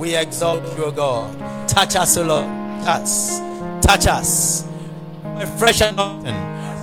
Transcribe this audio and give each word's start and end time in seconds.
We 0.00 0.16
exalt 0.16 0.62
you, 0.78 0.90
God. 0.92 1.38
Touch 1.68 1.94
us, 1.94 2.16
O 2.16 2.22
Lord. 2.24 2.46
Touch 2.82 3.02
us. 3.02 3.38
Touch 3.82 4.06
us. 4.06 4.66
A 5.22 5.46
fresh 5.46 5.82
anointing. 5.82 6.34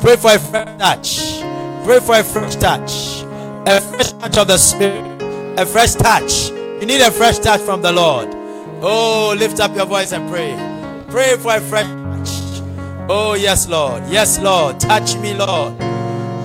Pray 0.02 0.18
for 0.18 0.34
a 0.34 0.38
fresh 0.38 0.78
touch. 0.78 1.42
Pray 1.84 2.00
for 2.00 2.20
a 2.20 2.24
fresh 2.24 2.56
touch. 2.58 3.24
A 3.66 3.82
fresh 3.82 4.12
touch 4.12 4.38
of 4.38 4.48
the 4.48 4.58
Spirit. 4.60 5.04
A 5.60 5.66
fresh 5.66 5.96
touch. 5.96 6.50
You 6.52 6.86
need 6.86 7.02
a 7.02 7.10
fresh 7.10 7.40
touch 7.40 7.60
from 7.62 7.82
the 7.82 7.92
Lord. 7.92 8.28
Oh, 8.84 9.36
lift 9.36 9.60
up 9.62 9.76
your 9.76 9.88
voice 9.88 10.12
and 10.14 10.30
pray. 10.30 10.54
Pray 11.10 11.38
for 11.38 11.56
a 11.56 11.60
fresh 11.60 11.88
touch. 11.88 12.62
Oh, 13.10 13.34
yes, 13.34 13.68
Lord. 13.68 14.04
Yes, 14.10 14.40
Lord. 14.40 14.80
Touch 14.80 15.16
me, 15.18 15.34
Lord. 15.34 15.76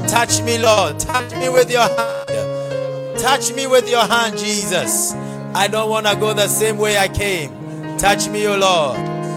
Touch 0.08 0.40
me, 0.40 0.56
Lord. 0.56 0.98
Touch 0.98 1.34
me 1.34 1.50
with 1.50 1.70
your 1.70 1.82
hand. 1.82 3.18
Touch 3.18 3.52
me 3.52 3.66
with 3.66 3.90
your 3.90 4.06
hand, 4.06 4.38
Jesus. 4.38 5.14
I 5.54 5.68
don't 5.68 5.90
want 5.90 6.06
to 6.06 6.16
go 6.16 6.32
the 6.32 6.48
same 6.48 6.78
way 6.78 6.96
I 6.98 7.08
came. 7.08 7.50
Touch 7.98 8.28
me, 8.28 8.46
O 8.46 8.56
Lord. 8.56 8.96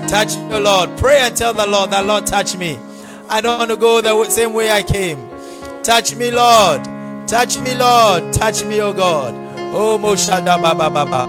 Touch 0.09 0.35
me, 0.37 0.53
O 0.55 0.59
Lord. 0.59 0.97
Pray 0.97 1.19
and 1.19 1.35
tell 1.35 1.53
the 1.53 1.67
Lord 1.67 1.91
that, 1.91 2.05
Lord, 2.05 2.25
touch 2.25 2.55
me. 2.55 2.79
I 3.29 3.41
don't 3.41 3.59
want 3.59 3.71
to 3.71 3.77
go 3.77 4.01
the 4.01 4.29
same 4.29 4.53
way 4.53 4.71
I 4.71 4.81
came. 4.81 5.17
Touch 5.83 6.15
me, 6.15 6.31
Lord. 6.31 6.83
Touch 7.27 7.59
me, 7.59 7.75
Lord. 7.75 8.31
Touch 8.33 8.63
me, 8.63 8.81
O 8.81 8.93
God. 8.93 9.33
Oh, 9.73 9.97
Moshada 10.01 10.61
Baba 10.61 10.89
Baba. 10.89 11.27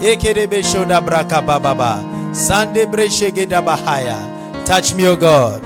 Ekerebe 0.00 0.62
Shoda 0.62 1.00
Braka 1.00 1.46
Baba. 1.46 2.34
Sande 2.34 2.86
Breshegeda 2.86 3.64
Bahaya. 3.64 4.66
Touch 4.66 4.94
me, 4.94 5.06
O 5.06 5.14
God. 5.14 5.62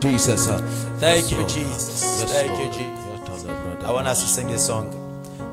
Jesus. 0.00 0.46
Thank 1.00 1.30
you, 1.30 1.42
Jesus. 1.46 2.24
Thank 2.32 2.50
you, 2.60 2.70
Jesus. 2.72 3.84
I 3.84 3.90
want 3.90 4.06
us 4.06 4.22
to 4.22 4.28
sing 4.28 4.48
this 4.48 4.66
song. 4.66 4.92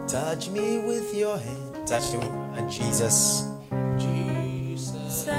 Touch 0.07 0.49
me 0.49 0.79
with 0.79 1.13
your 1.15 1.37
hand. 1.37 1.70
Touch 1.85 2.13
me 2.13 2.19
and 2.55 2.71
Jesus. 2.71 3.43
Jesus. 3.97 5.33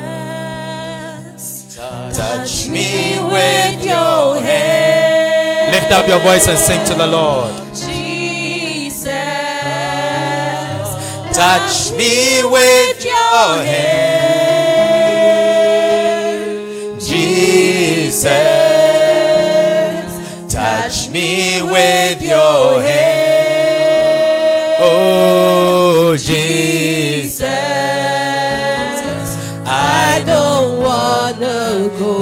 Touch 1.76 2.68
me 2.68 3.18
with 3.22 3.84
your 3.84 4.40
hand. 4.40 5.72
Lift 5.72 5.92
up 5.92 6.06
your 6.08 6.18
voice 6.20 6.48
and 6.48 6.58
sing 6.58 6.84
to 6.86 6.94
the 6.94 7.06
Lord. 7.06 7.52
Jesus. 7.74 9.06
Touch 11.32 11.92
me 11.92 12.42
with 12.44 13.04
your 13.04 13.64
hand. 13.64 14.12
Jesus. 17.00 18.51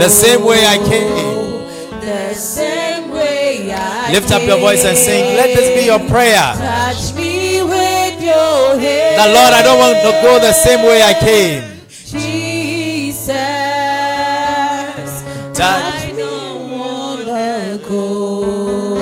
The 0.01 0.09
same 0.09 0.47
way 0.47 0.65
I 0.65 0.79
came. 0.79 2.01
The 2.01 2.33
same 2.33 3.11
way 3.11 3.71
I 3.71 4.11
Lift 4.11 4.33
up 4.33 4.43
your 4.45 4.59
voice 4.59 4.83
and 4.83 4.97
sing. 4.97 5.37
Let 5.37 5.55
this 5.55 5.79
be 5.79 5.85
your 5.85 5.99
prayer. 6.09 6.55
Touch 6.57 7.13
me 7.15 7.63
with 7.63 8.23
your 8.23 8.79
hand. 8.81 9.21
The 9.21 9.27
Lord, 9.35 9.53
I 9.53 9.63
don't 9.63 9.79
want 9.79 9.99
to 10.01 10.13
go 10.23 10.39
the 10.39 10.55
same 10.55 10.87
way 10.87 11.03
I 11.03 11.13
came. 11.13 11.81
Jesus. 11.91 13.37
Touch 15.53 15.95
I 15.95 16.15
don't 16.17 16.71
wanna 16.71 17.79
go 17.87 18.95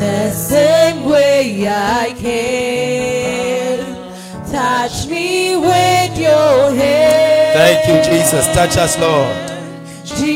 the 0.00 0.32
same 0.32 1.04
way 1.04 1.64
I 1.68 2.12
came. 2.18 3.94
Touch 4.50 5.06
me 5.06 5.54
with 5.54 6.18
your 6.18 6.74
hand. 6.74 7.54
Thank 7.54 7.86
you, 7.86 8.02
Jesus. 8.10 8.46
Touch 8.48 8.76
us, 8.78 8.98
Lord. 8.98 9.55
Jesus, 10.06 10.35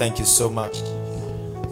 thank 0.00 0.18
you 0.18 0.24
so 0.24 0.48
much. 0.48 0.78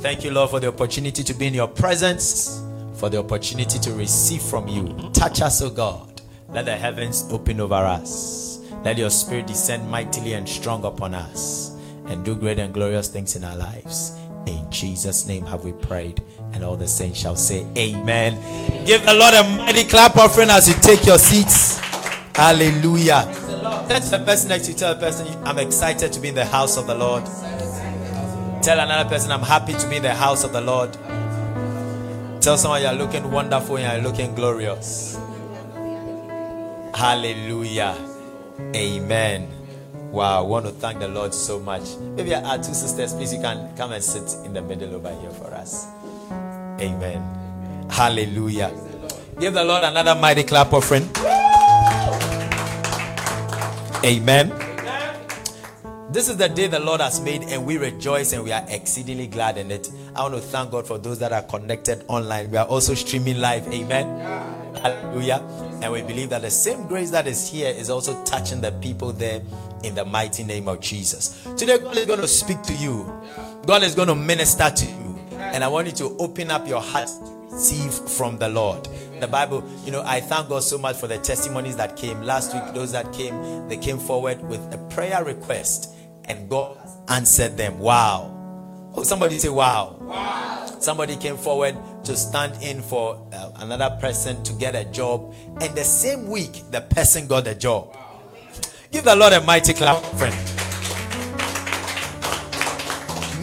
Thank 0.03 0.22
you, 0.22 0.31
Lord, 0.31 0.50
for 0.50 0.61
the 0.61 0.69
opportunity 0.69 1.25
to 1.25 1.33
be 1.33 1.47
in 1.47 1.55
your 1.55 1.66
presence, 1.66 2.62
for 2.93 3.09
the 3.09 3.19
opportunity 3.19 3.78
to 3.78 3.93
receive 3.94 4.43
from 4.43 4.69
you. 4.69 5.11
Touch 5.15 5.41
us, 5.41 5.62
O 5.62 5.71
God. 5.71 6.21
Let 6.50 6.67
the 6.67 6.77
heavens 6.77 7.27
open 7.31 7.59
over 7.59 7.75
us. 7.75 8.61
Let 8.84 8.99
your 8.99 9.09
spirit 9.09 9.47
descend 9.47 9.91
mightily 9.91 10.34
and 10.34 10.47
strong 10.47 10.84
upon 10.84 11.15
us 11.15 11.75
and 12.06 12.22
do 12.22 12.37
great 12.37 12.59
and 12.59 12.75
glorious 12.75 13.09
things 13.09 13.34
in 13.34 13.44
our 13.44 13.56
lives. 13.56 14.15
In 14.47 14.71
Jesus' 14.71 15.27
name 15.27 15.47
have 15.47 15.65
we 15.65 15.72
prayed. 15.72 16.22
And 16.53 16.62
all 16.62 16.77
the 16.77 16.87
saints 16.87 17.19
shall 17.19 17.37
say, 17.37 17.67
Amen. 17.78 18.34
Give 18.84 19.03
the 19.06 19.15
Lord 19.15 19.33
a 19.33 19.43
mighty 19.56 19.84
clap 19.84 20.17
offering 20.17 20.50
as 20.50 20.69
you 20.69 20.75
take 20.75 21.06
your 21.06 21.19
seats. 21.19 21.78
Hallelujah. 22.34 23.25
Tell 23.88 24.00
the 24.00 24.22
person 24.27 24.50
next 24.50 24.67
to 24.67 24.72
you, 24.72 24.78
tell 24.78 24.94
the 24.94 25.00
person, 25.00 25.27
I'm 25.44 25.59
excited 25.59 26.12
to 26.12 26.21
be 26.21 26.28
in 26.28 26.34
the 26.34 26.44
house 26.44 26.77
of 26.77 26.87
the 26.87 26.94
Lord. 26.94 27.25
Tell 28.63 28.81
another 28.81 29.09
person, 29.09 29.31
I'm 29.33 29.41
happy 29.43 29.73
to 29.73 29.89
be 29.89 29.97
in 29.97 30.03
the 30.03 30.15
house 30.15 30.45
of 30.45 30.53
the 30.53 30.61
Lord. 30.61 30.93
Tell 32.43 32.57
someone 32.59 32.83
you're 32.83 32.93
looking 32.93 33.31
wonderful 33.31 33.79
and 33.79 34.03
you're 34.03 34.11
looking 34.11 34.35
glorious. 34.35 35.19
Hallelujah. 36.95 37.97
Amen. 38.75 39.49
Wow, 40.11 40.39
I 40.39 40.47
want 40.47 40.67
to 40.67 40.73
thank 40.73 40.99
the 40.99 41.09
Lord 41.09 41.33
so 41.33 41.61
much. 41.61 41.97
Maybe 42.17 42.35
our 42.35 42.57
two 42.57 42.75
sisters, 42.75 43.15
please, 43.15 43.33
you 43.33 43.41
can 43.41 43.77
come 43.77 43.93
and 43.93 44.03
sit 44.03 44.35
in 44.45 44.53
the 44.53 44.63
middle 44.63 44.95
over 44.95 45.15
here 45.21 45.31
for 45.31 45.55
us. 45.55 45.87
Amen. 46.81 47.23
Hallelujah. 47.91 48.73
Give 49.39 49.55
the 49.55 49.65
Lord 49.65 49.85
another 49.85 50.15
mighty 50.15 50.43
clap 50.43 50.73
offering. 50.73 51.09
Amen. 54.05 54.68
This 56.11 56.31
is 56.31 56.39
the 56.39 56.49
day 56.49 56.69
the 56.69 56.81
Lord 56.81 57.03
has 57.03 57.21
made, 57.21 57.43
and 57.43 57.67
we 57.67 57.77
rejoice 57.77 58.33
and 58.33 58.43
we 58.43 58.51
are 58.51 58.65
exceedingly 58.69 59.27
glad 59.27 59.59
in 59.59 59.71
it. 59.71 59.91
I 60.17 60.23
want 60.23 60.35
to 60.37 60.41
thank 60.41 60.71
God 60.71 60.87
for 60.87 60.97
those 60.97 61.19
that 61.19 61.35
are 61.35 61.43
connected 61.43 62.03
online. 62.09 62.51
We 62.51 62.57
are 62.57 62.67
also 62.67 62.95
streaming 62.95 63.41
live. 63.41 63.69
Amen. 63.69 64.19
Hallelujah. 64.77 65.43
And 65.83 65.93
we 65.93 66.01
believe 66.01 66.31
that 66.31 66.41
the 66.41 66.51
same 66.51 66.87
grace 66.87 67.11
that 67.11 67.27
is 67.27 67.51
here 67.51 67.69
is 67.69 67.91
also 67.91 68.25
touching 68.25 68.63
the 68.63 68.73
people 68.73 69.13
there 69.13 69.43
in 69.85 69.95
the 69.95 70.05
mighty 70.07 70.45
name 70.45 70.67
of 70.67 70.81
Jesus. 70.81 71.45
Today, 71.59 71.79
God 71.79 71.99
is 71.99 72.07
going 72.07 72.21
to 72.21 72.29
speak 72.29 72.63
to 72.63 72.75
you, 72.75 73.05
God 73.67 73.83
is 73.83 73.95
going 73.95 74.09
to 74.09 74.15
minister 74.15 74.71
to 74.71 74.87
you. 74.87 75.19
And 75.33 75.63
I 75.63 75.69
want 75.69 75.89
you 75.89 75.93
to 75.93 76.17
open 76.19 76.51
up 76.51 76.67
your 76.67 76.81
heart 76.81 77.11
receive 77.59 77.93
from 77.93 78.39
the 78.39 78.49
Lord. 78.49 78.89
The 79.19 79.27
Bible, 79.27 79.69
you 79.85 79.91
know, 79.91 80.03
I 80.07 80.21
thank 80.21 80.49
God 80.49 80.63
so 80.63 80.79
much 80.79 80.97
for 80.97 81.09
the 81.09 81.19
testimonies 81.19 81.77
that 81.77 81.97
came 81.97 82.23
last 82.23 82.55
week. 82.55 82.73
Those 82.73 82.93
that 82.93 83.13
came, 83.13 83.69
they 83.69 83.77
came 83.77 83.99
forward 83.99 84.41
with 84.49 84.61
a 84.73 84.79
prayer 84.95 85.25
request, 85.25 85.97
and 86.28 86.49
God 86.49 86.78
answered 87.09 87.56
them. 87.56 87.78
Wow. 87.78 88.34
Oh, 88.94 89.03
somebody 89.03 89.39
say, 89.39 89.49
Wow. 89.49 89.97
Wow. 90.00 90.67
Somebody 90.81 91.17
came 91.17 91.37
forward 91.37 91.76
to 92.05 92.17
stand 92.17 92.62
in 92.62 92.82
for 92.82 93.29
uh, 93.32 93.50
another 93.56 93.97
person 94.00 94.43
to 94.44 94.53
get 94.55 94.76
a 94.76 94.85
job, 94.85 95.35
and 95.61 95.75
the 95.76 95.85
same 95.85 96.29
week, 96.29 96.62
the 96.70 96.81
person 96.81 97.26
got 97.26 97.47
a 97.49 97.55
job. 97.55 97.97
Give 98.93 99.05
the 99.05 99.17
Lord 99.17 99.32
a 99.32 99.41
mighty 99.41 99.75
clap, 99.75 100.03
friend. 100.17 100.35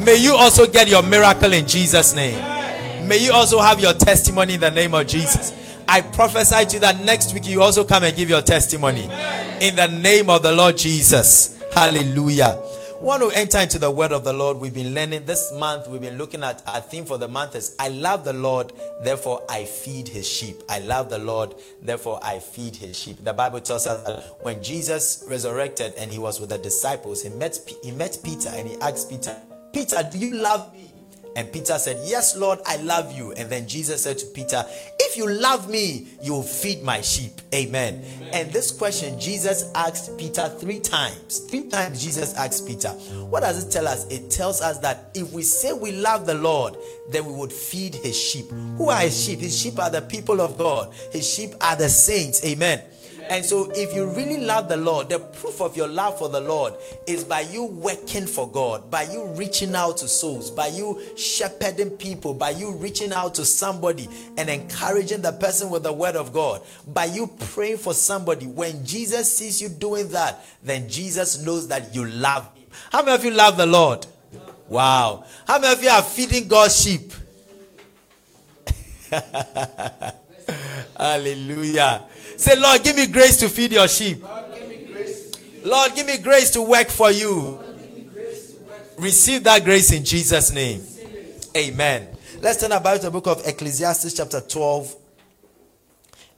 May 0.06 0.16
you 0.18 0.36
also 0.36 0.66
get 0.66 0.88
your 0.88 1.04
miracle 1.04 1.54
in 1.54 1.68
Jesus' 1.68 2.16
name. 2.16 2.38
May 3.08 3.18
you 3.18 3.32
also 3.34 3.60
have 3.60 3.80
your 3.80 3.94
testimony 3.94 4.56
in 4.56 4.60
the 4.60 4.72
name 4.72 4.94
of 4.94 5.06
Jesus. 5.08 5.54
I 5.88 6.02
prophesy 6.02 6.66
to 6.66 6.74
you 6.76 6.80
that 6.80 7.00
next 7.04 7.34
week 7.34 7.48
you 7.48 7.62
also 7.62 7.84
come 7.84 8.04
and 8.04 8.16
give 8.16 8.30
your 8.30 8.42
testimony 8.42 9.04
in 9.62 9.76
the 9.76 9.88
name 9.88 10.30
of 10.30 10.42
the 10.42 10.52
Lord 10.52 10.78
Jesus. 10.78 11.62
Hallelujah. 11.74 12.60
Want 13.02 13.22
to 13.24 13.38
enter 13.38 13.60
into 13.60 13.78
the 13.78 13.92
word 13.92 14.14
of 14.14 14.24
the 14.24 14.32
Lord? 14.32 14.58
We've 14.58 14.74
been 14.74 14.94
learning 14.96 15.26
this 15.26 15.52
month. 15.54 15.88
We've 15.88 16.02
been 16.02 16.18
looking 16.18 16.44
at 16.44 16.64
our 16.66 16.80
theme 16.80 17.06
for 17.06 17.18
the 17.18 17.28
month 17.28 17.56
is 17.56 17.76
I 17.78 17.90
love 17.90 18.24
the 18.24 18.34
Lord, 18.34 18.72
therefore 19.04 19.44
I 19.50 19.66
feed 19.66 20.08
his 20.08 20.28
sheep. 20.28 20.64
I 20.70 20.80
love 20.80 21.10
the 21.10 21.20
Lord, 21.20 21.56
therefore 21.82 22.20
I 22.24 22.40
feed 22.40 22.76
his 22.76 22.98
sheep. 22.98 23.24
The 23.24 23.34
Bible 23.34 23.60
tells 23.60 23.86
us 23.86 24.02
that 24.04 24.24
when 24.42 24.64
Jesus 24.64 25.26
resurrected 25.28 25.94
and 25.98 26.10
he 26.10 26.20
was 26.20 26.40
with 26.40 26.50
the 26.50 26.58
disciples, 26.58 27.22
he 27.22 27.30
met 27.30 27.60
he 27.84 27.92
met 27.92 28.18
Peter 28.24 28.50
and 28.50 28.68
he 28.68 28.76
asked 28.80 29.10
Peter, 29.10 29.36
Peter, 29.74 29.98
do 30.10 30.18
you 30.18 30.36
love 30.36 30.74
me? 30.74 30.85
And 31.36 31.52
Peter 31.52 31.78
said, 31.78 32.00
Yes, 32.06 32.38
Lord, 32.38 32.60
I 32.66 32.78
love 32.78 33.12
you. 33.12 33.34
And 33.34 33.50
then 33.50 33.68
Jesus 33.68 34.04
said 34.04 34.18
to 34.20 34.26
Peter, 34.28 34.64
If 35.00 35.18
you 35.18 35.30
love 35.30 35.70
me, 35.70 36.08
you'll 36.22 36.44
feed 36.44 36.82
my 36.82 37.02
sheep. 37.02 37.42
Amen. 37.54 38.04
Amen. 38.18 38.30
And 38.34 38.52
this 38.52 38.72
question 38.72 39.20
Jesus 39.20 39.70
asked 39.76 40.18
Peter 40.18 40.48
three 40.60 40.80
times. 40.80 41.40
Three 41.40 41.70
times 41.70 42.04
Jesus 42.04 42.34
asked 42.36 42.66
Peter. 42.68 42.90
What 42.90 43.42
does 43.42 43.66
it 43.66 43.72
tell 43.72 43.88
us? 43.88 44.06
It 44.08 44.32
tells 44.32 44.62
us 44.62 44.80
that 44.80 45.12
if 45.14 45.32
we 45.34 45.44
say 45.44 45.74
we 45.74 45.92
love 45.92 46.26
the 46.26 46.36
Lord, 46.36 46.78
then 47.10 47.26
we 47.26 47.34
would 47.34 47.52
feed 47.52 47.96
his 47.96 48.18
sheep. 48.18 48.50
Who 48.78 48.90
are 48.90 49.02
his 49.02 49.22
sheep? 49.22 49.40
His 49.40 49.58
sheep 49.58 49.78
are 49.80 49.90
the 49.90 50.02
people 50.02 50.42
of 50.42 50.58
God, 50.58 50.94
his 51.12 51.30
sheep 51.30 51.52
are 51.62 51.76
the 51.76 51.90
saints. 51.90 52.44
Amen. 52.46 52.82
And 53.30 53.44
so, 53.44 53.72
if 53.76 53.94
you 53.94 54.06
really 54.08 54.38
love 54.38 54.70
the 54.70 54.78
Lord, 54.78 55.10
the 55.10 55.20
proof 55.20 55.62
of 55.62 55.76
your 55.76 55.88
love 55.88 56.18
for 56.20 56.30
the 56.30 56.40
Lord 56.40 56.74
is 57.08 57.24
by 57.24 57.42
you 57.42 57.66
working 57.66 58.28
for 58.28 58.50
God, 58.50 58.92
by 58.92 59.04
you 59.04 59.26
reaching 59.30 59.76
out 59.76 59.98
to 59.98 60.08
souls, 60.08 60.52
by 60.52 60.68
you 60.68 61.02
shepherding 61.18 61.92
people, 61.92 62.34
by 62.34 62.52
you 62.52 62.72
reaching 62.74 63.12
out 63.12 63.36
to 63.36 63.46
somebody 63.46 64.08
and 64.38 64.50
encouraging 64.50 65.22
the 65.22 65.32
person 65.34 65.70
with 65.70 65.84
the 65.84 65.94
word 65.94 66.16
of 66.16 66.34
God, 66.34 66.62
by 66.88 67.06
you 67.06 67.28
praying 67.28 67.78
for 67.78 67.94
somebody. 67.94 68.46
When 68.46 68.86
Jesus 68.86 69.36
sees 69.36 69.62
you 69.62 69.70
doing 69.70 70.10
that, 70.10 70.46
then 70.64 70.88
Jesus 70.88 71.44
knows 71.44 71.68
that 71.70 71.96
you 71.96 72.06
love 72.06 72.46
him. 72.56 72.68
How 72.92 73.02
many 73.02 73.16
of 73.16 73.26
you 73.26 73.32
love 73.32 73.58
the 73.58 73.66
Lord? 73.66 74.06
Wow. 74.68 75.26
How 75.48 75.60
many 75.60 75.74
of 75.74 75.84
you 75.84 75.90
are 75.90 76.02
feeding 76.02 76.48
God's 76.48 76.82
sheep? 76.82 77.12
Hallelujah. 80.98 82.04
Say, 82.38 82.60
Lord, 82.60 82.84
give 82.84 82.96
me 82.96 83.08
grace 83.08 83.38
to 83.38 83.50
feed 83.50 83.72
your 83.72 83.88
sheep. 83.88 84.24
Lord, 85.64 85.96
give 85.96 86.06
me 86.06 86.18
grace 86.18 86.52
to 86.52 86.62
work 86.62 86.90
for 86.90 87.12
you. 87.12 87.60
Receive 88.98 89.44
that 89.44 89.64
grace 89.64 89.92
in 89.92 90.06
Jesus' 90.06 90.52
name. 90.52 90.82
Amen. 91.56 92.08
Let's 92.42 92.60
turn 92.62 92.72
about 92.72 92.98
to 92.98 93.04
the 93.04 93.12
book 93.12 93.28
of 93.28 93.46
Ecclesiastes, 93.48 94.14
chapter 94.14 94.42
12. 94.42 94.96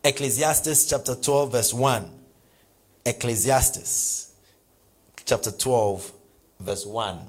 Ecclesiastes, 0.04 0.90
chapter 0.90 1.16
12, 1.16 1.52
verse 1.52 1.74
1. 1.74 2.12
Ecclesiastes, 3.06 4.34
chapter 5.26 5.52
12, 5.52 6.12
verse 6.60 6.86
1. 6.86 7.20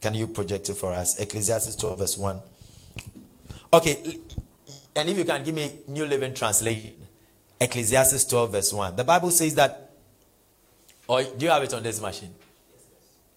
Can 0.00 0.14
you 0.14 0.26
project 0.26 0.68
it 0.68 0.74
for 0.74 0.92
us? 0.92 1.18
Ecclesiastes 1.18 1.76
12, 1.76 1.98
verse 1.98 2.18
1. 2.18 2.40
Okay, 3.72 4.18
and 4.94 5.08
if 5.08 5.16
you 5.16 5.24
can 5.24 5.42
give 5.42 5.54
me 5.54 5.70
New 5.88 6.04
Living 6.06 6.34
Translation. 6.34 7.01
Ecclesiastes 7.62 8.24
12, 8.24 8.52
verse 8.52 8.72
1. 8.72 8.96
The 8.96 9.04
Bible 9.04 9.30
says 9.30 9.54
that, 9.54 9.90
or 11.06 11.22
do 11.22 11.44
you 11.44 11.50
have 11.50 11.62
it 11.62 11.72
on 11.74 11.82
this 11.82 12.00
machine? 12.00 12.34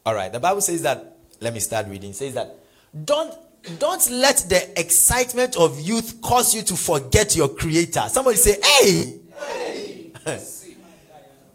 All 0.06 0.16
right. 0.16 0.32
The 0.32 0.40
Bible 0.40 0.62
says 0.62 0.82
that, 0.82 1.18
let 1.40 1.54
me 1.54 1.60
start 1.60 1.88
reading. 1.88 2.12
It 2.12 2.16
says 2.16 2.34
that, 2.34 2.56
don't 3.04 3.34
don't 3.80 4.10
let 4.12 4.46
the 4.48 4.80
excitement 4.80 5.58
of 5.58 5.80
youth 5.80 6.22
cause 6.22 6.54
you 6.54 6.62
to 6.62 6.76
forget 6.76 7.36
your 7.36 7.50
creator. 7.50 8.04
Somebody 8.10 8.38
say, 8.38 8.62
hey! 8.62 9.20
hey. 9.34 10.12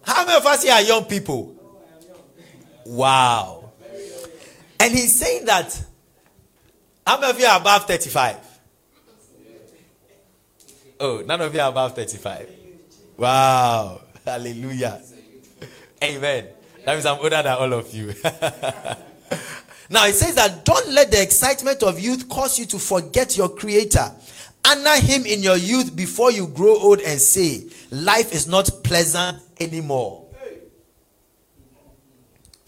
How 0.02 0.24
many 0.26 0.36
of 0.36 0.44
us 0.44 0.64
here 0.64 0.72
are 0.72 0.82
young 0.82 1.04
people? 1.04 1.54
Wow. 2.84 3.72
And 4.80 4.92
he's 4.92 5.14
saying 5.14 5.44
that, 5.44 5.80
how 7.06 7.20
many 7.20 7.30
of 7.30 7.38
you 7.38 7.46
are 7.46 7.60
above 7.60 7.86
35? 7.86 8.36
Oh, 10.98 11.22
none 11.24 11.40
of 11.40 11.54
you 11.54 11.60
are 11.60 11.68
above 11.68 11.94
35. 11.94 12.59
Wow. 13.20 14.00
Hallelujah. 14.24 14.98
Amen. 16.02 16.46
That 16.86 16.94
means 16.94 17.04
I'm 17.04 17.18
older 17.18 17.42
than 17.42 17.48
all 17.48 17.72
of 17.74 17.92
you. 17.92 18.14
now 19.90 20.06
it 20.06 20.14
says 20.14 20.36
that 20.36 20.64
don't 20.64 20.88
let 20.88 21.10
the 21.10 21.20
excitement 21.20 21.82
of 21.82 22.00
youth 22.00 22.30
cause 22.30 22.58
you 22.58 22.64
to 22.64 22.78
forget 22.78 23.36
your 23.36 23.50
creator. 23.50 24.10
Honor 24.66 24.96
him 24.96 25.26
in 25.26 25.42
your 25.42 25.58
youth 25.58 25.94
before 25.94 26.32
you 26.32 26.46
grow 26.46 26.78
old 26.78 27.00
and 27.00 27.20
say, 27.20 27.64
Life 27.90 28.32
is 28.32 28.48
not 28.48 28.70
pleasant 28.82 29.38
anymore. 29.60 30.24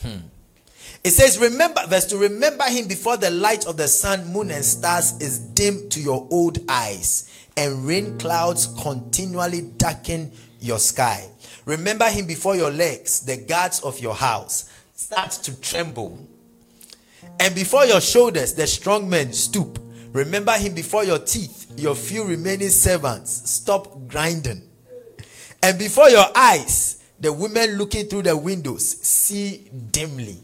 Hmm. 0.03 0.19
It 1.03 1.11
says, 1.13 1.39
Remember, 1.39 1.81
verse 1.89 2.05
to 2.07 2.19
remember 2.19 2.65
him 2.65 2.89
before 2.89 3.17
the 3.17 3.31
light 3.31 3.67
of 3.67 3.79
the 3.79 3.89
sun, 3.89 4.31
moon, 4.31 4.51
and 4.51 4.63
stars 4.65 5.19
is 5.23 5.39
dim 5.39 5.89
to 5.89 6.01
your 6.01 6.29
old 6.31 6.59
eyes 6.69 7.31
and 7.57 7.87
rain 7.87 8.19
clouds 8.19 8.69
continually 8.83 9.63
darken 9.77 10.33
your 10.61 10.79
sky. 10.79 11.29
Remember 11.65 12.09
him 12.09 12.27
before 12.27 12.57
your 12.57 12.71
legs, 12.71 13.21
the 13.21 13.37
guards 13.37 13.81
of 13.81 13.99
your 14.01 14.15
house 14.15 14.71
start 14.95 15.31
to 15.31 15.61
tremble. 15.61 16.27
And 17.41 17.55
before 17.55 17.85
your 17.85 18.01
shoulders, 18.01 18.55
the 18.55 18.67
strong 18.67 19.09
men 19.09 19.33
stoop. 19.33 19.79
Remember 20.13 20.53
him 20.53 20.75
before 20.75 21.05
your 21.05 21.19
teeth, 21.19 21.73
your 21.77 21.95
few 21.95 22.25
remaining 22.25 22.69
servants 22.69 23.51
stop 23.51 24.09
grinding. 24.09 24.63
And 25.63 25.79
before 25.79 26.11
your 26.11 26.27
eyes, 26.35 27.03
the 27.19 27.33
women 27.33 27.79
looking 27.79 28.07
through 28.07 28.23
the 28.23 28.37
windows 28.37 29.01
see 29.01 29.71
dimly. 29.91 30.39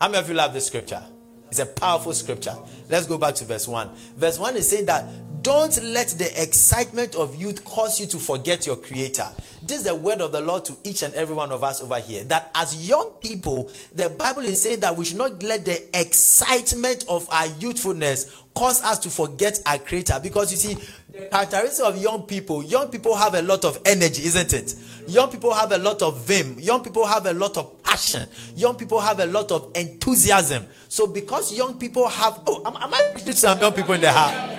How 0.00 0.08
many 0.08 0.18
of 0.18 0.28
you 0.28 0.34
love 0.34 0.52
this 0.52 0.66
scripture? 0.66 1.02
It's 1.48 1.60
a 1.60 1.66
powerful 1.66 2.12
scripture. 2.12 2.56
Let's 2.88 3.06
go 3.06 3.16
back 3.16 3.36
to 3.36 3.44
verse 3.44 3.68
1. 3.68 3.94
Verse 4.16 4.38
1 4.40 4.56
is 4.56 4.68
saying 4.68 4.86
that 4.86 5.04
don't 5.44 5.80
let 5.82 6.08
the 6.08 6.42
excitement 6.42 7.14
of 7.14 7.36
youth 7.36 7.64
cause 7.66 8.00
you 8.00 8.06
to 8.06 8.18
forget 8.18 8.66
your 8.66 8.76
creator. 8.76 9.28
This 9.62 9.80
is 9.80 9.84
the 9.84 9.94
word 9.94 10.22
of 10.22 10.32
the 10.32 10.40
Lord 10.40 10.64
to 10.64 10.76
each 10.84 11.02
and 11.02 11.12
every 11.12 11.34
one 11.34 11.52
of 11.52 11.62
us 11.62 11.82
over 11.82 12.00
here. 12.00 12.24
That 12.24 12.50
as 12.54 12.88
young 12.88 13.10
people, 13.20 13.70
the 13.94 14.08
Bible 14.08 14.42
is 14.42 14.62
saying 14.62 14.80
that 14.80 14.96
we 14.96 15.04
should 15.04 15.18
not 15.18 15.42
let 15.42 15.66
the 15.66 15.82
excitement 15.98 17.04
of 17.10 17.28
our 17.30 17.46
youthfulness 17.58 18.34
cause 18.54 18.82
us 18.82 18.98
to 19.00 19.10
forget 19.10 19.60
our 19.66 19.76
creator. 19.76 20.18
Because 20.22 20.50
you 20.50 20.56
see, 20.56 20.82
the 21.12 21.28
characteristic 21.30 21.84
of 21.84 21.98
young 21.98 22.22
people, 22.22 22.62
young 22.64 22.88
people 22.88 23.14
have 23.14 23.34
a 23.34 23.42
lot 23.42 23.66
of 23.66 23.78
energy, 23.84 24.24
isn't 24.24 24.54
it? 24.54 24.74
Young 25.06 25.30
people 25.30 25.52
have 25.52 25.72
a 25.72 25.78
lot 25.78 26.00
of 26.00 26.26
vim. 26.26 26.58
Young 26.58 26.82
people 26.82 27.04
have 27.04 27.26
a 27.26 27.34
lot 27.34 27.58
of 27.58 27.82
passion. 27.82 28.26
Young 28.56 28.76
people 28.76 28.98
have 28.98 29.20
a 29.20 29.26
lot 29.26 29.52
of 29.52 29.70
enthusiasm. 29.74 30.64
So 30.88 31.06
because 31.06 31.54
young 31.54 31.78
people 31.78 32.08
have, 32.08 32.40
oh, 32.46 32.62
am, 32.64 32.82
am 32.82 32.94
I 32.94 33.10
preaching 33.12 33.32
to 33.32 33.38
some 33.38 33.60
young 33.60 33.74
people 33.74 33.92
in 33.92 34.00
the 34.00 34.10
house? 34.10 34.53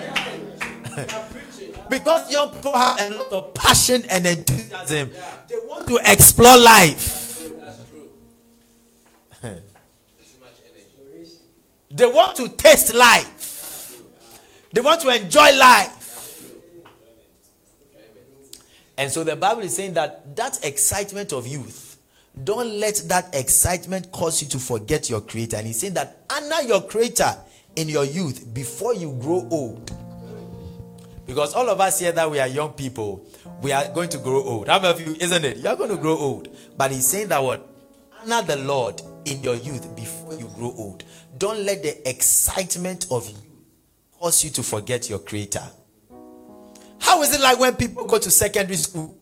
Because 1.90 2.30
young 2.30 2.50
people 2.50 2.72
have 2.72 3.00
a 3.00 3.10
lot 3.14 3.32
of 3.32 3.54
passion 3.54 4.04
and 4.08 4.26
enthusiasm, 4.26 5.10
they 5.48 5.56
want 5.64 5.86
to 5.88 5.98
explore 6.04 6.58
life. 6.58 7.50
they 11.90 12.06
want 12.06 12.36
to 12.36 12.48
taste 12.48 12.94
life. 12.94 14.00
They 14.72 14.80
want 14.80 15.00
to 15.02 15.08
enjoy 15.08 15.56
life. 15.56 15.96
And 18.98 19.10
so 19.10 19.24
the 19.24 19.36
Bible 19.36 19.62
is 19.62 19.76
saying 19.76 19.94
that 19.94 20.34
that 20.36 20.64
excitement 20.64 21.32
of 21.32 21.46
youth, 21.46 21.98
don't 22.42 22.78
let 22.80 22.96
that 23.08 23.34
excitement 23.34 24.10
cause 24.12 24.42
you 24.42 24.48
to 24.48 24.58
forget 24.58 25.08
your 25.08 25.20
creator. 25.20 25.56
And 25.56 25.66
he's 25.66 25.80
saying 25.80 25.94
that 25.94 26.24
honor 26.30 26.66
your 26.66 26.82
creator 26.82 27.34
in 27.76 27.88
your 27.88 28.04
youth 28.04 28.52
before 28.52 28.94
you 28.94 29.12
grow 29.20 29.46
old. 29.50 29.90
Because 31.26 31.54
all 31.54 31.68
of 31.68 31.80
us 31.80 31.98
here 31.98 32.12
that 32.12 32.30
we 32.30 32.38
are 32.38 32.46
young 32.46 32.72
people, 32.72 33.26
we 33.60 33.72
are 33.72 33.88
going 33.88 34.08
to 34.10 34.18
grow 34.18 34.42
old. 34.42 34.68
How 34.68 34.78
many 34.78 34.94
of 34.94 35.06
you, 35.06 35.16
isn't 35.18 35.44
it? 35.44 35.56
You 35.56 35.68
are 35.68 35.76
going 35.76 35.90
to 35.90 35.96
grow 35.96 36.16
old. 36.16 36.48
But 36.76 36.92
he's 36.92 37.06
saying 37.06 37.28
that 37.28 37.42
what? 37.42 37.68
Honor 38.22 38.42
the 38.42 38.56
Lord 38.56 39.02
in 39.24 39.42
your 39.42 39.56
youth 39.56 39.94
before 39.96 40.34
you 40.34 40.48
grow 40.54 40.72
old. 40.76 41.04
Don't 41.36 41.64
let 41.64 41.82
the 41.82 42.08
excitement 42.08 43.06
of 43.10 43.28
you 43.28 43.36
cause 44.18 44.44
you 44.44 44.50
to 44.50 44.62
forget 44.62 45.10
your 45.10 45.18
creator. 45.18 45.62
How 47.00 47.22
is 47.22 47.34
it 47.34 47.40
like 47.40 47.58
when 47.58 47.74
people 47.74 48.06
go 48.06 48.18
to 48.18 48.30
secondary 48.30 48.76
school? 48.76 49.18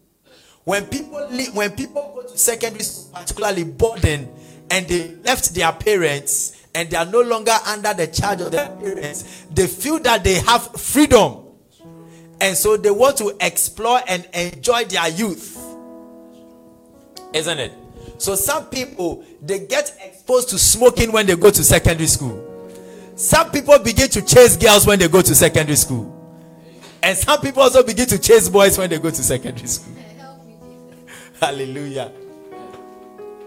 When 0.64 0.87
people 0.87 1.26
leave, 1.30 1.54
when 1.54 1.73
people 1.73 2.12
go 2.14 2.23
to 2.23 2.38
secondary 2.38 2.84
school, 2.84 3.12
particularly 3.14 3.64
boarding, 3.64 4.32
and 4.70 4.87
they 4.88 5.14
left 5.25 5.54
their 5.54 5.73
parents 5.73 6.66
and 6.75 6.90
they 6.90 6.96
are 6.96 7.04
no 7.04 7.20
longer 7.20 7.52
under 7.66 7.92
the 7.94 8.06
charge 8.06 8.40
of 8.40 8.52
their 8.52 8.68
parents, 8.68 9.44
they 9.50 9.66
feel 9.66 9.99
that 10.00 10.25
they 10.25 10.34
have 10.34 10.80
freedom 10.80 11.43
and 12.44 12.54
so 12.54 12.76
they 12.76 12.90
want 12.90 13.16
to 13.16 13.34
explore 13.40 14.00
and 14.06 14.28
enjoy 14.34 14.84
their 14.84 15.08
youth. 15.08 15.56
Isn't 17.32 17.58
it? 17.58 17.72
So 18.18 18.34
some 18.34 18.66
people 18.66 19.24
they 19.40 19.60
get 19.60 19.96
exposed 20.04 20.50
to 20.50 20.58
smoking 20.58 21.10
when 21.10 21.24
they 21.24 21.36
go 21.36 21.50
to 21.50 21.64
secondary 21.64 22.06
school. 22.06 22.38
Some 23.16 23.50
people 23.50 23.78
begin 23.78 24.10
to 24.10 24.20
chase 24.20 24.58
girls 24.58 24.86
when 24.86 24.98
they 24.98 25.08
go 25.08 25.22
to 25.22 25.34
secondary 25.34 25.76
school. 25.76 26.10
And 27.02 27.16
some 27.16 27.40
people 27.40 27.62
also 27.62 27.82
begin 27.82 28.06
to 28.08 28.18
chase 28.18 28.50
boys 28.50 28.76
when 28.76 28.90
they 28.90 28.98
go 28.98 29.08
to 29.08 29.22
secondary 29.22 29.66
school. 29.66 29.96
Hallelujah. 31.40 32.12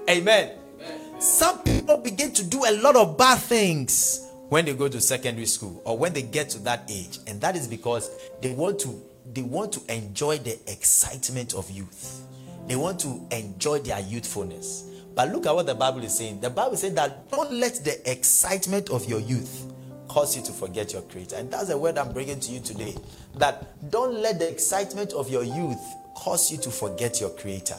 Amen. 0.09 0.53
Amen. 0.79 1.21
Some 1.21 1.59
people 1.59 1.97
begin 1.97 2.31
to 2.33 2.43
do 2.43 2.65
a 2.65 2.73
lot 2.81 2.95
of 2.95 3.15
bad 3.15 3.37
things 3.37 4.26
when 4.49 4.65
they 4.65 4.73
go 4.73 4.87
to 4.87 4.99
secondary 5.01 5.45
school 5.45 5.81
or 5.85 5.97
when 5.97 6.13
they 6.13 6.21
get 6.21 6.49
to 6.49 6.59
that 6.59 6.83
age 6.89 7.19
and 7.27 7.41
that 7.41 7.55
is 7.55 7.67
because 7.67 8.09
they 8.41 8.51
want 8.51 8.79
to 8.79 9.01
they 9.33 9.41
want 9.41 9.71
to 9.73 9.81
enjoy 9.93 10.37
the 10.37 10.57
excitement 10.71 11.53
of 11.53 11.69
youth 11.69 12.23
they 12.67 12.75
want 12.75 12.99
to 12.99 13.25
enjoy 13.31 13.79
their 13.79 13.99
youthfulness 14.01 14.87
But 15.17 15.31
look 15.31 15.47
at 15.47 15.55
what 15.55 15.65
the 15.65 15.73
Bible 15.73 16.03
is 16.03 16.15
saying. 16.15 16.41
The 16.41 16.51
Bible 16.51 16.77
saying 16.77 16.93
that 16.93 17.31
don't 17.31 17.51
let 17.51 17.83
the 17.83 17.99
excitement 18.09 18.91
of 18.91 19.09
your 19.09 19.19
youth 19.19 19.65
cause 20.07 20.37
you 20.37 20.43
to 20.43 20.51
forget 20.51 20.93
your 20.93 21.01
creator. 21.01 21.37
And 21.37 21.49
that's 21.49 21.69
the 21.69 21.77
word 21.77 21.97
I'm 21.97 22.13
bringing 22.13 22.39
to 22.39 22.51
you 22.51 22.59
today. 22.59 22.93
That 23.37 23.89
don't 23.89 24.13
let 24.13 24.37
the 24.37 24.47
excitement 24.47 25.13
of 25.13 25.27
your 25.31 25.41
youth 25.43 25.81
cause 26.15 26.51
you 26.51 26.59
to 26.59 26.69
forget 26.69 27.19
your 27.19 27.31
creator. 27.31 27.77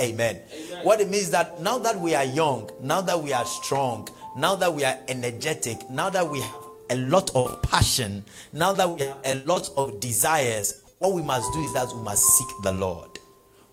Amen. 0.00 0.38
Amen. 0.54 0.84
What 0.84 1.00
it 1.00 1.10
means 1.10 1.28
that 1.30 1.60
now 1.60 1.78
that 1.78 1.98
we 1.98 2.14
are 2.14 2.24
young, 2.24 2.70
now 2.80 3.00
that 3.00 3.20
we 3.20 3.32
are 3.32 3.44
strong, 3.44 4.08
now 4.36 4.54
that 4.54 4.72
we 4.72 4.84
are 4.84 4.98
energetic, 5.08 5.88
now 5.88 6.10
that 6.10 6.28
we 6.28 6.40
have 6.40 6.54
a 6.90 6.96
lot 6.96 7.34
of 7.34 7.62
passion, 7.62 8.22
now 8.52 8.72
that 8.74 8.88
we 8.88 9.00
have 9.00 9.18
a 9.24 9.34
lot 9.46 9.70
of 9.76 9.98
desires, 9.98 10.82
what 10.98 11.14
we 11.14 11.22
must 11.22 11.52
do 11.54 11.62
is 11.62 11.72
that 11.72 11.88
we 11.94 12.02
must 12.02 12.22
seek 12.22 12.48
the 12.62 12.72
Lord. 12.72 13.18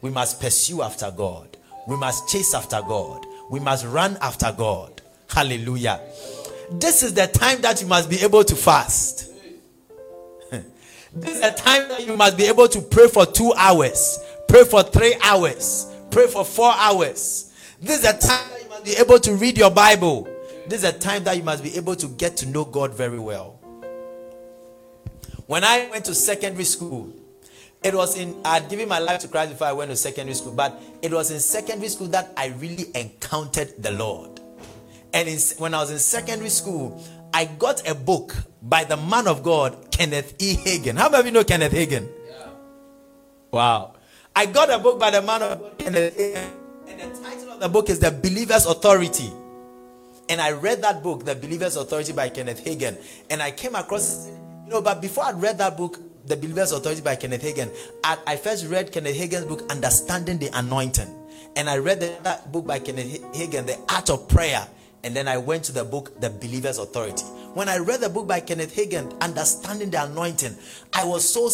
We 0.01 0.10
must 0.10 0.39
pursue 0.39 0.82
after 0.82 1.12
God. 1.12 1.58
We 1.88 1.98
must 1.98 2.29
chase 2.29 2.53
after 2.53 2.82
God. 2.82 3.25
We 3.50 3.60
must 3.60 3.86
run 3.86 4.17
after 4.22 4.53
God. 4.58 5.01
Hallelujah. 5.29 6.00
This 6.72 7.03
is 7.03 7.13
the 7.13 7.27
time 7.27 7.62
that 7.62 7.82
you 7.82 7.88
must 7.88 8.10
be 8.10 8.20
able 8.22 8.46
to 8.46 8.55
fast. 8.55 9.32
this 11.13 11.36
is 11.36 11.41
the 11.41 11.51
time 11.51 11.89
that 11.89 12.08
you 12.08 12.15
must 12.15 12.38
be 12.38 12.46
able 12.46 12.70
to 12.70 12.82
pray 12.82 13.08
for 13.10 13.25
two 13.25 13.53
hours, 13.58 14.17
pray 14.48 14.63
for 14.63 14.82
three 14.82 15.15
hours, 15.22 15.88
pray 16.10 16.27
for 16.27 16.46
four 16.46 16.72
hours. 16.74 17.51
This 17.82 17.98
is 17.98 18.01
the 18.03 18.17
time 18.17 18.50
that 18.50 18.63
you 18.63 18.70
must 18.70 18.86
be 18.86 18.91
able 18.93 19.20
to 19.20 19.34
read 19.36 19.58
your 19.58 19.72
Bible. 19.72 20.32
This 20.67 20.84
is 20.84 20.89
a 20.89 20.98
time 20.98 21.25
that 21.25 21.36
you 21.36 21.43
must 21.43 21.62
be 21.63 21.75
able 21.75 21.96
to 21.98 22.08
get 22.08 22.38
to 22.38 22.46
know 22.46 22.63
God 22.63 22.93
very 22.93 23.20
well. 23.20 23.60
When 25.48 25.63
I 25.63 25.89
went 25.91 26.05
to 26.05 26.15
secondary 26.15 26.63
school, 26.63 27.13
it 27.84 27.93
was 27.93 28.17
in 28.17 28.36
I 28.46 28.60
had 28.60 28.70
given 28.70 28.88
my 28.88 29.00
life 29.00 29.20
to 29.22 29.27
Christ 29.27 29.51
before 29.51 29.67
I 29.67 29.74
went 29.74 29.91
to 29.91 29.98
secondary 29.98 30.36
school, 30.36 30.53
but 30.53 30.82
it 31.01 31.12
was 31.12 31.32
in 31.32 31.39
secondary 31.41 31.89
school 31.89 32.08
that 32.08 32.32
I 32.38 32.48
really 32.48 32.86
encountered 32.96 33.74
the 33.77 33.91
Lord. 33.91 34.39
And 35.13 35.27
in, 35.27 35.38
when 35.58 35.74
I 35.74 35.79
was 35.79 35.91
in 35.91 36.00
secondary 36.00 36.50
school, 36.50 37.03
I 37.34 37.46
got 37.46 37.88
a 37.88 37.93
book 37.93 38.36
by 38.62 38.86
the 38.86 38.96
man 38.96 39.27
of 39.27 39.43
God, 39.43 39.91
Kenneth 39.91 40.36
E. 40.39 40.55
Hagin. 40.55 40.98
How 40.98 41.10
many 41.10 41.20
of 41.20 41.25
you 41.25 41.32
know 41.34 41.43
Kenneth 41.43 41.74
Hagin? 41.74 42.08
Yeah. 42.29 42.48
Wow. 43.51 43.96
I 44.34 44.46
got 44.46 44.70
a 44.70 44.79
book 44.79 44.98
by 44.98 45.12
the 45.12 45.22
man 45.22 45.41
of 45.43 45.60
God, 45.60 45.77
Kenneth 45.77 46.17
Hagin. 46.17 46.50
And 46.88 47.01
the 47.01 47.22
title 47.22 47.51
of 47.51 47.60
the 47.60 47.70
book 47.70 47.89
is 47.89 48.00
The 48.00 48.12
Believer's 48.12 48.65
Authority. 48.65 49.29
And 50.30 50.39
I 50.39 50.51
read 50.51 50.82
that 50.84 51.03
book, 51.03 51.25
The 51.25 51.36
Believer's 51.36 51.75
Authority 51.75 52.13
by 52.13 52.30
Kenneth 52.30 52.63
Hagin. 52.63 52.98
And 53.30 53.42
I 53.42 53.51
came 53.51 53.75
across, 53.75 54.27
you 54.27 54.70
know, 54.70 54.82
but 54.82 55.01
before 55.01 55.25
I 55.25 55.32
read 55.32 55.58
that 55.58 55.77
book, 55.77 56.00
The 56.25 56.38
Believer's 56.38 56.72
Authority 56.72 57.01
by 57.01 57.15
Kenneth 57.15 57.44
Hagin, 57.44 57.70
I, 58.03 58.18
I 58.25 58.36
first 58.38 58.68
read 58.68 58.92
Kenneth 58.92 59.18
Hagin's 59.18 59.46
book, 59.46 59.70
Understanding 59.70 60.38
the 60.38 60.50
Anointing. 60.58 61.13
And 61.56 61.70
I 61.70 61.77
read 61.77 62.00
that 62.00 62.51
book 62.51 62.65
by 62.65 62.80
Kenneth 62.80 63.22
Hagin, 63.34 63.65
The 63.65 63.77
Art 63.94 64.10
of 64.10 64.27
Prayer. 64.27 64.68
And 65.03 65.13
then 65.13 65.27
I 65.27 65.38
went 65.38 65.65
to 65.65 65.74
the 65.74 65.84
book, 65.84 66.20
The 66.22 66.30
Believer's 66.30 66.77
Authority. 66.77 67.25
When 67.53 67.68
I 67.70 67.77
read 67.77 68.00
the 68.00 68.10
book 68.10 68.27
by 68.27 68.39
Kenneth 68.39 68.74
Hagin, 68.75 69.20
Understanding 69.22 69.92
the 69.92 70.03
Anointing, 70.06 70.56
I 70.94 71.03
was 71.06 71.27
so 71.27 71.50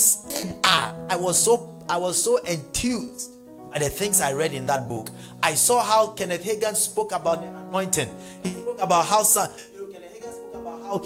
I 0.64 1.18
was 1.18 1.44
so 1.44 1.84
I 1.90 1.98
was 1.98 2.24
so 2.24 2.38
enthused 2.46 3.32
by 3.72 3.80
the 3.80 3.90
things 3.90 4.22
I 4.22 4.34
read 4.34 4.54
in 4.54 4.66
that 4.68 4.88
book. 4.88 5.10
I 5.42 5.54
saw 5.54 5.84
how 5.84 6.08
Kenneth 6.12 6.44
Hagin 6.44 6.76
spoke 6.76 7.12
about 7.12 7.42
the 7.42 7.48
anointing. 7.48 8.10
He 8.44 8.52
spoke 8.52 8.82
about 8.82 9.06
how 9.06 9.22
know, 9.22 9.88
Kenneth 9.92 10.14
Hagin 10.14 10.34
spoke 10.34 10.56
about 10.56 10.82
how 10.82 11.06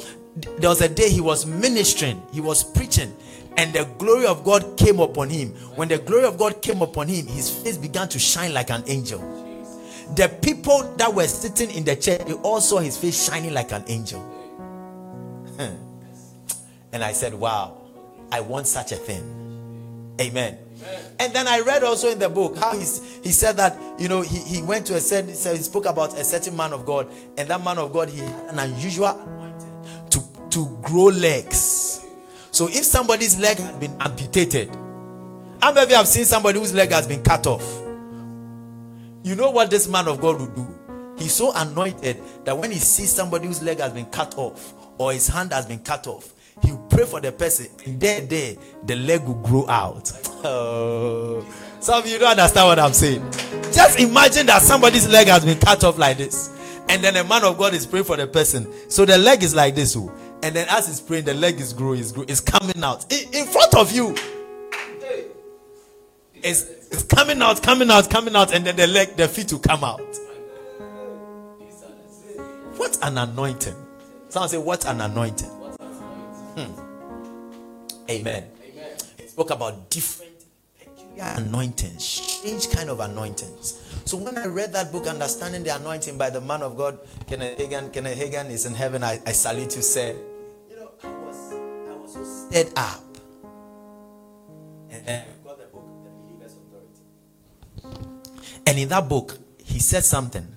there 0.57 0.69
was 0.69 0.81
a 0.81 0.89
day 0.89 1.09
he 1.09 1.21
was 1.21 1.45
ministering, 1.45 2.21
he 2.31 2.41
was 2.41 2.63
preaching, 2.63 3.15
and 3.57 3.73
the 3.73 3.85
glory 3.97 4.25
of 4.25 4.43
God 4.43 4.77
came 4.77 4.99
upon 4.99 5.29
him. 5.29 5.49
When 5.75 5.87
the 5.87 5.99
glory 5.99 6.25
of 6.25 6.37
God 6.37 6.61
came 6.61 6.81
upon 6.81 7.07
him, 7.07 7.27
his 7.27 7.49
face 7.49 7.77
began 7.77 8.07
to 8.09 8.19
shine 8.19 8.53
like 8.53 8.69
an 8.69 8.83
angel. 8.87 9.19
The 10.15 10.29
people 10.41 10.93
that 10.97 11.13
were 11.13 11.27
sitting 11.27 11.71
in 11.71 11.83
the 11.83 11.95
chair, 11.95 12.17
they 12.19 12.33
all 12.33 12.61
saw 12.61 12.79
his 12.79 12.97
face 12.97 13.27
shining 13.27 13.53
like 13.53 13.71
an 13.71 13.83
angel. 13.87 14.21
and 16.91 17.03
I 17.03 17.13
said, 17.13 17.33
Wow, 17.33 17.77
I 18.31 18.41
want 18.41 18.67
such 18.67 18.91
a 18.91 18.95
thing. 18.95 20.15
Amen. 20.19 20.57
And 21.19 21.33
then 21.33 21.47
I 21.47 21.59
read 21.59 21.83
also 21.83 22.09
in 22.09 22.19
the 22.19 22.29
book 22.29 22.57
how 22.57 22.77
he 22.77 22.83
said 22.85 23.57
that, 23.57 23.77
you 23.99 24.07
know, 24.07 24.21
he, 24.21 24.39
he 24.39 24.61
went 24.61 24.85
to 24.87 24.95
a 24.95 24.99
certain, 24.99 25.29
he 25.29 25.63
spoke 25.63 25.85
about 25.85 26.17
a 26.17 26.23
certain 26.23 26.55
man 26.55 26.73
of 26.73 26.85
God, 26.85 27.11
and 27.37 27.47
that 27.49 27.63
man 27.63 27.77
of 27.77 27.93
God, 27.93 28.09
he 28.09 28.19
had 28.19 28.49
an 28.49 28.59
unusual 28.59 29.13
to, 30.09 30.23
to 30.49 30.77
grow 30.81 31.05
legs. 31.05 32.05
So 32.51 32.67
if 32.67 32.83
somebody's 32.83 33.39
leg 33.39 33.57
had 33.57 33.79
been 33.79 33.95
amputated, 33.99 34.69
how 35.61 35.71
many 35.71 35.83
of 35.83 35.89
you 35.89 35.95
have 35.95 36.07
seen 36.07 36.25
somebody 36.25 36.59
whose 36.59 36.73
leg 36.73 36.91
has 36.91 37.07
been 37.07 37.23
cut 37.23 37.47
off? 37.47 37.81
You 39.23 39.35
know 39.35 39.51
what 39.51 39.71
this 39.71 39.87
man 39.87 40.07
of 40.07 40.19
God 40.19 40.41
would 40.41 40.53
do? 40.53 40.67
He's 41.17 41.33
so 41.33 41.53
anointed 41.55 42.21
that 42.43 42.57
when 42.57 42.71
he 42.71 42.79
sees 42.79 43.11
somebody 43.11 43.47
whose 43.47 43.61
leg 43.63 43.79
has 43.79 43.93
been 43.93 44.07
cut 44.07 44.37
off 44.37 44.73
or 44.97 45.13
his 45.13 45.27
hand 45.27 45.53
has 45.53 45.65
been 45.65 45.79
cut 45.79 46.05
off, 46.07 46.33
he 46.61 46.71
will 46.71 46.85
pray 46.89 47.05
for 47.05 47.21
the 47.21 47.31
person. 47.31 47.67
And 47.85 47.99
there, 47.99 48.21
there, 48.21 48.55
the 48.85 48.95
leg 48.95 49.23
will 49.23 49.35
grow 49.35 49.67
out. 49.67 50.11
Oh. 50.43 51.45
Some 51.79 52.01
of 52.01 52.07
you 52.07 52.17
don't 52.17 52.31
understand 52.31 52.67
what 52.67 52.79
I'm 52.79 52.93
saying. 52.93 53.29
Just 53.73 53.99
imagine 53.99 54.45
that 54.47 54.61
somebody's 54.61 55.07
leg 55.09 55.27
has 55.27 55.43
been 55.43 55.59
cut 55.59 55.83
off 55.83 55.97
like 55.97 56.17
this, 56.17 56.49
and 56.89 57.03
then 57.03 57.15
a 57.15 57.23
man 57.23 57.43
of 57.43 57.57
God 57.57 57.73
is 57.73 57.85
praying 57.85 58.05
for 58.05 58.15
the 58.15 58.27
person. 58.27 58.71
So 58.89 59.03
the 59.05 59.17
leg 59.17 59.43
is 59.43 59.55
like 59.55 59.75
this, 59.75 59.95
oh. 59.97 60.11
and 60.43 60.55
then 60.55 60.67
as 60.69 60.87
he's 60.87 61.01
praying, 61.01 61.25
the 61.25 61.33
leg 61.33 61.59
is 61.59 61.73
growing, 61.73 61.99
is 61.99 62.13
it's 62.27 62.39
coming 62.39 62.83
out 62.83 63.11
in, 63.11 63.33
in 63.33 63.45
front 63.47 63.75
of 63.75 63.91
you. 63.91 64.15
It's, 66.35 66.63
it's 66.91 67.03
coming 67.03 67.41
out, 67.41 67.63
coming 67.63 67.89
out, 67.89 68.09
coming 68.09 68.35
out, 68.35 68.53
and 68.53 68.65
then 68.65 68.75
the 68.75 68.87
leg, 68.87 69.15
the 69.15 69.27
feet 69.27 69.51
will 69.51 69.59
come 69.59 69.83
out. 69.83 70.01
What 72.77 72.97
an 73.01 73.17
anointing! 73.17 73.75
Someone 74.29 74.49
say, 74.49 74.57
"What 74.57 74.85
an 74.85 75.01
anointing!" 75.01 75.49
Hmm. 75.49 76.79
Amen. 78.09 78.49
Amen. 78.61 78.97
He 79.17 79.27
spoke 79.27 79.51
about 79.51 79.89
different 79.89 80.32
anointings, 81.19 82.03
strange 82.03 82.69
kind 82.69 82.89
of 82.89 82.99
anointings. 82.99 83.79
So 84.05 84.17
when 84.17 84.37
I 84.37 84.47
read 84.47 84.73
that 84.73 84.91
book, 84.91 85.07
Understanding 85.07 85.63
the 85.63 85.75
Anointing 85.75 86.17
by 86.17 86.29
the 86.29 86.41
man 86.41 86.61
of 86.61 86.77
God, 86.77 86.99
Kenneth 87.27 87.57
Hagin, 87.57 87.91
Kenneth 87.93 88.17
Hagin 88.17 88.49
is 88.49 88.65
in 88.65 88.73
heaven. 88.73 89.03
I, 89.03 89.19
I 89.25 89.31
salute 89.31 89.75
you, 89.75 89.81
sir. 89.81 90.15
You 90.69 90.75
know, 90.75 90.91
I 91.03 91.07
was 91.07 91.53
I 91.53 91.95
was 91.95 92.13
so 92.13 92.23
stirred 92.23 92.73
up. 92.75 93.03
And 94.89 95.05
then 95.05 95.25
I 95.25 95.47
got 95.47 95.57
the 95.57 95.65
book, 95.65 95.85
The 96.03 96.09
Believer's 96.09 96.55
Authority. 97.83 98.09
And 98.67 98.79
in 98.79 98.89
that 98.89 99.07
book, 99.07 99.37
he 99.63 99.79
said 99.79 100.03
something. 100.03 100.47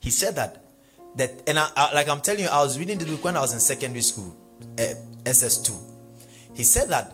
He 0.00 0.10
said 0.10 0.36
that 0.36 0.62
that 1.16 1.42
and 1.46 1.58
I, 1.58 1.68
I, 1.76 1.94
like 1.94 2.08
I'm 2.08 2.20
telling 2.20 2.42
you, 2.42 2.48
I 2.48 2.62
was 2.62 2.78
reading 2.78 2.98
the 2.98 3.06
book 3.06 3.24
when 3.24 3.36
I 3.36 3.40
was 3.40 3.52
in 3.52 3.60
secondary 3.60 4.02
school. 4.02 4.36
Uh, 4.78 4.94
SS2. 5.24 5.76
He 6.54 6.62
said 6.62 6.88
that 6.88 7.12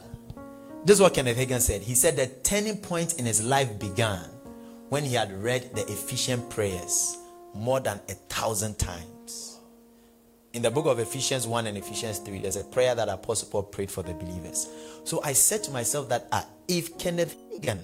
this 0.85 0.97
is 0.97 1.01
what 1.01 1.15
Kenneth 1.15 1.39
Hagin 1.39 1.61
said. 1.61 1.83
He 1.83 1.95
said 1.95 2.17
the 2.17 2.27
turning 2.43 2.77
point 2.77 3.19
in 3.19 3.27
his 3.27 3.43
life 3.43 3.79
began 3.79 4.29
when 4.89 5.05
he 5.05 5.15
had 5.15 5.33
read 5.43 5.75
the 5.75 5.83
Ephesian 5.83 6.43
prayers 6.49 7.17
more 7.55 7.79
than 7.81 8.01
a 8.09 8.15
thousand 8.15 8.79
times. 8.79 9.61
In 10.55 10.61
the 10.61 10.71
book 10.71 10.87
of 10.87 10.99
Ephesians 10.99 11.47
1 11.47 11.67
and 11.67 11.79
Ephesians 11.79 12.19
3, 12.19 12.41
there's 12.41 12.57
a 12.57 12.65
prayer 12.65 12.95
that 12.95 13.09
Apostle 13.09 13.49
Paul 13.49 13.63
prayed 13.63 13.91
for 13.91 14.03
the 14.03 14.13
believers. 14.13 14.69
So 15.05 15.23
I 15.23 15.33
said 15.33 15.63
to 15.65 15.71
myself 15.71 16.09
that 16.09 16.29
uh, 16.33 16.43
if 16.69 16.99
Kenneth 16.99 17.37
Hagin 17.55 17.79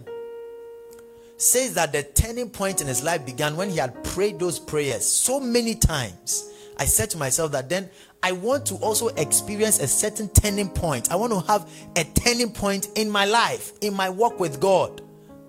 says 1.37 1.75
that 1.75 1.93
the 1.93 2.03
turning 2.03 2.51
point 2.51 2.81
in 2.81 2.89
his 2.89 3.03
life 3.05 3.25
began 3.25 3.57
when 3.57 3.71
he 3.71 3.77
had 3.79 4.03
prayed 4.03 4.41
those 4.41 4.59
prayers 4.59 5.07
so 5.07 5.39
many 5.39 5.77
times, 5.77 6.53
I 6.79 6.85
said 6.85 7.11
to 7.11 7.17
myself 7.17 7.53
that 7.53 7.69
then 7.69 7.89
I 8.23 8.33
want 8.33 8.67
to 8.67 8.75
also 8.77 9.09
experience 9.09 9.79
a 9.79 9.87
certain 9.87 10.29
turning 10.29 10.69
point. 10.69 11.13
I 11.13 11.17
want 11.17 11.33
to 11.33 11.41
have 11.41 11.71
a 11.97 12.05
turning 12.05 12.51
point 12.51 12.89
in 12.97 13.09
my 13.09 13.25
life, 13.25 13.73
in 13.81 13.95
my 13.95 14.09
walk 14.09 14.41
with 14.41 14.61
God. 14.61 15.03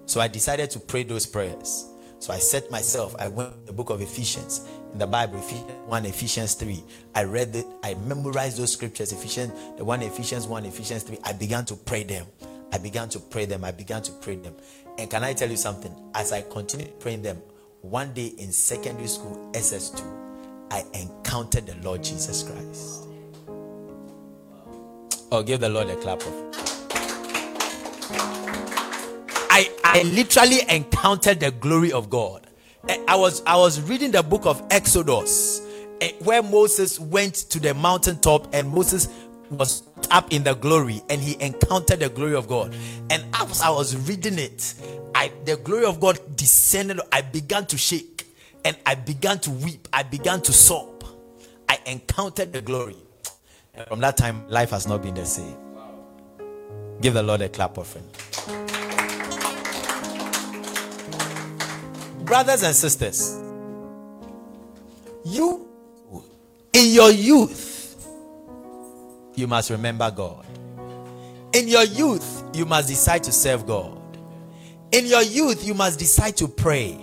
So 0.05 0.21
I 0.21 0.27
decided 0.27 0.69
to 0.71 0.79
pray 0.79 1.03
those 1.03 1.25
prayers. 1.25 1.85
So 2.19 2.33
I 2.33 2.37
set 2.37 2.69
myself, 2.69 3.15
I 3.17 3.29
went 3.29 3.53
to 3.53 3.67
the 3.67 3.73
book 3.73 3.89
of 3.89 4.01
Ephesians 4.01 4.67
in 4.91 4.99
the 4.99 5.07
Bible, 5.07 5.39
Ephesians 5.39 5.71
1, 5.87 6.05
Ephesians 6.05 6.53
3. 6.55 6.83
I 7.15 7.23
read 7.23 7.55
it, 7.55 7.65
I 7.81 7.93
memorized 7.93 8.57
those 8.57 8.73
scriptures, 8.73 9.13
Ephesians, 9.13 9.53
the 9.77 9.85
one 9.85 10.01
Ephesians 10.01 10.45
1, 10.45 10.65
Ephesians 10.65 11.03
3. 11.03 11.17
I 11.23 11.33
began 11.33 11.63
to 11.65 11.75
pray 11.75 12.03
them. 12.03 12.25
I 12.73 12.77
began 12.77 13.07
to 13.09 13.19
pray 13.19 13.45
them. 13.45 13.63
I 13.63 13.71
began 13.71 14.01
to 14.03 14.11
pray 14.11 14.35
them. 14.35 14.55
And 14.97 15.09
can 15.09 15.23
I 15.23 15.33
tell 15.33 15.49
you 15.49 15.57
something? 15.57 15.95
As 16.13 16.33
I 16.33 16.41
continued 16.41 16.99
praying 16.99 17.21
them, 17.21 17.41
one 17.81 18.13
day 18.13 18.27
in 18.37 18.51
secondary 18.51 19.07
school, 19.07 19.49
SS2, 19.53 20.28
I 20.71 20.85
encountered 20.93 21.65
the 21.65 21.75
Lord 21.83 22.03
Jesus 22.03 22.43
Christ. 22.43 23.07
Oh, 25.31 25.43
give 25.43 25.59
the 25.59 25.69
Lord 25.69 25.89
a 25.89 25.95
clap 25.97 26.21
of. 26.21 26.33
I 29.51 29.69
I 29.83 30.03
literally 30.03 30.61
encountered 30.69 31.39
the 31.39 31.51
glory 31.51 31.91
of 31.91 32.09
God. 32.09 32.47
Eh, 32.87 32.97
I 33.07 33.15
was 33.15 33.41
I 33.45 33.55
was 33.57 33.81
reading 33.81 34.11
the 34.11 34.23
book 34.23 34.45
of 34.45 34.63
Exodus 34.71 35.61
eh, 36.01 36.11
where 36.23 36.41
Moses 36.41 36.99
went 36.99 37.35
to 37.35 37.59
the 37.59 37.73
mountaintop 37.73 38.53
and 38.53 38.69
Moses 38.69 39.09
was 39.51 39.83
up 40.11 40.31
in 40.31 40.43
the 40.43 40.53
glory 40.53 41.01
and 41.09 41.21
he 41.21 41.41
encountered 41.41 41.99
the 41.99 42.09
glory 42.09 42.35
of 42.35 42.47
God. 42.47 42.75
And 43.09 43.23
as 43.33 43.61
I 43.61 43.69
was 43.69 43.95
reading 44.07 44.39
it, 44.39 44.73
I 45.15 45.31
the 45.45 45.57
glory 45.57 45.85
of 45.85 45.99
God 45.99 46.19
descended. 46.35 47.01
I 47.11 47.21
began 47.21 47.65
to 47.67 47.77
shake 47.77 48.18
and 48.65 48.77
I 48.85 48.95
began 48.95 49.39
to 49.39 49.51
weep. 49.51 49.87
I 49.93 50.03
began 50.03 50.41
to 50.41 50.53
sob. 50.53 51.03
I 51.67 51.79
encountered 51.85 52.53
the 52.53 52.61
glory. 52.61 52.97
And 53.73 53.87
from 53.87 53.99
that 54.01 54.17
time, 54.17 54.47
life 54.49 54.71
has 54.71 54.87
not 54.87 55.01
been 55.01 55.15
the 55.15 55.25
same. 55.25 55.55
Give 57.01 57.13
the 57.13 57.23
Lord 57.23 57.41
a 57.41 57.49
clap 57.49 57.77
offering. 57.77 58.05
Brothers 62.25 62.63
and 62.63 62.75
sisters, 62.75 63.39
you, 65.25 65.67
in 66.73 66.93
your 66.93 67.11
youth, 67.11 68.05
you 69.35 69.47
must 69.47 69.69
remember 69.69 70.11
God. 70.11 70.45
In 71.53 71.67
your 71.67 71.85
youth, 71.85 72.43
you 72.53 72.65
must 72.65 72.87
decide 72.89 73.23
to 73.23 73.31
serve 73.31 73.65
God. 73.65 73.97
In 74.91 75.05
your 75.05 75.21
youth, 75.23 75.65
you 75.65 75.73
must 75.73 75.97
decide 75.97 76.35
to 76.37 76.47
pray. 76.47 76.99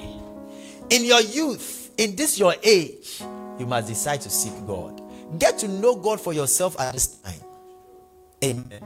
In 0.91 1.05
your 1.05 1.21
youth, 1.21 1.91
in 1.99 2.15
this 2.15 2.39
your 2.39 2.55
age, 2.63 3.21
you 3.59 3.67
must 3.67 3.89
decide 3.89 4.21
to 4.21 4.31
seek 4.31 4.53
God. 4.67 5.03
Get 5.39 5.59
to 5.59 5.69
know 5.69 5.97
God 5.97 6.21
for 6.21 6.33
yourself 6.33 6.79
at 6.79 6.93
this 6.93 7.07
time. 7.19 7.41
Amen. 8.45 8.83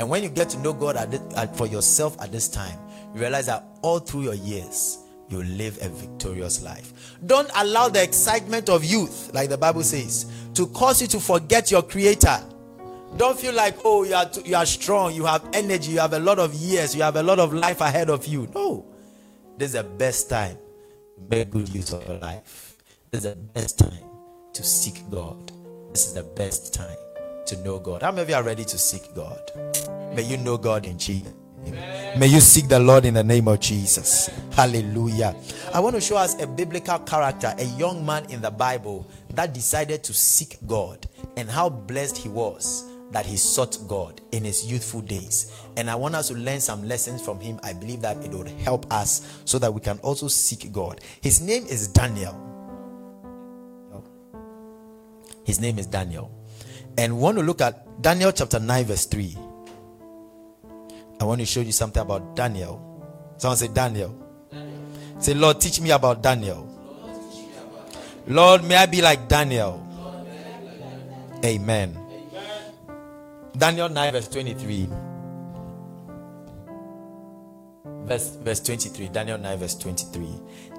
And 0.00 0.08
when 0.08 0.22
you 0.22 0.28
get 0.28 0.48
to 0.50 0.58
know 0.58 0.72
God 0.72 0.96
at 0.96 1.10
this, 1.10 1.20
at, 1.36 1.54
for 1.56 1.66
yourself 1.66 2.20
at 2.20 2.32
this 2.32 2.48
time, 2.48 2.78
you 3.14 3.20
realize 3.20 3.46
that 3.46 3.64
all 3.82 4.00
through 4.00 4.22
your 4.22 4.34
years, 4.34 4.98
you 5.28 5.42
live 5.44 5.78
a 5.82 5.88
victorious 5.88 6.62
life. 6.62 6.92
Don't 7.26 7.50
allow 7.54 7.88
the 7.88 8.02
excitement 8.02 8.68
of 8.68 8.84
youth, 8.84 9.30
like 9.32 9.50
the 9.50 9.58
Bible 9.58 9.84
says, 9.84 10.26
to 10.54 10.66
cause 10.68 11.00
you 11.00 11.06
to 11.08 11.20
forget 11.20 11.70
your 11.70 11.82
Creator. 11.82 12.40
Don't 13.16 13.38
feel 13.38 13.54
like, 13.54 13.76
oh, 13.84 14.02
you 14.04 14.14
are, 14.14 14.28
too, 14.28 14.42
you 14.44 14.56
are 14.56 14.66
strong, 14.66 15.14
you 15.14 15.26
have 15.26 15.46
energy, 15.52 15.92
you 15.92 16.00
have 16.00 16.14
a 16.14 16.18
lot 16.18 16.40
of 16.40 16.54
years, 16.54 16.96
you 16.96 17.02
have 17.02 17.16
a 17.16 17.22
lot 17.22 17.38
of 17.38 17.52
life 17.52 17.80
ahead 17.80 18.10
of 18.10 18.26
you. 18.26 18.48
No. 18.54 18.86
This 19.58 19.68
is 19.68 19.72
the 19.74 19.84
best 19.84 20.28
time 20.30 20.56
make 21.28 21.50
good 21.50 21.68
use 21.68 21.92
of 21.92 22.06
your 22.06 22.18
life. 22.18 22.76
This 23.10 23.24
is 23.24 23.30
the 23.30 23.36
best 23.36 23.78
time 23.78 24.04
to 24.52 24.62
seek 24.62 25.02
God. 25.10 25.52
This 25.90 26.06
is 26.06 26.14
the 26.14 26.22
best 26.22 26.72
time 26.72 26.96
to 27.46 27.56
know 27.64 27.78
God. 27.78 28.02
How 28.02 28.10
many 28.10 28.22
of 28.22 28.28
you 28.30 28.34
are 28.36 28.42
ready 28.42 28.64
to 28.64 28.78
seek 28.78 29.14
God? 29.14 29.40
May 30.14 30.22
you 30.22 30.36
know 30.36 30.56
God 30.56 30.86
in 30.86 30.98
Jesus. 30.98 31.32
May 32.16 32.26
you 32.26 32.40
seek 32.40 32.68
the 32.68 32.78
Lord 32.78 33.04
in 33.04 33.14
the 33.14 33.22
name 33.22 33.46
of 33.48 33.60
Jesus. 33.60 34.30
Hallelujah. 34.52 35.36
I 35.74 35.80
want 35.80 35.94
to 35.94 36.00
show 36.00 36.16
us 36.16 36.40
a 36.42 36.46
biblical 36.46 36.98
character, 37.00 37.54
a 37.58 37.64
young 37.64 38.04
man 38.04 38.24
in 38.30 38.40
the 38.40 38.50
Bible 38.50 39.06
that 39.34 39.52
decided 39.52 40.02
to 40.04 40.14
seek 40.14 40.56
God 40.66 41.06
and 41.36 41.50
how 41.50 41.68
blessed 41.68 42.16
he 42.16 42.28
was 42.28 42.89
that 43.10 43.26
he 43.26 43.36
sought 43.36 43.76
God 43.88 44.20
in 44.32 44.44
his 44.44 44.70
youthful 44.70 45.00
days. 45.00 45.52
And 45.76 45.90
I 45.90 45.94
want 45.94 46.14
us 46.14 46.28
to 46.28 46.34
learn 46.34 46.60
some 46.60 46.86
lessons 46.86 47.20
from 47.22 47.40
him. 47.40 47.58
I 47.62 47.72
believe 47.72 48.02
that 48.02 48.16
it 48.24 48.30
would 48.30 48.48
help 48.48 48.92
us 48.92 49.42
so 49.44 49.58
that 49.58 49.72
we 49.72 49.80
can 49.80 49.98
also 49.98 50.28
seek 50.28 50.72
God. 50.72 51.00
His 51.20 51.40
name 51.40 51.66
is 51.66 51.88
Daniel. 51.88 52.46
His 55.44 55.60
name 55.60 55.78
is 55.78 55.86
Daniel. 55.86 56.30
And 56.96 57.16
we 57.16 57.22
want 57.22 57.38
to 57.38 57.42
look 57.42 57.60
at 57.60 58.02
Daniel 58.02 58.30
chapter 58.30 58.60
9, 58.60 58.84
verse 58.84 59.06
3. 59.06 59.36
I 61.20 61.24
want 61.24 61.40
to 61.40 61.46
show 61.46 61.60
you 61.60 61.72
something 61.72 62.00
about 62.00 62.36
Daniel. 62.36 62.86
Someone 63.36 63.56
say, 63.56 63.68
Daniel. 63.68 64.14
Daniel. 64.50 65.20
Say, 65.20 65.34
Lord, 65.34 65.60
teach 65.60 65.80
me 65.80 65.90
about 65.90 66.22
Daniel. 66.22 66.66
Lord, 68.26 68.64
may 68.64 68.76
I 68.76 68.86
be 68.86 69.02
like 69.02 69.28
Daniel. 69.28 69.86
Amen. 71.44 71.99
Daniel 73.56 73.88
9, 73.88 74.12
verse 74.12 74.28
23. 74.28 74.88
Verse, 78.04 78.36
verse 78.36 78.60
23. 78.60 79.08
Daniel 79.08 79.38
9, 79.38 79.58
verse 79.58 79.74
23. 79.76 80.28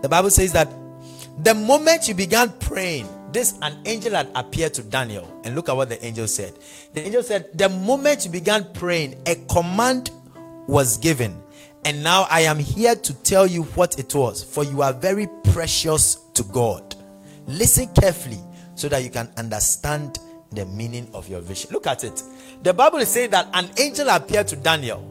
The 0.02 0.10
Bible 0.10 0.30
says 0.30 0.52
that 0.54 0.68
the 1.44 1.54
moment 1.54 2.08
you 2.08 2.14
began 2.14 2.50
praying, 2.60 3.08
this 3.32 3.58
an 3.62 3.78
angel 3.86 4.14
had 4.14 4.30
appeared 4.36 4.74
to 4.76 4.84
Daniel. 4.84 5.42
And 5.44 5.56
look 5.56 5.70
at 5.70 5.76
what 5.76 5.90
the 5.90 6.04
angel 6.06 6.28
said. 6.28 6.54
The 6.94 7.06
angel 7.06 7.24
said, 7.24 7.50
The 7.54 7.70
moment 7.70 8.26
you 8.26 8.32
began 8.32 8.72
praying, 8.74 9.22
a 9.26 9.36
command 9.50 10.12
was 10.68 10.98
given. 10.98 11.42
And 11.86 12.04
now 12.04 12.28
I 12.30 12.42
am 12.42 12.60
here 12.60 12.96
to 12.96 13.14
tell 13.24 13.48
you 13.48 13.64
what 13.64 13.98
it 13.98 14.14
was, 14.14 14.44
for 14.44 14.64
you 14.64 14.82
are 14.82 14.94
very 14.94 15.28
precious 15.52 16.16
to 16.36 16.44
God. 16.44 16.96
Listen 17.48 17.88
carefully 17.94 18.40
so 18.76 18.88
that 18.90 19.04
you 19.04 19.10
can 19.10 19.30
understand 19.38 20.20
the 20.52 20.66
meaning 20.66 21.10
of 21.14 21.28
your 21.28 21.40
vision. 21.40 21.72
Look 21.72 21.88
at 21.88 22.04
it. 22.04 22.22
The 22.64 22.74
Bible 22.74 23.00
is 23.00 23.10
saying 23.10 23.32
that 23.32 23.48
an 23.54 23.70
angel 23.78 24.10
appeared 24.10 24.48
to 24.50 24.56
Daniel. 24.56 25.08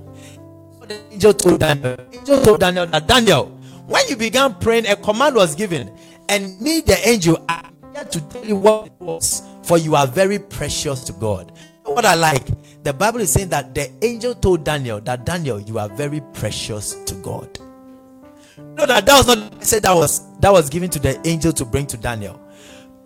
The 0.87 1.01
angel 1.13 1.35
told 1.35 1.61
Daniel, 1.61 1.97
angel 2.13 2.43
told 2.43 2.61
Daniel 2.61 2.87
that 2.87 3.07
Daniel, 3.07 3.47
when 3.87 4.07
you 4.09 4.17
began 4.17 4.55
praying, 4.55 4.87
a 4.87 4.97
command 4.97 5.37
was 5.37 5.55
given, 5.55 5.97
and 6.29 6.61
me, 6.61 6.81
the 6.81 6.97
angel, 7.09 7.45
am 7.49 7.73
to 8.11 8.21
tell 8.29 8.45
you 8.45 8.57
what 8.57 8.87
it 8.87 8.93
was, 9.01 9.43
for 9.63 9.79
you 9.79 9.95
are 9.95 10.07
very 10.07 10.39
precious 10.39 11.05
to 11.05 11.13
God. 11.13 11.53
What 11.85 12.05
I 12.05 12.15
like, 12.15 12.47
the 12.83 12.93
Bible 12.93 13.21
is 13.21 13.33
saying 13.33 13.49
that 13.49 13.75
the 13.75 13.91
angel 14.03 14.35
told 14.35 14.65
Daniel 14.65 15.01
that 15.01 15.25
Daniel, 15.25 15.61
you 15.61 15.79
are 15.79 15.89
very 15.89 16.21
precious 16.33 16.95
to 17.05 17.15
God. 17.17 17.59
No, 18.57 18.87
that 18.87 19.07
that 19.07 19.17
was 19.17 19.27
not 19.27 19.65
said 19.65 19.83
that 19.83 19.95
was 19.95 20.39
that 20.39 20.53
was 20.53 20.71
given 20.71 20.89
to 20.91 20.99
the 20.99 21.21
angel 21.27 21.53
to 21.53 21.65
bring 21.65 21.87
to 21.89 21.97
Daniel. 21.97 22.40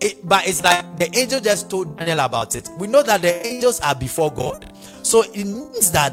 It, 0.01 0.27
but 0.27 0.47
it's 0.47 0.63
like 0.63 0.97
the 0.99 1.15
angel 1.17 1.39
just 1.39 1.69
told 1.69 1.97
Daniel 1.97 2.19
about 2.19 2.55
it. 2.55 2.69
We 2.77 2.87
know 2.87 3.01
that 3.03 3.21
the 3.21 3.45
angels 3.45 3.79
are 3.81 3.95
before 3.95 4.31
God, 4.31 4.71
so 5.03 5.23
it 5.23 5.45
means 5.45 5.91
that 5.91 6.11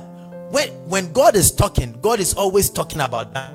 when 0.51 0.69
when 0.89 1.13
God 1.13 1.35
is 1.35 1.51
talking, 1.51 1.99
God 2.01 2.21
is 2.21 2.35
always 2.35 2.71
talking 2.71 3.01
about 3.01 3.35
that. 3.35 3.55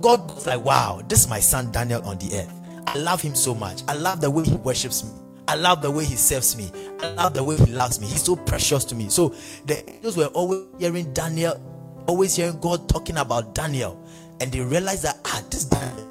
God 0.00 0.36
is 0.36 0.46
like, 0.46 0.64
wow, 0.64 1.02
this 1.08 1.24
is 1.24 1.28
my 1.28 1.40
son 1.40 1.72
Daniel 1.72 2.02
on 2.04 2.18
the 2.18 2.38
earth. 2.38 2.52
I 2.86 2.98
love 2.98 3.20
him 3.20 3.34
so 3.34 3.54
much. 3.54 3.82
I 3.88 3.94
love 3.94 4.20
the 4.20 4.30
way 4.30 4.44
he 4.44 4.54
worships 4.54 5.04
me. 5.04 5.10
I 5.48 5.54
love 5.54 5.82
the 5.82 5.90
way 5.90 6.04
he 6.04 6.16
serves 6.16 6.56
me. 6.56 6.70
I 7.00 7.10
love 7.12 7.34
the 7.34 7.44
way 7.44 7.56
he 7.56 7.66
loves 7.66 8.00
me. 8.00 8.06
He's 8.06 8.22
so 8.22 8.36
precious 8.36 8.84
to 8.86 8.94
me. 8.94 9.08
So 9.08 9.34
the 9.66 9.88
angels 9.90 10.16
were 10.16 10.26
always 10.26 10.62
hearing 10.78 11.12
Daniel, 11.12 11.60
always 12.06 12.36
hearing 12.36 12.58
God 12.60 12.88
talking 12.88 13.16
about 13.18 13.54
Daniel, 13.54 14.02
and 14.40 14.50
they 14.50 14.60
realized 14.60 15.04
that 15.04 15.18
ah, 15.24 15.42
this 15.50 15.64
Daniel 15.64 16.05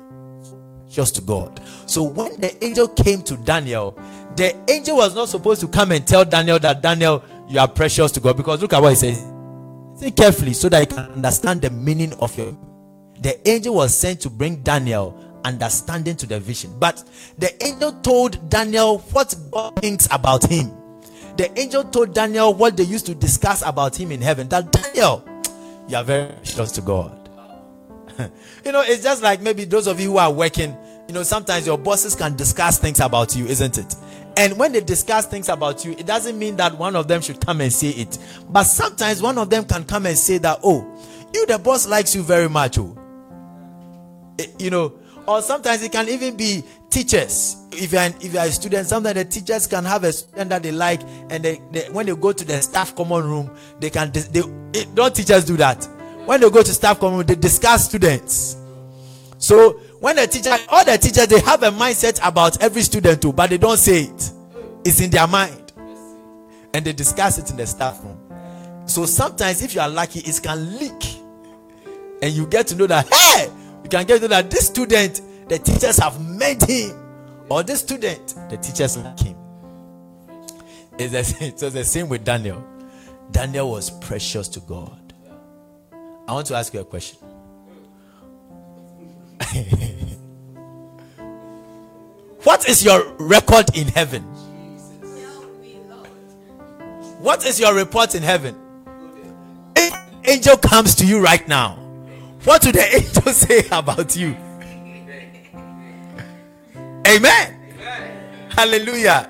just 0.96 1.16
to 1.16 1.22
God. 1.22 1.62
So 1.86 2.04
when 2.04 2.40
the 2.40 2.64
angel 2.64 2.88
came 2.88 3.22
to 3.24 3.38
Daniel, 3.38 4.00
the 4.36 4.56
angel 4.70 4.98
was 4.98 5.14
not 5.14 5.30
supposed 5.30 5.62
to 5.62 5.68
come 5.68 5.92
and 5.92 6.08
tell 6.08 6.26
Daniel 6.26 6.58
that 6.60 6.82
Daniel, 6.82 7.24
you 7.48 7.60
are 7.60 7.68
precious 7.68 8.12
to 8.14 8.20
God. 8.20 8.38
Because 8.38 8.62
look 8.62 8.74
at 8.74 8.82
what 8.82 8.90
he 8.90 8.96
says. 8.96 9.24
Think 10.00 10.18
carefully 10.18 10.54
so 10.54 10.70
that 10.70 10.80
you 10.80 10.96
can 10.96 11.06
understand 11.12 11.62
the 11.62 11.70
meaning 11.70 12.14
of 12.14 12.38
your. 12.38 12.58
The 13.20 13.48
angel 13.48 13.76
was 13.76 13.98
sent 13.98 14.22
to 14.22 14.30
bring 14.30 14.58
Daniel 14.62 15.22
understanding 15.46 16.16
to 16.18 16.26
the 16.26 16.40
vision. 16.40 16.78
But 16.80 17.04
the 17.38 17.64
angel 17.64 17.94
told 18.02 18.50
Daniel 18.50 19.00
what 19.12 19.36
God 19.52 19.76
thinks 19.82 20.08
about 20.12 20.50
him. 20.50 20.72
The 21.38 21.58
angel 21.60 21.84
told 21.84 22.14
Daniel 22.14 22.54
what 22.54 22.78
they 22.78 22.84
used 22.84 23.06
to 23.08 23.16
discuss 23.16 23.62
about 23.66 24.00
him 24.00 24.12
in 24.12 24.22
heaven. 24.22 24.50
That 24.50 24.72
Daniel, 24.72 25.24
you 25.88 25.98
are 25.98 26.04
very 26.04 26.32
precious 26.34 26.72
to 26.74 26.82
God. 26.82 27.26
you 28.66 28.72
know, 28.72 28.82
it's 28.82 29.04
just 29.04 29.22
like 29.22 29.42
maybe 29.42 29.66
those 29.66 29.88
of 29.88 30.00
you 30.00 30.12
who 30.12 30.18
are 30.18 30.32
working, 30.32 30.76
you 31.08 31.14
know, 31.14 31.24
sometimes 31.24 31.66
your 31.68 31.78
bosses 31.78 32.16
can 32.16 32.36
discuss 32.36 32.80
things 32.80 33.00
about 33.00 33.36
you, 33.36 33.46
isn't 33.46 33.78
it? 33.78 33.96
And 34.38 34.58
when 34.58 34.72
they 34.74 34.82
discuss 34.82 35.26
things 35.26 35.50
about 35.50 35.86
you, 35.86 35.92
it 35.94 36.06
doesn't 36.06 36.38
mean 36.38 36.58
that 36.58 36.78
one 36.78 36.96
of 36.96 37.08
them 37.08 37.22
should 37.22 37.40
come 37.40 37.62
and 37.62 37.72
say 37.72 37.90
it. 37.90 38.18
But 38.50 38.64
sometimes 38.64 39.22
one 39.22 39.38
of 39.38 39.50
them 39.50 39.66
can 39.66 39.86
come 39.86 40.06
and 40.06 40.18
say 40.18 40.40
that, 40.40 40.60
oh, 40.64 40.86
you, 41.34 41.46
the 41.46 41.58
boss 41.58 41.88
likes 41.88 42.16
you 42.16 42.24
very 42.24 42.50
much. 42.50 42.78
Oh. 42.78 42.98
Eh, 44.40 44.48
you 44.60 44.70
know, 44.70 44.94
or 45.28 45.42
sometimes 45.42 45.84
it 45.84 45.92
can 45.92 46.10
even 46.10 46.36
be 46.36 46.64
teachers 46.90 47.58
if 47.72 47.92
you're, 47.92 48.02
an, 48.02 48.14
if 48.22 48.34
you're 48.34 48.44
a 48.44 48.52
student 48.52 48.88
sometimes 48.88 49.16
the 49.16 49.26
teachers 49.26 49.68
can 49.68 49.84
have 49.84 50.04
a 50.04 50.14
student 50.14 50.50
that 50.50 50.64
they 50.64 50.72
like 50.72 51.02
and 51.30 51.44
they, 51.44 51.62
they 51.72 51.82
when 51.92 52.06
they 52.06 52.16
go 52.16 52.32
to 52.32 52.46
the 52.46 52.62
staff 52.62 52.96
common 52.96 53.24
room 53.24 53.52
they 53.80 53.90
can 53.90 54.12
they, 54.12 54.22
they 54.22 54.86
don't 54.94 55.14
teachers 55.14 55.44
do 55.44 55.58
that 55.58 55.84
when 56.26 56.40
they 56.40 56.50
go 56.50 56.64
to 56.64 56.74
staff 56.74 57.00
common 57.00 57.18
room 57.18 57.28
they 57.28 57.36
discuss 57.36 57.86
students 57.86 58.58
so 59.38 59.80
when 60.06 60.16
the 60.16 60.28
teacher 60.28 60.56
all 60.70 60.86
the 60.86 60.98
teachers 60.98 61.28
they 61.28 61.40
have 61.40 61.64
a 61.64 61.72
mindset 61.72 62.20
about 62.28 62.62
every 62.62 62.82
student 62.84 63.22
too 63.22 63.34
but 63.34 63.50
they 63.50 63.58
don't 63.58 63.78
say 63.78 64.04
it 64.04 64.32
it's 64.86 65.02
in 65.02 65.10
their 65.10 65.28
mind 65.28 65.74
and 66.74 66.86
they 66.86 66.94
discuss 66.94 67.38
it 67.38 67.50
in 67.50 67.58
the 67.58 67.66
staff 67.66 68.04
room 68.04 68.20
so 68.86 69.06
sometimes 69.06 69.64
if 69.64 69.74
you 69.74 69.82
are 69.82 69.90
lucky 69.90 70.20
it 70.20 70.40
can 70.44 70.78
leak 70.78 71.18
and 72.22 72.34
you 72.34 72.46
get 72.48 72.68
to 72.68 72.76
know 72.76 72.86
that 72.88 73.12
hey 73.12 73.52
you 73.86 73.90
can 73.90 74.04
get 74.08 74.16
to 74.16 74.22
know 74.22 74.30
that 74.30 74.50
this 74.50 74.66
student, 74.66 75.22
the 75.48 75.60
teachers 75.60 75.98
have 75.98 76.20
made 76.20 76.60
him, 76.64 76.98
or 77.50 77.62
this 77.62 77.82
student, 77.82 78.34
the 78.50 78.58
teachers 78.58 78.98
like 78.98 79.20
him. 79.20 79.38
It's 80.98 81.12
the, 81.14 81.46
it 81.46 81.62
was 81.62 81.74
the 81.76 81.84
same 81.84 82.10
with 82.10 82.26
Daniel. 82.26 82.66
Daniel 83.30 83.70
was 83.70 83.92
precious 83.92 84.48
to 84.48 84.60
God. 84.62 85.14
I 86.28 86.34
want 86.34 86.48
to 86.48 86.56
ask 86.56 86.74
you 86.74 86.80
a 86.80 86.84
question. 86.84 87.20
what 92.44 92.68
is 92.68 92.84
your 92.84 93.14
record 93.20 93.76
in 93.76 93.88
heaven? 93.88 94.24
What 97.20 97.46
is 97.46 97.60
your 97.60 97.74
report 97.74 98.16
in 98.16 98.24
heaven? 98.24 98.56
Angel 100.28 100.58
comes 100.58 100.96
to 100.96 101.06
you 101.06 101.20
right 101.24 101.48
now 101.48 101.86
what 102.46 102.62
do 102.62 102.72
the 102.72 102.96
angels 102.96 103.38
say 103.38 103.68
about 103.72 104.16
you? 104.16 104.38
Amen. 107.08 107.60
Hallelujah. 108.50 109.30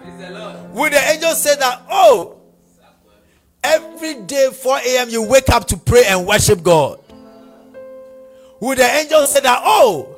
Would 0.73 0.91
the 0.93 1.09
angels 1.11 1.41
say 1.41 1.55
that, 1.55 1.83
oh, 1.89 2.37
every 3.63 4.21
day 4.21 4.49
4 4.51 4.77
a.m. 4.85 5.09
you 5.09 5.23
wake 5.23 5.49
up 5.49 5.65
to 5.67 5.77
pray 5.77 6.03
and 6.07 6.27
worship 6.27 6.61
God? 6.61 6.99
Would 8.61 8.77
the 8.77 8.83
angels 8.83 9.33
say 9.33 9.41
that, 9.41 9.61
oh, 9.63 10.17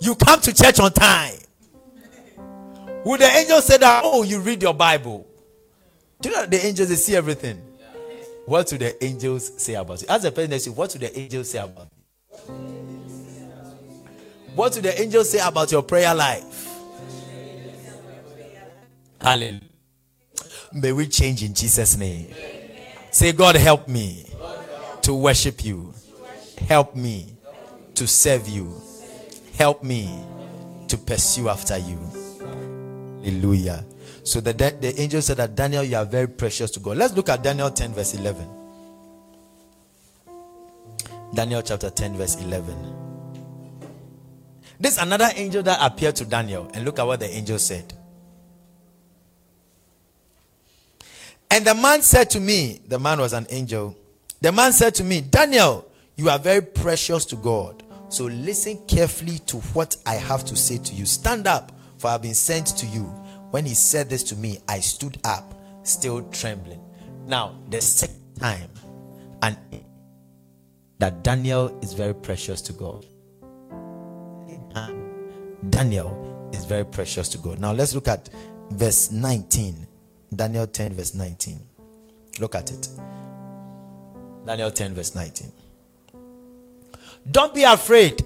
you 0.00 0.14
come 0.14 0.40
to 0.40 0.52
church 0.52 0.80
on 0.80 0.92
time? 0.92 1.34
Would 3.04 3.20
the 3.20 3.26
angels 3.26 3.64
say 3.64 3.78
that, 3.78 4.02
oh, 4.04 4.22
you 4.22 4.40
read 4.40 4.62
your 4.62 4.74
Bible? 4.74 5.26
Do 6.20 6.28
you 6.28 6.34
know 6.36 6.46
the 6.46 6.64
angels, 6.64 6.88
they 6.88 6.94
see 6.94 7.16
everything? 7.16 7.60
What 8.46 8.66
do 8.68 8.78
the 8.78 9.02
angels 9.02 9.52
say 9.56 9.74
about 9.74 10.02
you? 10.02 10.08
As 10.08 10.24
a 10.24 10.32
person, 10.32 10.74
what 10.74 10.90
do 10.90 10.98
the 10.98 11.18
angels 11.18 11.50
say 11.50 11.58
about 11.58 11.88
you? 12.48 12.54
What 14.54 14.72
do 14.74 14.80
the 14.80 15.00
angels 15.00 15.30
say 15.30 15.38
about 15.40 15.72
your 15.72 15.82
prayer 15.82 16.14
life? 16.14 16.68
Hallelujah. 19.20 19.60
May 20.72 20.92
we 20.92 21.06
change 21.06 21.42
in 21.42 21.54
Jesus' 21.54 21.96
name. 21.96 22.34
Say, 23.10 23.32
God, 23.32 23.56
help 23.56 23.88
me 23.88 24.26
to 25.02 25.14
worship 25.14 25.64
you. 25.64 25.94
Help 26.68 26.96
me 26.96 27.34
to 27.94 28.06
serve 28.06 28.48
you. 28.48 28.80
Help 29.56 29.82
me 29.82 30.22
to 30.88 30.96
pursue 30.96 31.48
after 31.48 31.78
you. 31.78 31.98
Hallelujah. 33.22 33.84
So 34.24 34.40
the, 34.40 34.52
the 34.52 34.94
angel 35.00 35.22
said 35.22 35.38
that 35.38 35.54
Daniel, 35.54 35.82
you 35.82 35.96
are 35.96 36.04
very 36.04 36.28
precious 36.28 36.70
to 36.72 36.80
God. 36.80 36.96
Let's 36.96 37.14
look 37.14 37.28
at 37.28 37.42
Daniel 37.42 37.70
10, 37.70 37.92
verse 37.92 38.14
11. 38.14 38.48
Daniel 41.34 41.62
chapter 41.62 41.90
10, 41.90 42.16
verse 42.16 42.36
11. 42.36 42.98
This 44.78 44.98
another 44.98 45.28
angel 45.36 45.62
that 45.62 45.78
appeared 45.80 46.16
to 46.16 46.24
Daniel, 46.24 46.70
and 46.74 46.84
look 46.84 46.98
at 46.98 47.06
what 47.06 47.20
the 47.20 47.30
angel 47.30 47.58
said. 47.58 47.92
And 51.50 51.66
the 51.66 51.74
man 51.74 52.02
said 52.02 52.30
to 52.30 52.40
me, 52.40 52.80
the 52.86 52.98
man 52.98 53.20
was 53.20 53.32
an 53.32 53.46
angel. 53.50 53.96
The 54.40 54.50
man 54.50 54.72
said 54.72 54.94
to 54.96 55.04
me, 55.04 55.20
Daniel, 55.20 55.86
you 56.22 56.30
are 56.30 56.38
very 56.38 56.62
precious 56.62 57.24
to 57.26 57.36
God. 57.36 57.82
So 58.08 58.26
listen 58.26 58.78
carefully 58.86 59.38
to 59.40 59.56
what 59.74 59.96
I 60.06 60.14
have 60.14 60.44
to 60.44 60.54
say 60.54 60.78
to 60.78 60.94
you. 60.94 61.04
Stand 61.04 61.48
up, 61.48 61.72
for 61.98 62.08
I 62.08 62.12
have 62.12 62.22
been 62.22 62.34
sent 62.34 62.68
to 62.78 62.86
you. 62.86 63.02
When 63.50 63.66
he 63.66 63.74
said 63.74 64.08
this 64.08 64.22
to 64.24 64.36
me, 64.36 64.58
I 64.68 64.78
stood 64.78 65.18
up, 65.24 65.52
still 65.82 66.22
trembling. 66.30 66.80
Now, 67.26 67.58
the 67.68 67.80
second 67.80 68.36
time, 68.38 68.70
and 69.42 69.58
that 71.00 71.24
Daniel 71.24 71.76
is 71.82 71.92
very 71.92 72.14
precious 72.14 72.62
to 72.62 72.72
God. 72.72 73.04
Daniel 75.70 76.50
is 76.52 76.64
very 76.64 76.84
precious 76.84 77.28
to 77.30 77.38
God. 77.38 77.58
Now, 77.58 77.72
let's 77.72 77.94
look 77.94 78.06
at 78.06 78.30
verse 78.70 79.10
19. 79.10 79.88
Daniel 80.34 80.66
10, 80.66 80.94
verse 80.94 81.14
19. 81.14 81.60
Look 82.38 82.54
at 82.54 82.70
it. 82.70 82.88
Daniel 84.46 84.70
10, 84.70 84.94
verse 84.94 85.14
19. 85.14 85.52
Don't 87.30 87.54
be 87.54 87.62
afraid, 87.62 88.24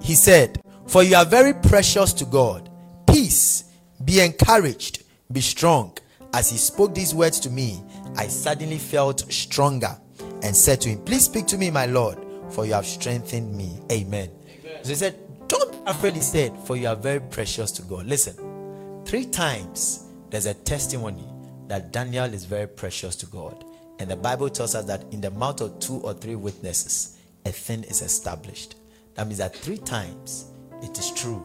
he 0.00 0.14
said, 0.14 0.60
for 0.86 1.02
you 1.02 1.16
are 1.16 1.24
very 1.24 1.54
precious 1.54 2.12
to 2.14 2.24
God. 2.24 2.70
Peace, 3.06 3.64
be 4.04 4.20
encouraged, 4.20 5.04
be 5.30 5.40
strong. 5.40 5.96
As 6.32 6.50
he 6.50 6.56
spoke 6.56 6.94
these 6.94 7.14
words 7.14 7.38
to 7.40 7.50
me, 7.50 7.82
I 8.16 8.26
suddenly 8.26 8.78
felt 8.78 9.30
stronger 9.32 9.96
and 10.42 10.56
said 10.56 10.80
to 10.82 10.88
him, 10.88 11.04
Please 11.04 11.24
speak 11.24 11.46
to 11.48 11.58
me, 11.58 11.70
my 11.70 11.86
Lord, 11.86 12.18
for 12.50 12.64
you 12.66 12.72
have 12.72 12.86
strengthened 12.86 13.54
me. 13.54 13.78
Amen. 13.90 14.30
Amen. 14.60 14.78
So 14.82 14.88
he 14.88 14.94
said, 14.94 15.16
Don't 15.46 15.70
be 15.72 15.78
afraid, 15.90 16.14
he 16.14 16.20
said, 16.20 16.56
for 16.64 16.76
you 16.76 16.88
are 16.88 16.96
very 16.96 17.20
precious 17.20 17.70
to 17.72 17.82
God. 17.82 18.06
Listen, 18.06 19.02
three 19.04 19.26
times 19.26 20.06
there's 20.30 20.46
a 20.46 20.54
testimony 20.54 21.28
that 21.68 21.92
Daniel 21.92 22.32
is 22.32 22.44
very 22.44 22.66
precious 22.66 23.14
to 23.16 23.26
God. 23.26 23.64
And 23.98 24.10
the 24.10 24.16
Bible 24.16 24.48
tells 24.48 24.74
us 24.74 24.84
that 24.86 25.04
in 25.12 25.20
the 25.20 25.30
mouth 25.30 25.60
of 25.60 25.78
two 25.78 25.98
or 25.98 26.14
three 26.14 26.34
witnesses, 26.34 27.18
a 27.44 27.52
thing 27.52 27.84
is 27.84 28.02
established. 28.02 28.76
That 29.14 29.26
means 29.26 29.38
that 29.38 29.54
three 29.54 29.78
times 29.78 30.46
it 30.82 30.98
is 30.98 31.10
true 31.12 31.44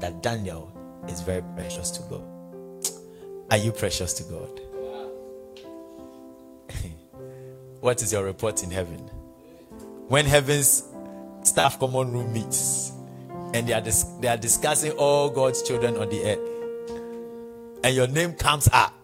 that 0.00 0.22
Daniel 0.22 0.72
is 1.08 1.20
very 1.20 1.42
precious 1.54 1.90
to 1.92 2.02
God. 2.10 2.24
Are 3.50 3.56
you 3.56 3.72
precious 3.72 4.12
to 4.14 4.22
God? 4.24 4.60
what 7.80 8.02
is 8.02 8.12
your 8.12 8.24
report 8.24 8.62
in 8.62 8.70
heaven? 8.70 8.98
When 10.08 10.26
heaven's 10.26 10.84
staff 11.42 11.78
common 11.78 12.12
room 12.12 12.32
meets 12.32 12.92
and 13.52 13.66
they 13.68 13.72
are, 13.72 13.80
dis- 13.80 14.06
they 14.20 14.28
are 14.28 14.36
discussing 14.36 14.92
all 14.92 15.30
God's 15.30 15.62
children 15.62 15.96
on 15.96 16.08
the 16.08 16.24
earth, 16.24 16.50
and 17.84 17.94
your 17.94 18.06
name 18.08 18.32
comes 18.32 18.68
up, 18.72 18.94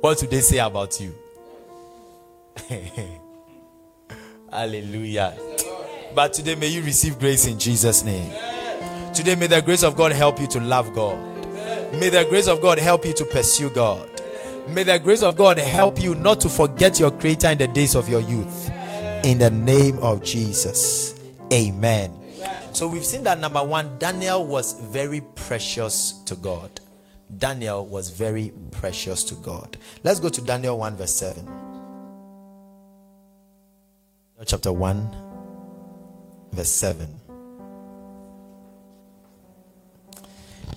what 0.00 0.18
do 0.18 0.26
they 0.26 0.40
say 0.40 0.58
about 0.58 1.00
you? 1.00 1.14
Hallelujah. 4.50 5.34
But 6.14 6.32
today, 6.32 6.54
may 6.54 6.68
you 6.68 6.82
receive 6.82 7.18
grace 7.18 7.46
in 7.46 7.58
Jesus' 7.58 8.02
name. 8.02 8.32
Today, 9.14 9.34
may 9.34 9.46
the 9.46 9.60
grace 9.60 9.82
of 9.82 9.96
God 9.96 10.12
help 10.12 10.40
you 10.40 10.46
to 10.48 10.60
love 10.60 10.94
God. 10.94 11.18
May 11.92 12.08
the 12.08 12.26
grace 12.28 12.48
of 12.48 12.60
God 12.60 12.78
help 12.78 13.04
you 13.04 13.12
to 13.14 13.24
pursue 13.24 13.70
God. 13.70 14.08
May 14.68 14.82
the 14.82 14.98
grace 14.98 15.22
of 15.22 15.36
God 15.36 15.58
help 15.58 16.00
you 16.00 16.14
not 16.14 16.40
to 16.40 16.48
forget 16.48 16.98
your 16.98 17.10
Creator 17.10 17.48
in 17.48 17.58
the 17.58 17.68
days 17.68 17.94
of 17.94 18.08
your 18.08 18.20
youth. 18.20 18.70
In 19.24 19.38
the 19.38 19.50
name 19.50 19.98
of 19.98 20.22
Jesus. 20.22 21.20
Amen. 21.52 22.12
So 22.72 22.86
we've 22.86 23.04
seen 23.04 23.24
that 23.24 23.40
number 23.40 23.62
one, 23.62 23.98
Daniel 23.98 24.46
was 24.46 24.74
very 24.80 25.20
precious 25.34 26.12
to 26.26 26.36
God. 26.36 26.80
Daniel 27.36 27.84
was 27.86 28.10
very 28.10 28.52
precious 28.70 29.24
to 29.24 29.34
God. 29.36 29.76
Let's 30.04 30.20
go 30.20 30.28
to 30.28 30.40
Daniel 30.40 30.78
1, 30.78 30.96
verse 30.96 31.14
7. 31.14 31.67
Chapter 34.46 34.72
1, 34.72 35.16
verse 36.52 36.68
7. 36.68 37.08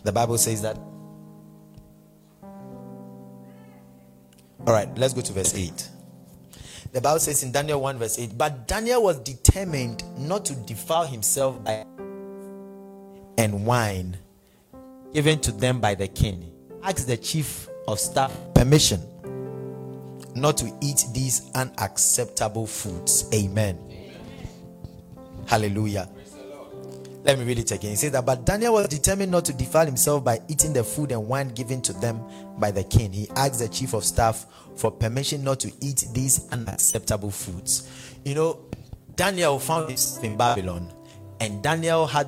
The 0.04 0.12
Bible 0.12 0.38
says 0.40 0.64
that. 0.64 0.78
All 4.66 4.74
right, 4.74 4.90
let's 4.98 5.14
go 5.14 5.22
to 5.22 5.34
verse 5.34 5.54
8. 5.54 5.90
The 6.92 7.02
Bible 7.02 7.20
says 7.20 7.44
in 7.44 7.52
Daniel 7.52 7.80
1, 7.82 8.00
verse 8.00 8.18
8, 8.18 8.38
but 8.38 8.68
Daniel 8.68 9.04
was 9.04 9.20
determined 9.20 10.04
not 10.18 10.44
to 10.46 10.56
defile 10.56 11.06
himself 11.06 11.64
by 11.64 11.86
and 13.38 13.66
wine 13.66 14.18
given 15.14 15.40
to 15.40 15.52
them 15.52 15.80
by 15.80 15.96
the 15.96 16.08
king. 16.08 16.52
Asked 16.84 17.08
the 17.08 17.18
chief 17.18 17.70
of 17.88 18.00
staff 18.00 18.36
permission 18.56 19.02
not 20.36 20.58
to 20.58 20.72
eat 20.82 21.06
these 21.14 21.52
unacceptable 21.56 22.68
foods. 22.68 23.30
Amen. 23.34 23.78
Amen. 23.90 24.18
Hallelujah. 25.48 26.10
Let 27.24 27.38
me 27.38 27.46
read 27.46 27.60
it 27.60 27.72
again. 27.72 27.92
He 27.92 27.96
says 27.98 28.12
that, 28.14 28.26
but 28.26 28.46
Daniel 28.46 28.74
was 28.74 28.88
determined 28.88 29.32
not 29.32 29.46
to 29.46 29.54
defile 29.54 29.86
himself 29.86 30.24
by 30.24 30.40
eating 30.48 30.74
the 30.74 30.84
food 30.84 31.12
and 31.12 31.28
wine 31.28 31.50
given 31.50 31.82
to 31.84 31.94
them 31.94 32.20
by 32.58 32.72
the 32.72 32.84
king. 32.84 33.14
He 33.14 33.30
asked 33.36 33.60
the 33.60 33.68
chief 33.68 33.94
of 33.94 34.04
staff 34.04 34.48
for 34.76 34.90
permission 34.90 35.44
not 35.44 35.60
to 35.60 35.72
eat 35.82 36.06
these 36.14 36.50
unacceptable 36.52 37.30
foods. 37.30 38.16
You 38.26 38.34
know, 38.34 38.60
Daniel 39.16 39.60
found 39.60 39.90
himself 39.90 40.24
in 40.24 40.36
Babylon, 40.36 40.92
and 41.40 41.62
Daniel 41.62 42.08
had 42.08 42.28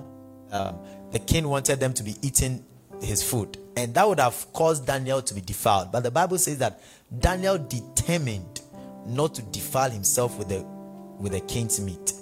um, 0.52 0.78
the 1.12 1.20
king 1.20 1.48
wanted 1.48 1.80
them 1.80 1.94
to 1.96 2.04
be 2.04 2.16
eating 2.22 2.64
his 3.02 3.24
food, 3.24 3.58
and 3.76 3.96
that 3.96 4.08
would 4.08 4.20
have 4.20 4.46
caused 4.54 4.86
Daniel 4.86 5.24
to 5.24 5.34
be 5.34 5.42
defiled. 5.42 5.92
But 5.92 6.04
the 6.04 6.12
Bible 6.12 6.38
says 6.38 6.60
that 6.60 6.82
Daniel 7.20 7.58
determined 7.58 8.62
not 9.06 9.36
to 9.36 9.42
defile 9.44 9.90
himself 9.90 10.38
with 10.38 10.50
the 10.50 10.66
with 11.20 11.34
the 11.34 11.42
king's 11.42 11.80
meat 11.80 12.14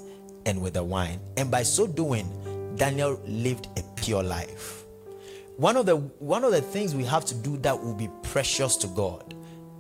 and 0.46 0.62
with 0.62 0.74
the 0.74 0.84
wine, 0.84 1.20
and 1.38 1.50
by 1.50 1.64
so 1.64 1.88
doing 1.88 2.28
Daniel 2.76 3.20
lived 3.26 3.68
a 3.78 3.84
pure 3.96 4.24
life. 4.24 4.86
One 5.58 5.78
of 5.78 5.86
the 5.86 5.98
one 5.98 6.44
of 6.44 6.52
the 6.52 6.62
things 6.62 6.96
we 6.96 7.06
have 7.06 7.26
to 7.26 7.36
do 7.36 7.58
that 7.58 7.82
will 7.82 7.94
be 7.94 8.10
precious 8.24 8.76
to 8.78 8.88
God 8.88 9.36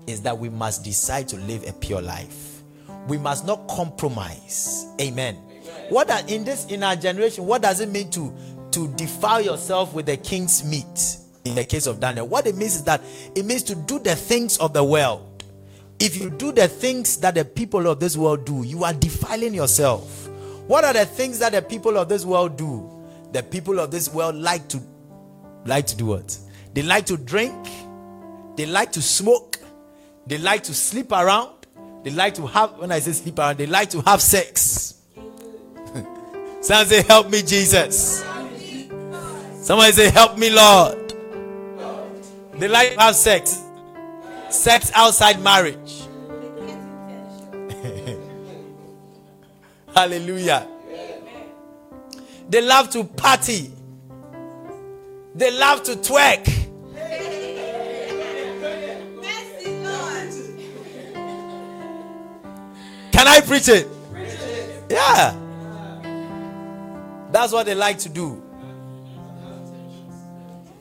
is 0.07 0.21
that 0.21 0.37
we 0.37 0.49
must 0.49 0.83
decide 0.83 1.27
to 1.29 1.37
live 1.37 1.67
a 1.67 1.73
pure 1.73 2.01
life. 2.01 2.61
We 3.07 3.17
must 3.17 3.45
not 3.45 3.67
compromise. 3.67 4.85
Amen. 4.99 5.35
Amen. 5.35 5.85
What 5.89 6.07
that 6.07 6.31
in 6.31 6.43
this 6.43 6.65
in 6.67 6.83
our 6.83 6.95
generation, 6.95 7.45
what 7.45 7.61
does 7.61 7.79
it 7.81 7.89
mean 7.89 8.09
to 8.11 8.33
to 8.71 8.87
defile 8.89 9.41
yourself 9.41 9.93
with 9.93 10.05
the 10.05 10.17
king's 10.17 10.63
meat? 10.63 11.17
In 11.43 11.55
the 11.55 11.65
case 11.65 11.87
of 11.87 11.99
Daniel, 11.99 12.27
what 12.27 12.45
it 12.45 12.55
means 12.55 12.75
is 12.75 12.83
that 12.83 13.01
it 13.35 13.45
means 13.45 13.63
to 13.63 13.75
do 13.75 13.99
the 13.99 14.15
things 14.15 14.57
of 14.59 14.73
the 14.73 14.83
world. 14.83 15.43
If 15.99 16.19
you 16.19 16.29
do 16.29 16.51
the 16.51 16.67
things 16.67 17.17
that 17.17 17.35
the 17.35 17.45
people 17.45 17.87
of 17.87 17.99
this 17.99 18.17
world 18.17 18.45
do, 18.45 18.63
you 18.63 18.83
are 18.83 18.93
defiling 18.93 19.53
yourself. 19.53 20.27
What 20.67 20.83
are 20.83 20.93
the 20.93 21.05
things 21.05 21.39
that 21.39 21.51
the 21.51 21.61
people 21.61 21.97
of 21.97 22.09
this 22.09 22.25
world 22.25 22.57
do? 22.57 22.89
The 23.33 23.43
people 23.43 23.79
of 23.79 23.91
this 23.91 24.13
world 24.13 24.35
like 24.35 24.67
to 24.69 24.81
like 25.65 25.87
to 25.87 25.95
do 25.95 26.07
what? 26.07 26.37
They 26.73 26.81
like 26.81 27.05
to 27.07 27.17
drink, 27.17 27.53
they 28.55 28.65
like 28.65 28.91
to 28.93 29.01
smoke, 29.01 29.59
they 30.25 30.37
like 30.37 30.63
to 30.63 30.73
sleep 30.73 31.11
around, 31.11 31.53
they 32.03 32.11
like 32.11 32.35
to 32.35 32.47
have 32.47 32.77
when 32.77 32.91
I 32.91 32.99
say 32.99 33.11
sleep 33.11 33.39
around, 33.39 33.57
they 33.57 33.67
like 33.67 33.89
to 33.91 34.01
have 34.01 34.21
sex. 34.21 35.01
Someone 36.61 36.85
say, 36.87 37.03
Help 37.03 37.29
me, 37.29 37.41
Jesus. 37.41 38.23
Somebody 39.61 39.91
say, 39.91 40.09
Help 40.09 40.37
me, 40.37 40.49
Lord. 40.49 41.00
They 42.61 42.67
like 42.67 42.93
to 42.93 42.99
have 42.99 43.15
sex. 43.15 43.59
Sex 44.51 44.91
outside 44.93 45.41
marriage. 45.41 46.03
Hallelujah. 49.95 50.67
They 52.47 52.61
love 52.61 52.91
to 52.91 53.03
party. 53.03 53.71
They 55.33 55.49
love 55.49 55.81
to 55.85 55.93
twerk. 55.93 56.45
Can 63.11 63.27
I 63.27 63.41
preach 63.41 63.69
it? 63.69 63.87
Yeah. 64.87 65.35
That's 67.31 67.51
what 67.53 67.65
they 67.65 67.73
like 67.73 67.97
to 67.97 68.09
do. 68.09 68.43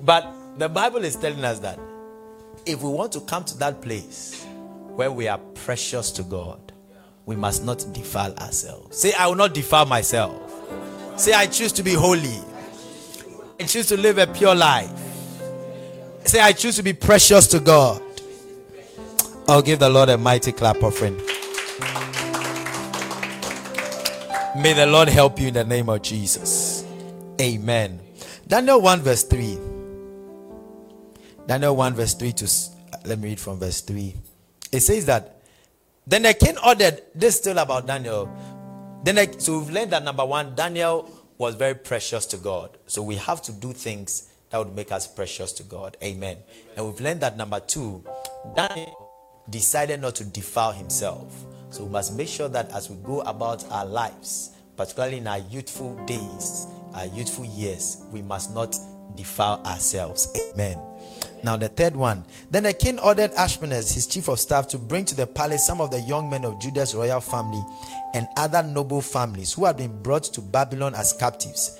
But 0.03 0.39
the 0.61 0.68
Bible 0.68 1.05
is 1.05 1.16
telling 1.16 1.42
us 1.42 1.59
that 1.61 1.79
if 2.66 2.83
we 2.83 2.90
want 2.90 3.12
to 3.12 3.20
come 3.20 3.44
to 3.44 3.57
that 3.59 3.81
place 3.81 4.44
where 4.94 5.11
we 5.11 5.27
are 5.27 5.38
precious 5.55 6.11
to 6.12 6.23
God, 6.23 6.73
we 7.25 7.35
must 7.35 7.64
not 7.64 7.85
defile 7.92 8.35
ourselves. 8.37 8.99
Say, 8.99 9.12
I 9.14 9.27
will 9.27 9.37
not 9.37 9.55
defile 9.55 9.87
myself. 9.87 10.38
Say, 11.16 11.33
I 11.33 11.46
choose 11.46 11.73
to 11.73 11.83
be 11.83 11.94
holy. 11.94 12.40
I 13.59 13.64
choose 13.64 13.87
to 13.87 13.96
live 13.96 14.18
a 14.18 14.27
pure 14.27 14.55
life. 14.55 14.90
Say, 16.25 16.40
I 16.40 16.53
choose 16.53 16.77
to 16.77 16.83
be 16.83 16.92
precious 16.92 17.46
to 17.49 17.61
God. 17.61 18.03
I'll 19.49 19.62
give 19.62 19.79
the 19.79 19.88
Lord 19.88 20.11
a 20.11 20.18
mighty 20.18 20.53
clap 20.53 20.83
offering. 20.83 21.16
May 24.61 24.75
the 24.75 24.87
Lord 24.87 25.09
help 25.09 25.40
you 25.40 25.49
in 25.49 25.55
the 25.55 25.64
name 25.64 25.88
of 25.88 26.03
Jesus. 26.03 26.85
Amen. 27.40 28.01
Daniel 28.46 28.81
1 28.83 29.01
verse 29.01 29.23
3. 29.23 29.69
Daniel 31.50 31.74
1 31.74 31.94
verse 31.94 32.14
3 32.14 32.30
to 32.30 32.44
uh, 32.44 32.96
let 33.06 33.18
me 33.18 33.30
read 33.30 33.40
from 33.40 33.58
verse 33.58 33.80
3. 33.80 34.14
It 34.70 34.78
says 34.82 35.06
that 35.06 35.42
then 36.06 36.22
the 36.22 36.32
king 36.32 36.56
ordered 36.64 37.02
this 37.12 37.38
still 37.38 37.58
about 37.58 37.88
Daniel. 37.88 38.30
Then 39.02 39.18
I, 39.18 39.26
so 39.36 39.58
we've 39.58 39.70
learned 39.70 39.90
that 39.90 40.04
number 40.04 40.24
one, 40.24 40.54
Daniel 40.54 41.10
was 41.38 41.56
very 41.56 41.74
precious 41.74 42.24
to 42.26 42.36
God. 42.36 42.78
So 42.86 43.02
we 43.02 43.16
have 43.16 43.42
to 43.42 43.52
do 43.52 43.72
things 43.72 44.30
that 44.50 44.58
would 44.58 44.76
make 44.76 44.92
us 44.92 45.08
precious 45.08 45.50
to 45.54 45.64
God. 45.64 45.96
Amen. 46.04 46.36
And 46.76 46.86
we've 46.86 47.00
learned 47.00 47.22
that 47.22 47.36
number 47.36 47.58
two, 47.58 48.04
Daniel 48.54 49.10
decided 49.50 50.00
not 50.00 50.14
to 50.16 50.24
defile 50.24 50.70
himself. 50.70 51.34
So 51.70 51.82
we 51.82 51.90
must 51.90 52.16
make 52.16 52.28
sure 52.28 52.48
that 52.48 52.70
as 52.70 52.88
we 52.88 52.94
go 53.02 53.22
about 53.22 53.68
our 53.72 53.86
lives, 53.86 54.50
particularly 54.76 55.18
in 55.18 55.26
our 55.26 55.38
youthful 55.38 55.96
days, 56.06 56.68
our 56.94 57.06
youthful 57.06 57.44
years, 57.44 58.04
we 58.12 58.22
must 58.22 58.54
not 58.54 58.76
defile 59.16 59.60
ourselves. 59.66 60.32
Amen. 60.54 60.89
Now, 61.42 61.56
the 61.56 61.68
third 61.68 61.96
one. 61.96 62.24
Then 62.50 62.64
the 62.64 62.72
king 62.72 62.98
ordered 62.98 63.33
Ashpenaz, 63.33 63.94
his 63.94 64.06
chief 64.06 64.28
of 64.28 64.38
staff, 64.38 64.68
to 64.68 64.78
bring 64.78 65.04
to 65.06 65.14
the 65.14 65.26
palace 65.26 65.66
some 65.66 65.80
of 65.80 65.90
the 65.90 66.00
young 66.00 66.28
men 66.28 66.44
of 66.44 66.61
Judah's 66.61 66.94
royal 66.94 67.20
family 67.20 67.62
and 68.14 68.28
other 68.37 68.62
noble 68.62 69.00
families 69.00 69.52
who 69.52 69.64
had 69.64 69.76
been 69.76 70.02
brought 70.02 70.24
to 70.24 70.40
Babylon 70.40 70.94
as 70.94 71.12
captives. 71.12 71.78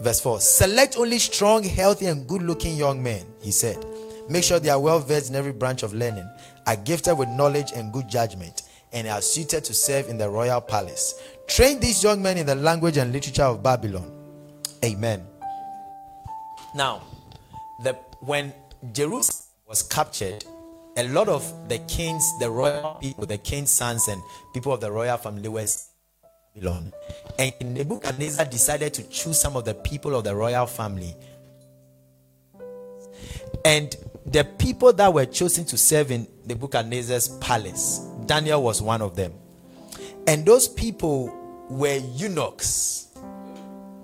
Verse 0.00 0.20
4 0.20 0.40
Select 0.40 0.96
only 0.96 1.18
strong, 1.18 1.62
healthy, 1.62 2.06
and 2.06 2.26
good 2.26 2.42
looking 2.42 2.76
young 2.76 3.02
men, 3.02 3.24
he 3.42 3.50
said. 3.50 3.84
Make 4.28 4.44
sure 4.44 4.60
they 4.60 4.68
are 4.68 4.80
well 4.80 5.00
versed 5.00 5.30
in 5.30 5.36
every 5.36 5.52
branch 5.52 5.82
of 5.82 5.94
learning, 5.94 6.28
are 6.66 6.76
gifted 6.76 7.16
with 7.16 7.28
knowledge 7.28 7.72
and 7.74 7.92
good 7.92 8.08
judgment, 8.08 8.62
and 8.92 9.08
are 9.08 9.22
suited 9.22 9.64
to 9.64 9.74
serve 9.74 10.08
in 10.08 10.18
the 10.18 10.28
royal 10.28 10.60
palace. 10.60 11.14
Train 11.46 11.80
these 11.80 12.02
young 12.02 12.22
men 12.22 12.36
in 12.36 12.46
the 12.46 12.54
language 12.54 12.98
and 12.98 13.12
literature 13.12 13.44
of 13.44 13.62
Babylon. 13.62 14.12
Amen. 14.84 15.26
Now, 16.74 17.02
the 17.82 17.94
when 18.20 18.52
Jerusalem 18.92 19.44
was 19.66 19.82
captured, 19.82 20.44
a 20.96 21.06
lot 21.08 21.28
of 21.28 21.68
the 21.68 21.78
kings, 21.80 22.24
the 22.38 22.50
royal 22.50 22.94
people, 23.00 23.26
the 23.26 23.38
king's 23.38 23.70
sons, 23.70 24.08
and 24.08 24.22
people 24.54 24.72
of 24.72 24.80
the 24.80 24.90
royal 24.90 25.16
family 25.16 25.48
were 25.48 25.66
Babylon. 26.54 26.92
And 27.38 27.54
Nebuchadnezzar 27.74 28.46
decided 28.46 28.94
to 28.94 29.02
choose 29.04 29.40
some 29.40 29.56
of 29.56 29.64
the 29.64 29.74
people 29.74 30.14
of 30.14 30.24
the 30.24 30.34
royal 30.34 30.66
family. 30.66 31.14
And 33.64 33.94
the 34.26 34.44
people 34.44 34.92
that 34.92 35.12
were 35.12 35.26
chosen 35.26 35.64
to 35.66 35.78
serve 35.78 36.10
in 36.10 36.26
Nebuchadnezzar's 36.46 37.28
palace, 37.38 37.98
Daniel 38.26 38.62
was 38.62 38.82
one 38.82 39.02
of 39.02 39.16
them. 39.16 39.32
And 40.26 40.44
those 40.44 40.68
people 40.68 41.34
were 41.68 41.96
eunuchs. 42.14 43.08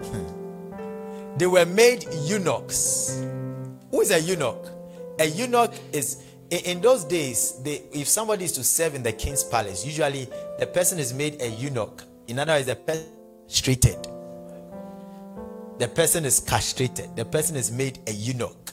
they 1.37 1.47
were 1.47 1.67
made 1.67 2.07
eunuchs. 2.23 3.21
Who 3.95 4.01
is 4.01 4.11
a 4.11 4.21
eunuch? 4.21 4.67
A 5.21 5.25
eunuch 5.25 5.73
is 5.93 6.21
in 6.51 6.81
those 6.81 7.05
days, 7.05 7.61
they, 7.63 7.81
if 7.93 8.09
somebody 8.09 8.45
is 8.45 8.51
to 8.53 8.65
serve 8.65 8.97
in 8.97 9.05
the 9.05 9.13
king's 9.13 9.45
palace, 9.45 9.87
usually 9.87 10.29
the 10.59 10.67
person 10.67 10.99
is 10.99 11.15
made 11.15 11.41
a 11.41 11.49
eunuch. 11.49 12.03
In 12.27 12.41
other 12.41 12.55
words, 12.55 12.67
the 12.67 12.75
person 12.75 13.07
castrated. 13.47 14.05
The 15.79 15.87
person 15.87 16.25
is 16.25 16.41
castrated. 16.41 17.15
The 17.15 17.25
person 17.25 17.55
is 17.55 17.71
made 17.71 18.01
a 18.09 18.13
eunuch. 18.13 18.73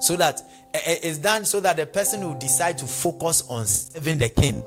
So 0.00 0.16
that 0.16 0.42
eh, 0.74 0.80
eh, 0.84 0.96
it's 1.04 1.18
done 1.18 1.44
so 1.44 1.60
that 1.60 1.76
the 1.76 1.86
person 1.86 2.24
will 2.24 2.34
decide 2.34 2.78
to 2.78 2.86
focus 2.86 3.44
on 3.48 3.64
serving 3.64 4.18
the 4.18 4.28
king 4.28 4.64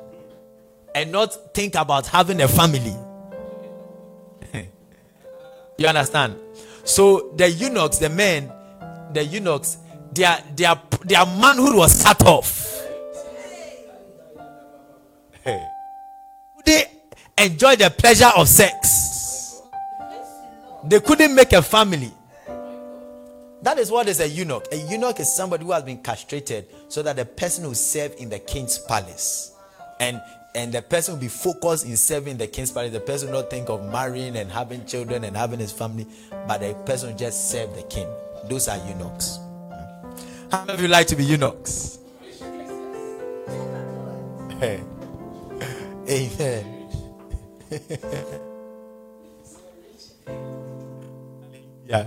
and 0.95 1.11
not 1.11 1.53
think 1.53 1.75
about 1.75 2.07
having 2.07 2.39
a 2.39 2.47
family. 2.47 2.95
you 5.77 5.85
understand? 5.85 6.37
So 6.85 7.33
the 7.35 7.49
eunuchs, 7.49 7.97
the 7.97 8.09
men, 8.09 8.53
the 9.13 9.25
eunuchs, 9.25 9.77
their 10.11 10.43
their 10.55 10.75
their 11.03 11.25
manhood 11.25 11.75
was 11.75 12.03
cut 12.03 12.21
off. 12.25 12.67
Hey. 15.43 15.67
They 16.65 16.85
enjoy 17.37 17.75
the 17.75 17.89
pleasure 17.89 18.29
of 18.35 18.47
sex. 18.47 19.61
They 20.83 20.99
couldn't 20.99 21.33
make 21.33 21.53
a 21.53 21.61
family. 21.61 22.11
That 23.63 23.77
is 23.77 23.91
what 23.91 24.07
is 24.07 24.19
a 24.19 24.27
eunuch. 24.27 24.65
A 24.71 24.75
eunuch 24.75 25.19
is 25.19 25.31
somebody 25.31 25.63
who 25.63 25.71
has 25.71 25.83
been 25.83 26.01
castrated 26.01 26.65
so 26.89 27.03
that 27.03 27.15
the 27.15 27.25
person 27.25 27.65
will 27.65 27.75
serve 27.75 28.15
in 28.17 28.29
the 28.29 28.39
king's 28.39 28.79
palace. 28.79 29.53
And 29.99 30.19
and 30.53 30.73
the 30.73 30.81
person 30.81 31.13
will 31.13 31.21
be 31.21 31.27
focused 31.29 31.85
in 31.85 31.95
serving 31.95 32.37
the 32.37 32.47
king's 32.47 32.71
palace. 32.71 32.91
The 32.91 32.99
person 32.99 33.29
will 33.31 33.41
not 33.41 33.49
think 33.49 33.69
of 33.69 33.89
marrying 33.91 34.35
and 34.35 34.51
having 34.51 34.85
children 34.85 35.23
and 35.23 35.37
having 35.37 35.59
his 35.59 35.71
family, 35.71 36.07
but 36.47 36.59
the 36.59 36.73
person 36.85 37.11
will 37.11 37.17
just 37.17 37.51
serve 37.51 37.73
the 37.75 37.83
king. 37.83 38.07
Those 38.49 38.67
are 38.67 38.77
eunuchs. 38.87 39.39
How 40.51 40.65
many 40.65 40.73
of 40.73 40.81
you 40.81 40.87
like 40.89 41.07
to 41.07 41.15
be 41.15 41.23
eunuchs? 41.23 41.99
Hey. 44.59 44.81
Amen. 46.09 46.89
yeah. 51.87 52.05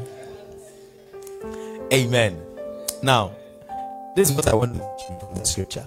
Amen. 1.92 2.40
Now, 3.02 3.33
this 4.16 4.28
is 4.30 4.37
what 4.37 4.46
I 4.48 4.54
want 4.54 4.74
to 4.74 4.80
teach 4.98 5.18
from 5.20 5.35
the 5.37 5.44
scripture. 5.46 5.87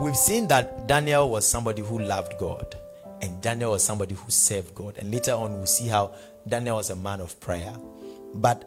We've 0.00 0.16
seen 0.16 0.48
that 0.48 0.86
Daniel 0.88 1.28
was 1.30 1.46
somebody 1.46 1.82
who 1.82 1.98
loved 1.98 2.38
God, 2.38 2.74
and 3.22 3.40
Daniel 3.42 3.72
was 3.72 3.84
somebody 3.84 4.14
who 4.14 4.30
served 4.30 4.74
God. 4.74 4.96
And 4.98 5.10
later 5.12 5.32
on, 5.32 5.54
we'll 5.58 5.66
see 5.66 5.88
how 5.88 6.12
Daniel 6.48 6.76
was 6.76 6.88
a 6.90 6.96
man 6.96 7.20
of 7.20 7.38
prayer. 7.40 7.74
But 8.34 8.64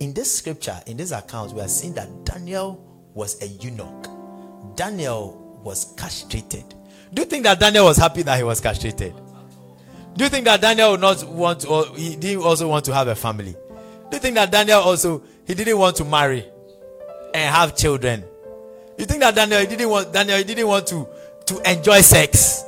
in 0.00 0.12
this 0.12 0.38
scripture, 0.38 0.80
in 0.86 0.96
this 0.96 1.12
account, 1.12 1.52
we 1.52 1.60
are 1.60 1.68
seeing 1.68 1.94
that 1.94 2.24
Daniel 2.24 2.80
was 3.14 3.40
a 3.42 3.46
eunuch. 3.46 4.08
Daniel 4.76 5.60
was 5.62 5.94
castrated. 5.96 6.74
Do 7.12 7.22
you 7.22 7.26
think 7.26 7.44
that 7.44 7.60
Daniel 7.60 7.84
was 7.84 7.96
happy 7.96 8.22
that 8.22 8.36
he 8.36 8.42
was 8.42 8.60
castrated? 8.60 9.14
Do 10.16 10.24
you 10.24 10.30
think 10.30 10.44
that 10.44 10.60
Daniel 10.60 10.92
would 10.92 11.00
not 11.00 11.24
want 11.28 11.60
to, 11.60 11.68
or 11.68 11.86
he 11.96 12.16
didn't 12.16 12.42
also 12.42 12.68
want 12.68 12.84
to 12.86 12.94
have 12.94 13.08
a 13.08 13.14
family? 13.14 13.52
Do 14.10 14.16
you 14.16 14.18
think 14.18 14.34
that 14.36 14.50
Daniel 14.50 14.80
also 14.80 15.22
he 15.46 15.54
didn't 15.54 15.78
want 15.78 15.96
to 15.96 16.04
marry 16.04 16.44
and 17.32 17.54
have 17.54 17.76
children? 17.76 18.24
You 18.96 19.06
think 19.06 19.20
that 19.20 19.34
Daniel 19.34 19.64
didn't 19.66 19.88
want 19.88 20.12
Daniel 20.12 20.42
didn't 20.42 20.66
want 20.66 20.86
to 20.88 21.08
to 21.46 21.70
enjoy 21.70 22.00
sex? 22.00 22.64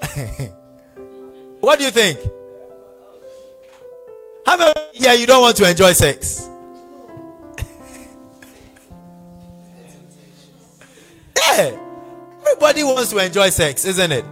what 1.60 1.78
do 1.78 1.84
you 1.84 1.90
think? 1.90 2.18
How 4.44 4.56
many 4.58 4.72
here 5.00 5.14
you 5.14 5.26
don't 5.26 5.42
want 5.42 5.56
to 5.56 5.68
enjoy 5.68 5.92
sex? 5.92 6.48
yeah. 11.36 11.76
Everybody 12.42 12.84
wants 12.84 13.10
to 13.10 13.18
enjoy 13.18 13.50
sex, 13.50 13.84
isn't 13.84 14.12
it? 14.12 14.24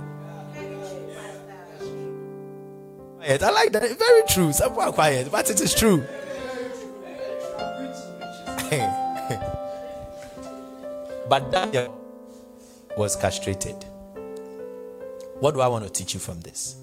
Quiet. 3.28 3.42
I 3.42 3.50
like 3.50 3.72
that. 3.72 3.98
Very 3.98 4.22
true. 4.26 4.54
Some 4.54 4.78
are 4.78 4.92
quiet, 4.92 5.30
but 5.30 5.50
it 5.50 5.60
is 5.60 5.74
true. 5.74 5.98
but 11.28 11.50
Daniel 11.50 11.94
was 12.96 13.16
castrated. 13.16 13.84
What 15.40 15.52
do 15.54 15.60
I 15.60 15.68
want 15.68 15.84
to 15.84 15.90
teach 15.90 16.14
you 16.14 16.20
from 16.20 16.40
this? 16.40 16.76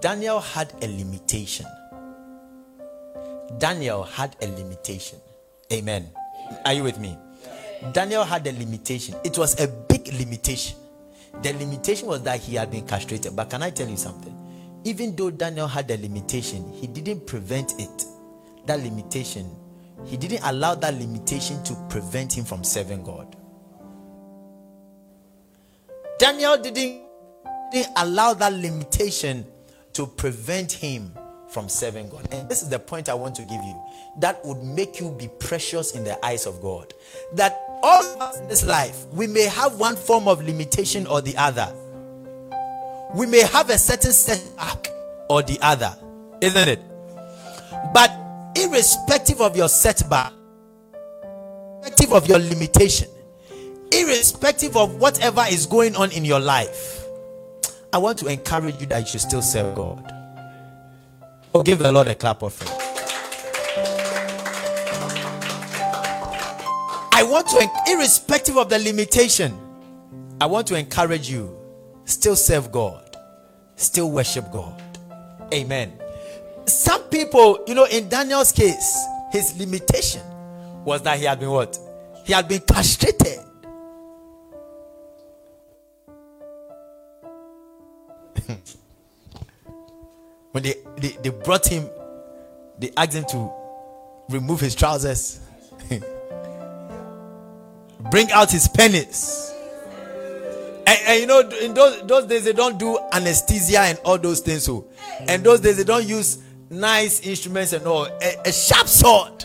Daniel 0.00 0.40
had 0.40 0.74
a 0.82 0.86
limitation. 0.86 1.64
Daniel 3.58 4.04
had 4.04 4.36
a 4.40 4.46
limitation. 4.46 5.18
Amen. 5.72 6.08
Are 6.64 6.72
you 6.72 6.82
with 6.82 6.98
me? 6.98 7.16
Daniel 7.92 8.24
had 8.24 8.46
a 8.46 8.52
limitation. 8.52 9.14
It 9.24 9.38
was 9.38 9.58
a 9.60 9.66
big 9.66 10.12
limitation. 10.14 10.76
The 11.42 11.52
limitation 11.54 12.08
was 12.08 12.22
that 12.22 12.40
he 12.40 12.56
had 12.56 12.70
been 12.70 12.86
castrated. 12.86 13.34
But 13.34 13.50
can 13.50 13.62
I 13.62 13.70
tell 13.70 13.88
you 13.88 13.96
something? 13.96 14.36
Even 14.84 15.14
though 15.16 15.30
Daniel 15.30 15.66
had 15.66 15.90
a 15.90 15.96
limitation, 15.96 16.72
he 16.72 16.86
didn't 16.86 17.26
prevent 17.26 17.78
it. 17.80 18.04
That 18.66 18.80
limitation, 18.80 19.50
he 20.06 20.16
didn't 20.16 20.42
allow 20.44 20.74
that 20.76 20.94
limitation 20.94 21.62
to 21.64 21.74
prevent 21.88 22.36
him 22.36 22.44
from 22.44 22.62
serving 22.64 23.04
God. 23.04 23.36
Daniel 26.18 26.58
didn't, 26.58 27.02
didn't 27.72 27.92
allow 27.96 28.34
that 28.34 28.52
limitation 28.52 29.46
to 29.94 30.06
prevent 30.06 30.72
him 30.72 31.14
from 31.50 31.68
serving 31.68 32.08
God. 32.08 32.28
And 32.32 32.48
this 32.48 32.62
is 32.62 32.68
the 32.68 32.78
point 32.78 33.08
I 33.08 33.14
want 33.14 33.34
to 33.36 33.42
give 33.42 33.62
you 33.62 33.82
that 34.18 34.44
would 34.44 34.62
make 34.62 35.00
you 35.00 35.10
be 35.10 35.28
precious 35.28 35.92
in 35.92 36.04
the 36.04 36.24
eyes 36.24 36.46
of 36.46 36.60
God. 36.60 36.92
That 37.34 37.60
all 37.82 38.04
of 38.04 38.20
us 38.20 38.38
in 38.38 38.48
this 38.48 38.64
life, 38.64 39.06
we 39.12 39.26
may 39.26 39.44
have 39.44 39.78
one 39.78 39.96
form 39.96 40.28
of 40.28 40.42
limitation 40.42 41.06
or 41.06 41.20
the 41.20 41.36
other. 41.36 41.72
We 43.14 43.26
may 43.26 43.40
have 43.40 43.70
a 43.70 43.78
certain 43.78 44.12
setback 44.12 44.88
or 45.28 45.42
the 45.42 45.58
other, 45.60 45.96
isn't 46.40 46.68
it? 46.68 46.80
But 47.92 48.12
irrespective 48.56 49.40
of 49.40 49.56
your 49.56 49.68
setback, 49.68 50.32
irrespective 51.82 52.12
of 52.12 52.28
your 52.28 52.38
limitation, 52.38 53.08
irrespective 53.92 54.76
of 54.76 54.96
whatever 54.96 55.44
is 55.50 55.66
going 55.66 55.96
on 55.96 56.12
in 56.12 56.24
your 56.24 56.40
life, 56.40 57.04
I 57.92 57.98
want 57.98 58.18
to 58.18 58.26
encourage 58.26 58.80
you 58.80 58.86
that 58.86 59.00
you 59.00 59.06
should 59.06 59.20
still 59.22 59.42
serve 59.42 59.74
God. 59.74 60.19
Oh, 61.52 61.64
give 61.64 61.80
the 61.80 61.90
Lord 61.90 62.06
a 62.06 62.14
clap 62.14 62.42
of 62.42 62.52
offering. 62.52 62.70
I 67.12 67.24
want 67.24 67.48
to, 67.48 67.68
irrespective 67.92 68.56
of 68.56 68.68
the 68.68 68.78
limitation, 68.78 69.58
I 70.40 70.46
want 70.46 70.68
to 70.68 70.76
encourage 70.76 71.28
you 71.28 71.58
still 72.04 72.36
serve 72.36 72.70
God, 72.70 73.16
still 73.74 74.12
worship 74.12 74.50
God. 74.52 74.80
Amen. 75.52 75.92
Some 76.66 77.02
people, 77.04 77.64
you 77.66 77.74
know, 77.74 77.86
in 77.86 78.08
Daniel's 78.08 78.52
case, 78.52 78.96
his 79.32 79.58
limitation 79.58 80.22
was 80.84 81.02
that 81.02 81.18
he 81.18 81.24
had 81.24 81.40
been 81.40 81.50
what? 81.50 81.76
He 82.24 82.32
had 82.32 82.46
been 82.46 82.60
castrated. 82.60 83.40
when 90.52 90.62
they, 90.64 90.74
they, 90.96 91.16
they 91.22 91.30
brought 91.30 91.66
him, 91.66 91.88
they 92.78 92.90
asked 92.96 93.14
him 93.14 93.24
to 93.26 93.52
remove 94.28 94.60
his 94.60 94.74
trousers, 94.74 95.40
bring 98.10 98.30
out 98.32 98.50
his 98.50 98.68
pennies. 98.68 99.52
And, 100.86 100.98
and, 101.06 101.20
you 101.20 101.26
know, 101.26 101.40
in 101.40 101.74
those, 101.74 102.02
those 102.02 102.26
days, 102.26 102.44
they 102.44 102.52
don't 102.52 102.78
do 102.78 102.98
anesthesia 103.12 103.80
and 103.80 103.98
all 104.04 104.18
those 104.18 104.40
things. 104.40 104.64
So, 104.64 104.86
and 105.20 105.44
those 105.44 105.60
days, 105.60 105.76
they 105.76 105.84
don't 105.84 106.06
use 106.06 106.42
nice 106.68 107.20
instruments 107.20 107.72
and 107.72 107.86
all. 107.86 108.06
A, 108.06 108.36
a 108.46 108.52
sharp 108.52 108.88
sword. 108.88 109.44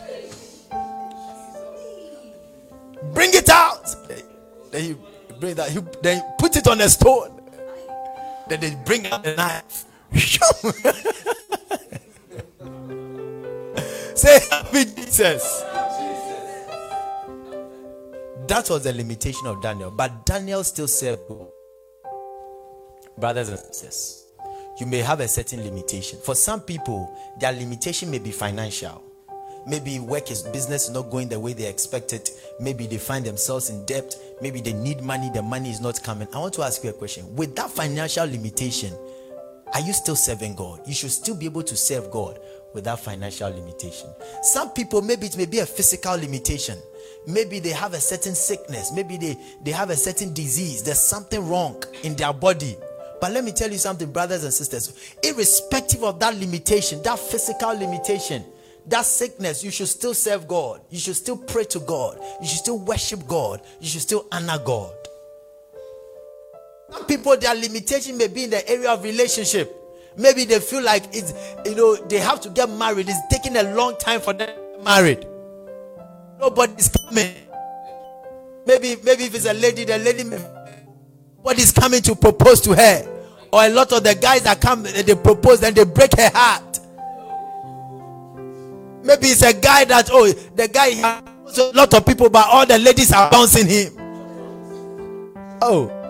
Bring 3.14 3.34
it 3.34 3.50
out. 3.50 3.96
Then 4.72 4.86
you 4.86 5.00
bring 5.40 5.56
that. 5.56 5.74
You 5.74 5.88
then 6.02 6.18
you 6.18 6.24
put 6.40 6.56
it 6.56 6.68
on 6.68 6.82
a 6.82 6.90
stone. 6.90 7.42
Then 8.48 8.60
they 8.60 8.76
bring 8.86 9.08
out 9.08 9.24
the 9.24 9.36
knife. 9.36 9.85
Say 14.16 14.40
happy 14.50 14.86
Jesus. 14.96 15.62
That 18.48 18.70
was 18.70 18.84
the 18.84 18.94
limitation 18.94 19.46
of 19.48 19.62
Daniel, 19.62 19.92
but 19.92 20.26
Daniel 20.26 20.64
still 20.64 20.88
God. 21.28 21.48
Brothers 23.18 23.50
and 23.50 23.60
sisters, 23.60 24.28
you 24.80 24.86
may 24.86 25.00
have 25.00 25.20
a 25.20 25.28
certain 25.28 25.62
limitation. 25.64 26.18
For 26.24 26.36
some 26.36 26.62
people, 26.62 27.14
their 27.40 27.52
limitation 27.52 28.10
may 28.10 28.20
be 28.20 28.32
financial. 28.32 29.04
Maybe 29.68 30.00
work 30.00 30.32
is 30.32 30.44
business 30.44 30.86
is 30.86 30.92
not 30.92 31.10
going 31.10 31.28
the 31.28 31.40
way 31.40 31.54
they 31.54 31.68
expected. 31.68 32.30
Maybe 32.60 32.88
they 32.88 33.00
find 33.00 33.26
themselves 33.26 33.70
in 33.70 33.84
debt. 33.86 34.16
Maybe 34.42 34.62
they 34.62 34.74
need 34.74 35.02
money, 35.02 35.30
the 35.34 35.42
money 35.42 35.72
is 35.72 35.82
not 35.82 36.02
coming. 36.04 36.28
I 36.34 36.38
want 36.38 36.54
to 36.54 36.64
ask 36.64 36.84
you 36.84 36.92
a 36.92 36.94
question. 36.94 37.36
With 37.36 37.56
that 37.56 37.72
financial 37.72 38.28
limitation, 38.28 38.94
are 39.74 39.82
you 39.82 39.94
still 39.94 40.16
serving 40.16 40.56
God? 40.56 40.82
You 40.88 40.94
should 40.94 41.12
still 41.12 41.36
be 41.36 41.46
able 41.46 41.64
to 41.64 41.76
serve 41.76 42.12
God 42.12 42.40
without 42.74 43.00
financial 43.00 43.50
limitation. 43.50 44.10
Some 44.44 44.72
people, 44.72 45.02
maybe 45.02 45.28
it 45.28 45.38
may 45.38 45.46
be 45.46 45.60
a 45.60 45.66
physical 45.66 46.16
limitation. 46.16 46.78
Maybe 47.28 47.60
they 47.60 47.70
have 47.70 47.94
a 47.94 48.00
certain 48.00 48.36
sickness. 48.36 48.92
Maybe 48.94 49.18
they, 49.18 49.38
they 49.64 49.72
have 49.72 49.90
a 49.90 49.96
certain 49.96 50.34
disease. 50.34 50.84
There's 50.84 51.00
something 51.00 51.48
wrong 51.48 51.82
in 52.04 52.16
their 52.16 52.34
body. 52.34 52.76
But 53.20 53.32
let 53.32 53.44
me 53.44 53.52
tell 53.52 53.72
you 53.72 53.78
something, 53.78 54.12
brothers 54.12 54.44
and 54.44 54.54
sisters. 54.54 55.16
Irrespective 55.24 56.04
of 56.04 56.20
that 56.20 56.36
limitation, 56.36 57.02
that 57.04 57.18
physical 57.18 57.70
limitation, 57.70 58.44
that 58.88 59.06
sickness, 59.06 59.64
you 59.64 59.72
should 59.72 59.88
still 59.88 60.14
serve 60.14 60.48
God. 60.48 60.82
You 60.90 61.00
should 61.00 61.16
still 61.16 61.38
pray 61.38 61.64
to 61.66 61.80
God. 61.80 62.20
You 62.42 62.48
should 62.48 62.60
still 62.60 62.80
worship 62.80 63.26
God. 63.26 63.62
You 63.80 63.88
should 63.88 64.02
still 64.02 64.28
honor 64.32 64.60
God. 64.64 64.94
Some 66.96 67.06
people, 67.08 67.36
their 67.36 67.54
limitation 67.54 68.18
may 68.18 68.30
be 68.30 68.46
in 68.46 68.52
the 68.52 68.70
area 68.70 68.90
of 68.90 69.04
relationship. 69.04 69.70
Maybe 70.16 70.46
they 70.46 70.62
feel 70.62 70.82
like 70.82 71.04
it's, 71.12 71.34
you 71.66 71.76
know, 71.76 71.98
they 71.98 72.20
have 72.20 72.40
to 72.42 72.50
get 72.50 72.70
married. 72.70 73.10
It's 73.10 73.20
taking 73.30 73.58
a 73.58 73.64
long 73.76 73.98
time 73.98 74.22
for 74.22 74.32
them 74.32 74.48
to 74.48 74.54
get 74.78 74.84
married. 74.86 75.28
Nobody's 76.40 76.88
coming. 76.88 77.34
Maybe, 78.66 78.96
maybe 79.04 79.26
if 79.26 79.36
it's 79.36 79.46
a 79.46 79.54
lady, 79.54 79.84
the 79.84 79.98
lady, 79.98 80.24
nobody's 81.38 81.74
coming 81.74 82.02
to 82.04 82.16
propose 82.16 82.62
to 82.62 82.74
her. 82.74 83.06
Or 83.52 83.66
a 83.66 83.70
lot 83.70 83.92
of 83.92 84.02
the 84.06 84.16
guys 84.16 84.44
that 84.44 84.62
come, 84.62 84.84
they 84.84 85.16
propose 85.16 85.62
and 85.64 85.76
they 85.76 85.84
break 85.84 86.16
her 86.16 86.32
heart. 86.34 86.80
Maybe 89.04 89.28
it's 89.28 89.42
a 89.42 89.54
guy 89.54 89.84
that, 89.84 90.10
oh, 90.14 90.32
the 90.32 90.70
guy 90.70 90.92
has 90.92 91.58
a 91.58 91.74
lot 91.74 91.94
of 91.94 92.06
people, 92.06 92.30
but 92.30 92.48
all 92.48 92.66
the 92.66 92.80
ladies 92.80 93.12
are 93.12 93.30
bouncing 93.30 93.68
him. 93.68 93.98
Oh. 95.62 96.04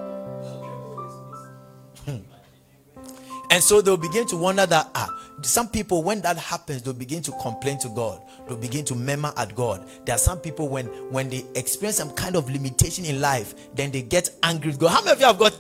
And 3.49 3.63
so 3.63 3.81
they'll 3.81 3.97
begin 3.97 4.25
to 4.27 4.38
wonder 4.38 4.65
that 4.65 4.89
ah, 4.95 5.10
some 5.41 5.67
people, 5.69 6.03
when 6.03 6.21
that 6.21 6.38
happens, 6.38 6.81
they'll 6.81 6.93
begin 6.93 7.21
to 7.23 7.31
complain 7.41 7.77
to 7.79 7.89
God. 7.89 8.21
They'll 8.47 8.58
begin 8.58 8.86
to 8.86 8.95
murmur 8.95 9.34
at 9.38 9.55
God. 9.55 9.88
There 10.05 10.15
are 10.15 10.19
some 10.19 10.39
people 10.39 10.69
when 10.69 10.88
when 11.12 11.29
they 11.29 11.45
experience 11.55 11.97
some 11.97 12.12
kind 12.12 12.36
of 12.36 12.49
limitation 12.49 13.05
in 13.05 13.21
life, 13.21 13.73
then 13.75 13.91
they 13.91 14.01
get 14.01 14.29
angry 14.43 14.71
with 14.71 14.79
God. 14.79 14.89
How 14.89 15.01
many 15.01 15.12
of 15.13 15.19
you 15.19 15.25
have 15.25 15.39
got? 15.39 15.55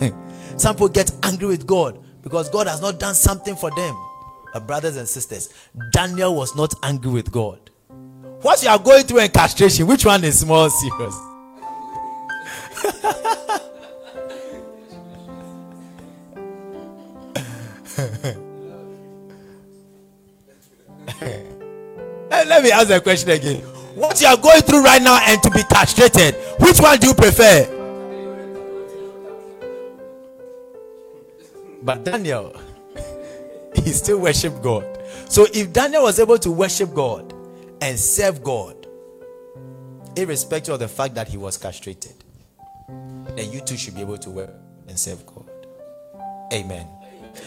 some 0.60 0.74
people 0.76 0.88
get 0.88 1.10
angry 1.22 1.48
with 1.48 1.66
God 1.66 1.98
because 2.22 2.48
God 2.50 2.66
has 2.66 2.80
not 2.80 2.98
done 2.98 3.14
something 3.14 3.56
for 3.56 3.70
them. 3.70 3.96
Uh, 4.52 4.60
brothers 4.60 4.96
and 4.96 5.06
sisters, 5.08 5.52
Daniel 5.92 6.34
was 6.34 6.56
not 6.56 6.74
angry 6.82 7.12
with 7.12 7.30
God. 7.30 7.70
What 8.42 8.62
you 8.62 8.68
are 8.68 8.78
going 8.78 9.04
through 9.04 9.20
in 9.20 9.30
castration, 9.30 9.86
which 9.86 10.04
one 10.06 10.24
is 10.24 10.44
more 10.44 10.70
serious? 10.70 11.14
Let 22.30 22.64
me 22.64 22.72
ask 22.72 22.88
the 22.88 23.00
question 23.00 23.30
again. 23.30 23.62
What 23.94 24.20
you 24.20 24.26
are 24.26 24.36
going 24.36 24.62
through 24.62 24.82
right 24.82 25.02
now 25.02 25.18
and 25.22 25.42
to 25.42 25.50
be 25.50 25.62
castrated, 25.64 26.34
which 26.58 26.80
one 26.80 26.98
do 26.98 27.08
you 27.08 27.14
prefer? 27.14 27.76
But 31.82 32.04
Daniel, 32.04 32.60
he 33.74 33.90
still 33.90 34.20
worshiped 34.20 34.62
God. 34.62 34.84
So 35.28 35.46
if 35.52 35.72
Daniel 35.72 36.02
was 36.02 36.20
able 36.20 36.38
to 36.38 36.50
worship 36.50 36.94
God 36.94 37.32
and 37.80 37.98
serve 37.98 38.42
God, 38.42 38.86
irrespective 40.16 40.74
of 40.74 40.80
the 40.80 40.88
fact 40.88 41.14
that 41.14 41.28
he 41.28 41.36
was 41.36 41.56
castrated, 41.56 42.14
then 42.88 43.52
you 43.52 43.60
too 43.60 43.76
should 43.76 43.94
be 43.94 44.00
able 44.00 44.18
to 44.18 44.30
work 44.30 44.50
and 44.88 44.98
serve 44.98 45.24
God. 45.26 45.48
Amen. 46.52 46.86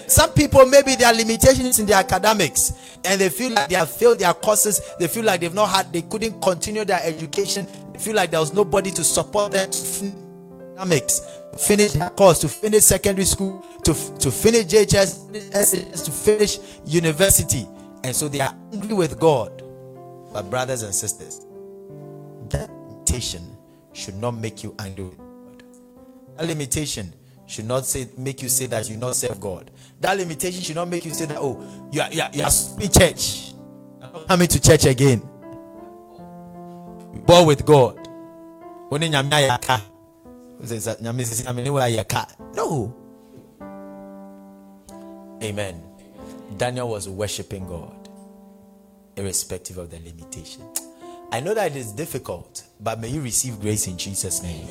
Some 0.07 0.31
people, 0.31 0.65
maybe 0.65 0.95
their 0.95 1.13
limitations 1.13 1.79
in 1.79 1.85
their 1.85 1.97
academics, 1.97 2.97
and 3.05 3.19
they 3.19 3.29
feel 3.29 3.51
like 3.51 3.69
they 3.69 3.75
have 3.75 3.89
failed 3.89 4.19
their 4.19 4.33
courses. 4.33 4.81
They 4.99 5.07
feel 5.07 5.25
like 5.25 5.41
they've 5.41 5.53
not 5.53 5.69
had, 5.69 5.91
they 5.91 6.03
couldn't 6.03 6.41
continue 6.41 6.85
their 6.85 7.01
education. 7.03 7.67
They 7.91 7.99
feel 7.99 8.15
like 8.15 8.31
there 8.31 8.39
was 8.39 8.53
nobody 8.53 8.91
to 8.91 9.03
support 9.03 9.51
them 9.51 9.69
academics, 10.73 11.21
finish 11.57 11.93
their 11.93 12.09
course, 12.09 12.39
to 12.39 12.47
finish 12.47 12.83
secondary 12.83 13.25
school, 13.25 13.65
to, 13.83 13.93
to 14.19 14.31
finish 14.31 14.65
JHS, 14.65 16.05
to 16.05 16.11
finish 16.11 16.59
university. 16.85 17.67
And 18.03 18.15
so 18.15 18.27
they 18.27 18.41
are 18.41 18.55
angry 18.73 18.93
with 18.93 19.19
God. 19.19 19.63
But, 20.33 20.49
brothers 20.49 20.81
and 20.81 20.93
sisters, 20.93 21.45
that 22.49 22.69
limitation 22.69 23.55
should 23.93 24.15
not 24.15 24.31
make 24.31 24.63
you 24.63 24.75
angry 24.79 25.05
with 25.05 25.17
God. 25.17 25.63
That 26.37 26.47
limitation 26.47 27.13
should 27.53 27.65
not 27.65 27.85
say 27.85 28.07
make 28.17 28.41
you 28.41 28.49
say 28.49 28.65
that 28.65 28.89
you 28.89 28.97
not 28.97 29.15
serve 29.15 29.39
God. 29.39 29.69
That 30.01 30.17
limitation 30.17 30.61
should 30.61 30.75
not 30.75 30.87
make 30.87 31.05
you 31.05 31.13
say 31.13 31.25
that 31.25 31.37
oh 31.39 31.63
you 31.91 32.01
are 32.01 32.11
you 32.11 32.21
are, 32.21 32.29
you 32.33 32.43
are 32.43 32.81
in 32.81 32.91
church, 32.91 33.53
coming 34.27 34.47
to 34.47 34.59
church 34.59 34.85
again. 34.85 35.21
Born 37.25 37.45
with 37.45 37.65
God. 37.65 37.99
No. 42.55 42.95
Amen. 45.41 45.83
Daniel 46.57 46.89
was 46.89 47.07
worshiping 47.07 47.67
God, 47.67 48.09
irrespective 49.15 49.77
of 49.77 49.89
the 49.89 49.97
limitation. 49.97 50.63
I 51.31 51.39
know 51.39 51.53
that 51.53 51.71
it 51.71 51.77
is 51.77 51.91
difficult, 51.91 52.63
but 52.79 52.99
may 52.99 53.09
you 53.09 53.21
receive 53.21 53.59
grace 53.59 53.87
in 53.87 53.97
Jesus' 53.97 54.43
name. 54.43 54.67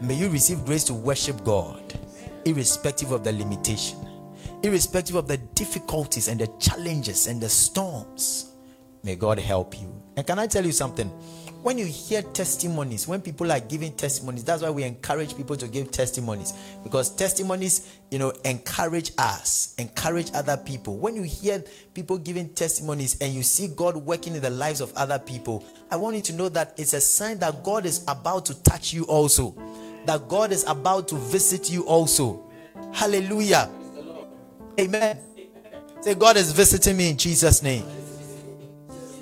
May 0.00 0.14
you 0.14 0.28
receive 0.28 0.64
grace 0.64 0.84
to 0.84 0.94
worship 0.94 1.44
God, 1.44 1.94
irrespective 2.44 3.12
of 3.12 3.24
the 3.24 3.32
limitation, 3.32 3.98
irrespective 4.62 5.16
of 5.16 5.28
the 5.28 5.36
difficulties 5.36 6.28
and 6.28 6.40
the 6.40 6.48
challenges 6.58 7.26
and 7.26 7.40
the 7.40 7.48
storms. 7.48 8.52
May 9.02 9.16
God 9.16 9.38
help 9.38 9.80
you. 9.80 10.02
And 10.16 10.26
can 10.26 10.38
I 10.38 10.46
tell 10.46 10.64
you 10.64 10.72
something? 10.72 11.10
when 11.64 11.78
you 11.78 11.86
hear 11.86 12.20
testimonies, 12.20 13.08
when 13.08 13.22
people 13.22 13.50
are 13.50 13.58
giving 13.58 13.90
testimonies, 13.94 14.44
that's 14.44 14.62
why 14.62 14.68
we 14.68 14.82
encourage 14.84 15.34
people 15.34 15.56
to 15.56 15.66
give 15.66 15.90
testimonies 15.90 16.52
because 16.82 17.08
testimonies, 17.16 18.00
you 18.10 18.18
know, 18.18 18.34
encourage 18.44 19.12
us, 19.16 19.74
encourage 19.78 20.30
other 20.34 20.58
people. 20.58 20.98
When 20.98 21.16
you 21.16 21.22
hear 21.22 21.64
people 21.94 22.18
giving 22.18 22.50
testimonies 22.50 23.18
and 23.22 23.32
you 23.32 23.42
see 23.42 23.68
God 23.68 23.96
working 23.96 24.34
in 24.34 24.42
the 24.42 24.50
lives 24.50 24.82
of 24.82 24.92
other 24.92 25.18
people, 25.18 25.64
I 25.90 25.96
want 25.96 26.16
you 26.16 26.22
to 26.22 26.34
know 26.34 26.50
that 26.50 26.74
it's 26.76 26.92
a 26.92 27.00
sign 27.00 27.38
that 27.38 27.64
God 27.64 27.86
is 27.86 28.04
about 28.08 28.44
to 28.44 28.62
touch 28.62 28.92
you 28.92 29.04
also, 29.04 29.52
that 30.06 30.28
God 30.28 30.52
is 30.52 30.64
about 30.66 31.08
to 31.08 31.16
visit 31.16 31.70
you 31.70 31.84
also. 31.84 32.44
Hallelujah. 32.92 33.70
Amen. 34.78 35.18
Say, 36.00 36.14
God 36.14 36.36
is 36.36 36.52
visiting 36.52 36.96
me 36.96 37.10
in 37.10 37.16
Jesus' 37.16 37.62
name. 37.62 37.86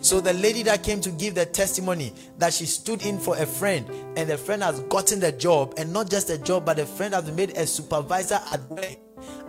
So 0.02 0.20
the 0.20 0.32
lady 0.32 0.64
that 0.64 0.82
came 0.82 1.00
to 1.02 1.10
give 1.10 1.36
the 1.36 1.46
testimony 1.46 2.12
that 2.38 2.52
she 2.52 2.66
stood 2.66 3.06
in 3.06 3.20
for 3.20 3.36
a 3.36 3.46
friend 3.46 3.88
and 4.16 4.28
the 4.28 4.36
friend 4.36 4.60
has 4.64 4.80
gotten 4.80 5.20
the 5.20 5.30
job 5.30 5.74
and 5.76 5.92
not 5.92 6.10
just 6.10 6.28
a 6.28 6.38
job 6.38 6.66
but 6.66 6.78
the 6.78 6.86
friend 6.86 7.14
has 7.14 7.30
made 7.30 7.50
a 7.50 7.64
supervisor 7.64 8.40
at 8.52 8.60
work. 8.68 8.96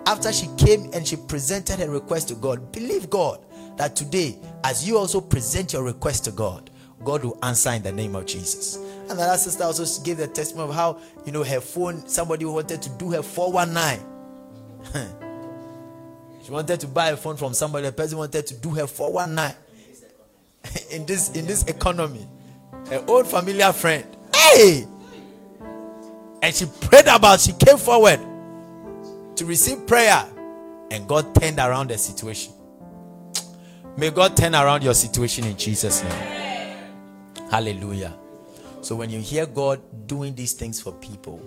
After 0.06 0.32
she 0.32 0.48
came 0.58 0.92
and 0.94 1.08
she 1.08 1.16
presented 1.16 1.80
her 1.80 1.90
request 1.90 2.28
to 2.28 2.36
God, 2.36 2.72
believe 2.72 3.10
God 3.10 3.44
that 3.78 3.96
today 3.96 4.38
as 4.64 4.88
you 4.88 4.96
also 4.96 5.20
present 5.20 5.74
your 5.74 5.82
request 5.82 6.26
to 6.26 6.32
God, 6.32 6.70
God 7.04 7.24
will 7.24 7.40
answer 7.42 7.72
in 7.72 7.82
the 7.82 7.92
name 7.92 8.16
of 8.16 8.28
Jesus. 8.28 8.78
And 9.20 9.30
that 9.30 9.40
sister 9.40 9.64
also 9.64 9.86
gave 10.04 10.18
the 10.18 10.28
testimony 10.28 10.70
of 10.70 10.76
how 10.76 11.00
you 11.24 11.32
know 11.32 11.44
her 11.44 11.62
phone 11.62 12.08
somebody 12.08 12.46
wanted 12.46 12.82
to 12.82 12.90
do 12.90 13.12
her 13.12 13.22
419. 13.22 14.04
she 16.44 16.52
wanted 16.52 16.80
to 16.80 16.88
buy 16.88 17.10
a 17.10 17.18
phone 17.18 17.38
from 17.38 17.54
somebody, 17.54 17.86
the 17.86 17.92
person 17.92 18.18
wanted 18.18 18.48
to 18.48 18.56
do 18.56 18.72
her 18.72 18.88
419 18.88 19.56
in 20.92 21.06
this 21.06 21.30
in 21.36 21.46
this 21.46 21.64
economy. 21.66 22.28
An 22.92 23.04
old 23.08 23.28
familiar 23.28 23.72
friend. 23.72 24.04
Hey! 24.36 24.88
And 26.42 26.56
she 26.56 26.66
prayed 26.82 27.06
about, 27.08 27.40
she 27.40 27.54
came 27.54 27.78
forward 27.78 28.20
to 29.36 29.46
receive 29.46 29.86
prayer, 29.86 30.26
and 30.90 31.08
God 31.08 31.36
turned 31.36 31.60
around 31.60 31.92
the 31.92 32.00
situation. 32.00 32.52
May 33.96 34.10
God 34.10 34.36
turn 34.36 34.56
around 34.56 34.82
your 34.84 34.96
situation 34.96 35.46
in 35.46 35.56
Jesus' 35.56 36.04
name. 36.04 36.74
Hallelujah. 37.52 38.18
So 38.84 38.98
when 38.98 39.10
you 39.10 39.22
hear 39.22 39.46
God 39.46 39.82
doing 40.08 40.36
these 40.36 40.52
things 40.52 40.82
for 40.82 40.92
people, 40.92 41.42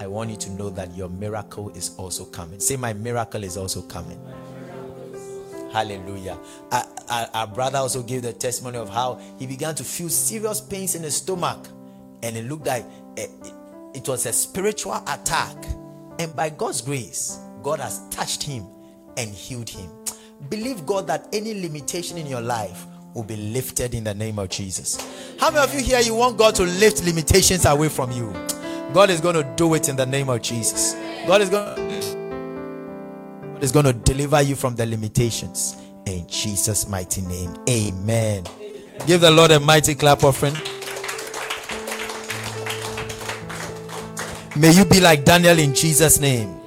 I 0.00 0.08
want 0.08 0.28
you 0.30 0.36
to 0.36 0.50
know 0.50 0.70
that 0.70 0.96
your 0.96 1.08
miracle 1.08 1.70
is 1.70 1.94
also 1.96 2.24
coming. 2.24 2.58
Say, 2.58 2.76
My 2.76 2.92
miracle 2.92 3.44
is 3.44 3.56
also 3.56 3.82
coming. 3.82 4.20
Hallelujah. 5.72 6.36
Our, 6.72 6.84
our, 7.08 7.28
our, 7.32 7.46
brother 7.46 7.78
also 7.78 8.02
gave 8.02 8.22
the 8.22 8.32
testimony 8.32 8.78
of 8.78 8.88
how 8.88 9.20
he 9.38 9.46
began 9.46 9.76
to 9.76 9.84
feel 9.84 10.08
serious 10.08 10.60
pains 10.60 10.96
in 10.96 11.04
his 11.04 11.14
stomach, 11.18 11.68
and 12.24 12.36
it 12.36 12.46
looked 12.46 12.66
like 12.66 12.84
a, 13.16 13.28
it 13.94 14.08
was 14.08 14.26
a 14.26 14.32
spiritual 14.32 15.00
attack. 15.06 15.56
And 16.18 16.34
by 16.34 16.50
God's 16.50 16.80
grace, 16.80 17.38
God 17.62 17.78
has 17.78 18.00
touched 18.08 18.42
him 18.42 18.66
and 19.16 19.30
healed 19.30 19.70
him. 19.70 19.88
Believe 20.48 20.84
God 20.86 21.06
that 21.06 21.28
any 21.32 21.54
limitation 21.54 22.18
in 22.18 22.26
your 22.26 22.40
life 22.40 22.84
will 23.14 23.24
be 23.24 23.36
lifted 23.36 23.94
in 23.94 24.04
the 24.04 24.14
name 24.14 24.38
of 24.38 24.48
Jesus. 24.48 24.98
How 25.38 25.50
many 25.50 25.64
of 25.64 25.74
you 25.74 25.80
here 25.80 26.00
you 26.00 26.14
want 26.14 26.38
God 26.38 26.54
to 26.56 26.62
lift 26.62 27.04
limitations 27.04 27.64
away 27.64 27.88
from 27.88 28.12
you? 28.12 28.32
God 28.92 29.10
is 29.10 29.20
going 29.20 29.36
to 29.36 29.44
do 29.56 29.74
it 29.74 29.88
in 29.88 29.96
the 29.96 30.06
name 30.06 30.28
of 30.28 30.42
Jesus. 30.42 30.94
God 31.26 31.40
is 31.40 31.48
going 31.48 31.76
to 31.76 32.00
is 33.60 33.72
going 33.72 33.84
to 33.84 33.92
deliver 33.92 34.40
you 34.40 34.56
from 34.56 34.74
the 34.74 34.86
limitations. 34.86 35.76
In 36.06 36.26
Jesus' 36.26 36.88
mighty 36.88 37.20
name. 37.22 37.54
Amen. 37.68 38.44
Give 39.06 39.20
the 39.20 39.30
Lord 39.30 39.50
a 39.50 39.60
mighty 39.60 39.94
clap 39.94 40.24
offering. 40.24 40.54
May 44.56 44.72
you 44.72 44.84
be 44.84 45.00
like 45.00 45.24
Daniel 45.24 45.58
in 45.58 45.74
Jesus' 45.74 46.18
name. 46.20 46.58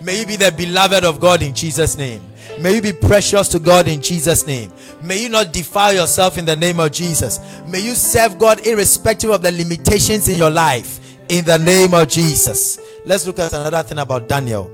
May 0.00 0.20
you 0.20 0.26
be 0.26 0.36
the 0.36 0.52
beloved 0.52 1.04
of 1.04 1.20
God 1.20 1.42
in 1.42 1.54
Jesus' 1.54 1.96
name. 1.96 2.22
May 2.60 2.76
you 2.76 2.82
be 2.82 2.92
precious 2.92 3.48
to 3.48 3.58
God 3.58 3.86
in 3.86 4.00
Jesus' 4.00 4.46
name. 4.46 4.72
May 5.02 5.22
you 5.22 5.28
not 5.28 5.52
defile 5.52 5.92
yourself 5.94 6.38
in 6.38 6.44
the 6.44 6.56
name 6.56 6.80
of 6.80 6.90
Jesus. 6.92 7.40
May 7.66 7.80
you 7.80 7.94
serve 7.94 8.38
God 8.38 8.66
irrespective 8.66 9.30
of 9.30 9.42
the 9.42 9.52
limitations 9.52 10.28
in 10.28 10.38
your 10.38 10.50
life 10.50 11.00
in 11.28 11.44
the 11.44 11.58
name 11.58 11.94
of 11.94 12.08
Jesus. 12.08 12.78
Let's 13.04 13.26
look 13.26 13.38
at 13.38 13.52
another 13.52 13.82
thing 13.82 13.98
about 13.98 14.28
Daniel. 14.28 14.70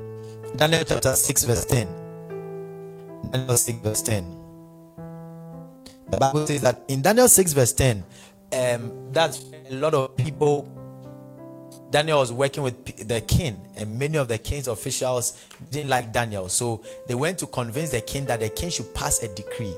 Daniel 0.56 0.84
chapter 0.84 1.14
6, 1.14 1.44
verse 1.44 1.64
10. 1.64 1.88
Daniel 3.32 3.56
6, 3.56 3.78
verse 3.78 4.02
10. 4.02 4.38
The 6.10 6.16
Bible 6.18 6.46
says 6.46 6.60
that 6.60 6.82
in 6.88 7.02
Daniel 7.02 7.28
6, 7.28 7.52
verse 7.52 7.72
10, 7.72 8.04
um, 8.52 9.12
that's 9.12 9.44
a 9.70 9.74
lot 9.74 9.94
of 9.94 10.16
people. 10.16 10.68
Daniel 11.92 12.18
was 12.20 12.32
working 12.32 12.62
with 12.62 13.06
the 13.06 13.20
king, 13.20 13.60
and 13.76 13.98
many 13.98 14.16
of 14.16 14.26
the 14.26 14.38
king's 14.38 14.66
officials 14.66 15.44
didn't 15.70 15.90
like 15.90 16.12
Daniel. 16.12 16.48
So 16.48 16.82
they 17.06 17.14
went 17.14 17.38
to 17.40 17.46
convince 17.46 17.90
the 17.90 18.00
king 18.00 18.24
that 18.26 18.40
the 18.40 18.48
king 18.48 18.70
should 18.70 18.92
pass 18.94 19.22
a 19.22 19.28
decree 19.34 19.74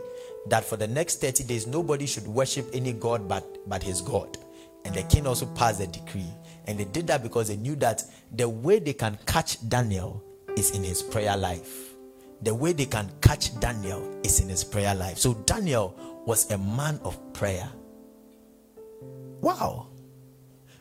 that 0.47 0.65
for 0.65 0.77
the 0.77 0.87
next 0.87 1.21
30 1.21 1.45
days 1.45 1.67
nobody 1.67 2.07
should 2.07 2.27
worship 2.27 2.69
any 2.73 2.93
god 2.93 3.29
but, 3.29 3.45
but 3.69 3.83
his 3.83 4.01
God. 4.01 4.37
And 4.85 4.95
the 4.95 5.03
king 5.05 5.27
also 5.27 5.47
passed 5.47 5.79
the 5.79 5.87
decree. 5.87 6.31
And 6.67 6.79
they 6.79 6.85
did 6.85 7.07
that 7.09 7.23
because 7.23 7.49
they 7.49 7.57
knew 7.57 7.75
that 7.77 8.05
the 8.33 8.49
way 8.49 8.79
they 8.79 8.93
can 8.93 9.19
catch 9.27 9.67
Daniel 9.69 10.23
is 10.57 10.71
in 10.73 10.85
his 10.85 11.03
prayer 11.03 11.37
life. 11.37 11.95
The 12.43 12.55
way 12.55 12.75
they 12.75 12.87
can 12.87 13.11
catch 13.23 13.59
Daniel 13.61 14.21
is 14.23 14.41
in 14.41 14.49
his 14.49 14.63
prayer 14.63 14.95
life. 14.95 15.19
So 15.19 15.35
Daniel 15.35 16.23
was 16.27 16.51
a 16.51 16.59
man 16.59 17.01
of 17.03 17.19
prayer. 17.33 17.69
Wow. 19.41 19.89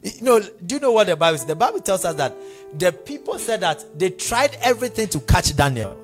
You 0.04 0.22
know, 0.22 0.39
do 0.41 0.76
you 0.76 0.82
know 0.82 0.91
what 0.91 1.08
the 1.08 1.16
Bible 1.16 1.38
says? 1.38 1.47
The 1.47 1.56
Bible 1.56 1.80
tells 1.80 2.04
us 2.04 2.16
that 2.16 2.36
the 2.78 2.91
people 2.91 3.39
said 3.39 3.62
that 3.62 3.97
they 3.97 4.10
tried 4.10 4.58
everything 4.62 5.08
to 5.10 5.20
catch 5.22 5.56
Daniel. 5.56 5.97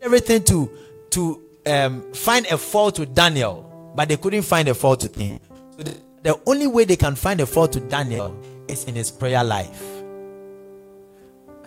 Everything 0.00 0.42
to 0.44 0.70
to 1.10 1.42
um, 1.66 2.12
find 2.14 2.46
a 2.46 2.56
fault 2.56 2.98
with 2.98 3.14
Daniel, 3.14 3.92
but 3.94 4.08
they 4.08 4.16
couldn't 4.16 4.42
find 4.42 4.66
a 4.68 4.74
fault 4.74 5.02
with 5.02 5.14
him. 5.16 5.38
So 5.76 5.82
the, 5.82 5.96
the 6.22 6.40
only 6.46 6.66
way 6.66 6.84
they 6.84 6.96
can 6.96 7.14
find 7.14 7.40
a 7.40 7.46
fault 7.46 7.74
with 7.74 7.90
Daniel 7.90 8.34
is 8.66 8.84
in 8.84 8.94
his 8.94 9.10
prayer 9.10 9.44
life. 9.44 9.82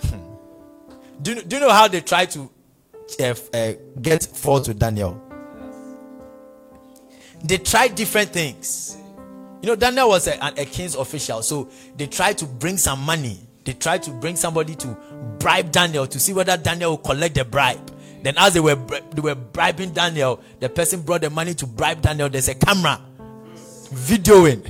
Do 1.21 1.33
you, 1.35 1.43
do 1.43 1.55
you 1.57 1.61
know 1.61 1.69
how 1.69 1.87
they 1.87 2.01
try 2.01 2.25
to 2.25 2.49
uh, 3.19 3.35
uh, 3.53 3.73
get 4.01 4.23
fault 4.23 4.67
with 4.67 4.79
Daniel? 4.79 5.21
They 7.43 7.57
tried 7.59 7.93
different 7.93 8.29
things. 8.31 8.97
You 9.61 9.67
know, 9.67 9.75
Daniel 9.75 10.09
was 10.09 10.27
a, 10.27 10.37
a 10.41 10.65
king's 10.65 10.95
official, 10.95 11.41
so 11.41 11.69
they 11.95 12.07
tried 12.07 12.37
to 12.39 12.45
bring 12.45 12.77
some 12.77 13.01
money. 13.01 13.39
They 13.63 13.73
tried 13.73 14.01
to 14.03 14.11
bring 14.11 14.35
somebody 14.35 14.75
to 14.75 14.97
bribe 15.39 15.71
Daniel 15.71 16.07
to 16.07 16.19
see 16.19 16.33
whether 16.33 16.57
Daniel 16.57 16.91
will 16.91 16.97
collect 16.97 17.35
the 17.35 17.45
bribe. 17.45 17.91
Then, 18.23 18.35
as 18.37 18.53
they 18.53 18.59
were 18.59 18.75
they 18.75 19.21
were 19.21 19.35
bribing 19.35 19.91
Daniel, 19.93 20.39
the 20.59 20.69
person 20.69 21.01
brought 21.01 21.21
the 21.21 21.29
money 21.29 21.53
to 21.55 21.67
bribe 21.67 22.01
Daniel. 22.01 22.29
There's 22.29 22.47
a 22.49 22.55
camera 22.55 23.01
videoing, 23.89 24.67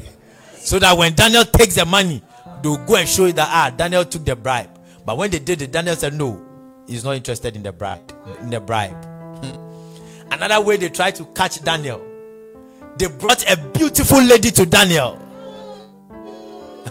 so 0.55 0.79
that 0.79 0.97
when 0.97 1.13
Daniel 1.15 1.43
takes 1.45 1.75
the 1.75 1.85
money, 1.85 2.21
they'll 2.61 2.77
go 2.85 2.95
and 2.97 3.07
show 3.07 3.25
you 3.25 3.33
that 3.33 3.47
ah 3.49 3.69
Daniel 3.75 4.03
took 4.05 4.25
the 4.25 4.35
bribe. 4.35 4.69
But 5.05 5.17
when 5.17 5.31
they 5.31 5.39
did 5.39 5.61
it, 5.61 5.71
Daniel 5.71 5.95
said, 5.95 6.13
No, 6.13 6.41
he's 6.87 7.03
not 7.03 7.15
interested 7.15 7.55
in 7.55 7.63
the 7.63 7.71
bribe. 7.71 8.11
In 8.41 8.49
the 8.49 8.59
bribe. 8.59 9.03
Hmm. 9.43 10.33
Another 10.33 10.61
way 10.61 10.77
they 10.77 10.89
tried 10.89 11.15
to 11.15 11.25
catch 11.25 11.61
Daniel, 11.63 11.99
they 12.97 13.07
brought 13.07 13.49
a 13.49 13.57
beautiful 13.73 14.21
lady 14.21 14.51
to 14.51 14.65
Daniel. 14.65 15.17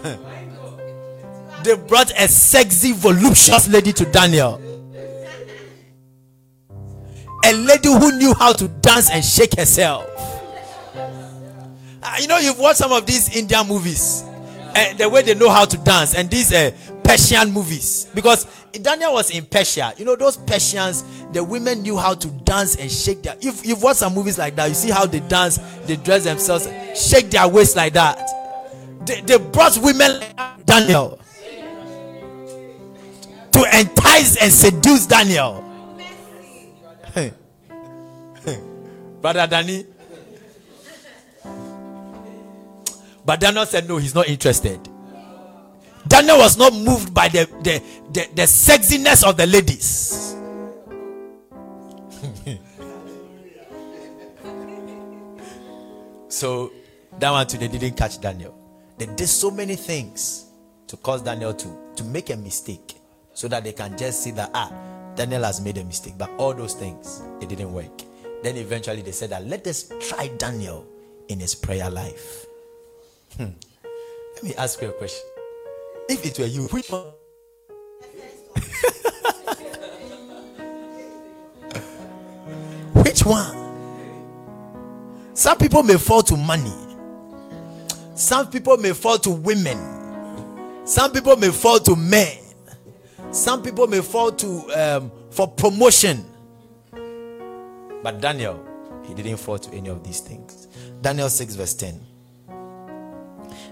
they 1.63 1.75
brought 1.87 2.11
a 2.19 2.27
sexy, 2.27 2.91
voluptuous 2.93 3.67
lady 3.69 3.93
to 3.93 4.05
Daniel. 4.05 4.59
A 7.43 7.53
lady 7.53 7.89
who 7.89 8.17
knew 8.17 8.33
how 8.33 8.53
to 8.53 8.67
dance 8.67 9.09
and 9.09 9.23
shake 9.23 9.55
herself. 9.57 10.05
Uh, 12.03 12.15
you 12.19 12.27
know, 12.27 12.37
you've 12.37 12.59
watched 12.59 12.77
some 12.79 12.91
of 12.91 13.05
these 13.05 13.35
Indian 13.35 13.67
movies, 13.67 14.23
and 14.75 14.97
the 14.97 15.07
way 15.09 15.21
they 15.21 15.35
know 15.35 15.49
how 15.49 15.65
to 15.65 15.77
dance, 15.77 16.15
and 16.15 16.29
these 16.29 16.51
uh, 16.53 16.71
Persian 17.03 17.51
movies 17.51 18.07
because 18.15 18.45
Daniel 18.73 19.13
was 19.13 19.31
in 19.31 19.45
Persia. 19.45 19.93
You 19.97 20.05
know 20.05 20.15
those 20.15 20.37
Persians, 20.37 21.03
the 21.31 21.43
women 21.43 21.81
knew 21.81 21.97
how 21.97 22.13
to 22.13 22.27
dance 22.27 22.75
and 22.75 22.89
shake 22.91 23.23
their. 23.23 23.35
If 23.41 23.65
you've 23.65 23.81
watched 23.81 23.99
some 23.99 24.13
movies 24.13 24.37
like 24.37 24.55
that, 24.55 24.67
you 24.67 24.75
see 24.75 24.89
how 24.89 25.05
they 25.05 25.19
dance, 25.21 25.57
they 25.85 25.97
dress 25.97 26.23
themselves, 26.23 26.67
shake 26.95 27.29
their 27.31 27.47
waist 27.47 27.75
like 27.75 27.93
that. 27.93 28.17
They, 29.05 29.21
they 29.21 29.37
brought 29.37 29.77
women 29.77 30.19
like 30.19 30.65
Daniel 30.65 31.19
to 33.51 33.79
entice 33.79 34.37
and 34.41 34.51
seduce 34.51 35.05
Daniel. 35.07 35.67
Brother 39.21 39.45
Danny. 39.47 39.85
But 43.23 43.39
Daniel 43.39 43.65
said, 43.65 43.87
No, 43.87 43.97
he's 43.97 44.15
not 44.15 44.27
interested. 44.27 44.79
Daniel 46.07 46.37
was 46.37 46.57
not 46.57 46.73
moved 46.73 47.13
by 47.13 47.27
the, 47.27 47.45
the, 47.61 47.81
the, 48.11 48.27
the 48.35 48.43
sexiness 48.43 49.27
of 49.27 49.37
the 49.37 49.45
ladies. 49.45 50.35
so 56.29 56.71
that 57.19 57.31
one 57.31 57.47
too, 57.47 57.57
they 57.57 57.67
didn't 57.67 57.97
catch 57.97 58.19
Daniel. 58.19 58.57
They 58.97 59.05
did 59.05 59.27
so 59.27 59.51
many 59.51 59.75
things 59.75 60.45
to 60.87 60.97
cause 60.97 61.21
Daniel 61.21 61.53
to, 61.53 61.77
to 61.95 62.03
make 62.03 62.29
a 62.29 62.35
mistake 62.35 62.95
so 63.33 63.47
that 63.47 63.63
they 63.63 63.73
can 63.73 63.97
just 63.97 64.23
see 64.23 64.31
that 64.31 64.51
ah, 64.53 64.71
Daniel 65.15 65.43
has 65.43 65.61
made 65.61 65.77
a 65.77 65.83
mistake. 65.83 66.15
But 66.17 66.29
all 66.37 66.53
those 66.53 66.73
things, 66.73 67.21
it 67.41 67.49
didn't 67.49 67.73
work. 67.73 68.01
Then 68.43 68.57
eventually 68.57 69.01
they 69.01 69.11
said 69.11 69.29
that 69.29 69.45
let 69.45 69.67
us 69.67 69.91
try 69.99 70.27
Daniel 70.37 70.85
in 71.29 71.39
his 71.39 71.55
prayer 71.55 71.89
life. 71.89 72.45
Hmm. 73.37 73.51
Let 74.35 74.43
me 74.43 74.55
ask 74.55 74.81
you 74.81 74.89
a 74.89 74.93
question. 74.93 75.30
If 76.09 76.25
it 76.25 76.39
were 76.39 76.45
you, 76.45 76.63
which 76.67 76.89
one? 76.91 77.05
which 83.03 83.25
one? 83.25 83.61
Some 85.33 85.57
people 85.57 85.83
may 85.83 85.97
fall 85.97 86.21
to 86.23 86.35
money. 86.37 86.73
Some 88.15 88.49
people 88.49 88.77
may 88.77 88.93
fall 88.93 89.17
to 89.19 89.29
women. 89.31 90.85
Some 90.85 91.11
people 91.11 91.35
may 91.37 91.49
fall 91.49 91.79
to 91.79 91.95
men. 91.95 92.37
Some 93.31 93.63
people 93.63 93.87
may 93.87 94.01
fall 94.01 94.31
to 94.33 94.47
um, 94.75 95.11
for 95.29 95.47
promotion. 95.47 96.25
But 98.03 98.19
Daniel, 98.19 98.63
he 99.07 99.13
didn't 99.13 99.37
fall 99.37 99.57
to 99.57 99.71
any 99.75 99.89
of 99.89 100.03
these 100.03 100.19
things. 100.19 100.67
Daniel 101.01 101.29
6, 101.29 101.55
verse 101.55 101.73
10. 101.75 102.10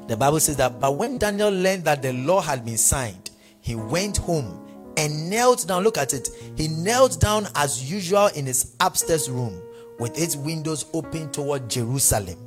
The 0.09 0.17
Bible 0.17 0.39
says 0.39 0.57
that, 0.57 0.79
but 0.79 0.95
when 0.95 1.19
Daniel 1.19 1.51
learned 1.51 1.85
that 1.85 2.01
the 2.01 2.13
law 2.13 2.41
had 2.41 2.65
been 2.65 2.77
signed, 2.79 3.29
he 3.61 3.75
went 3.75 4.17
home 4.17 4.65
and 4.97 5.29
knelt 5.29 5.67
down. 5.67 5.83
Look 5.83 5.99
at 5.99 6.15
it. 6.15 6.29
He 6.55 6.67
knelt 6.67 7.21
down 7.21 7.47
as 7.53 7.91
usual 7.91 8.25
in 8.35 8.47
his 8.47 8.75
upstairs 8.79 9.29
room 9.29 9.61
with 9.99 10.17
its 10.17 10.35
windows 10.35 10.85
open 10.95 11.31
toward 11.31 11.69
Jerusalem. 11.69 12.39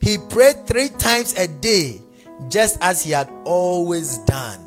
He 0.00 0.18
prayed 0.18 0.66
three 0.66 0.88
times 0.88 1.34
a 1.38 1.46
day, 1.46 2.00
just 2.48 2.76
as 2.80 3.04
he 3.04 3.12
had 3.12 3.30
always 3.44 4.18
done, 4.18 4.58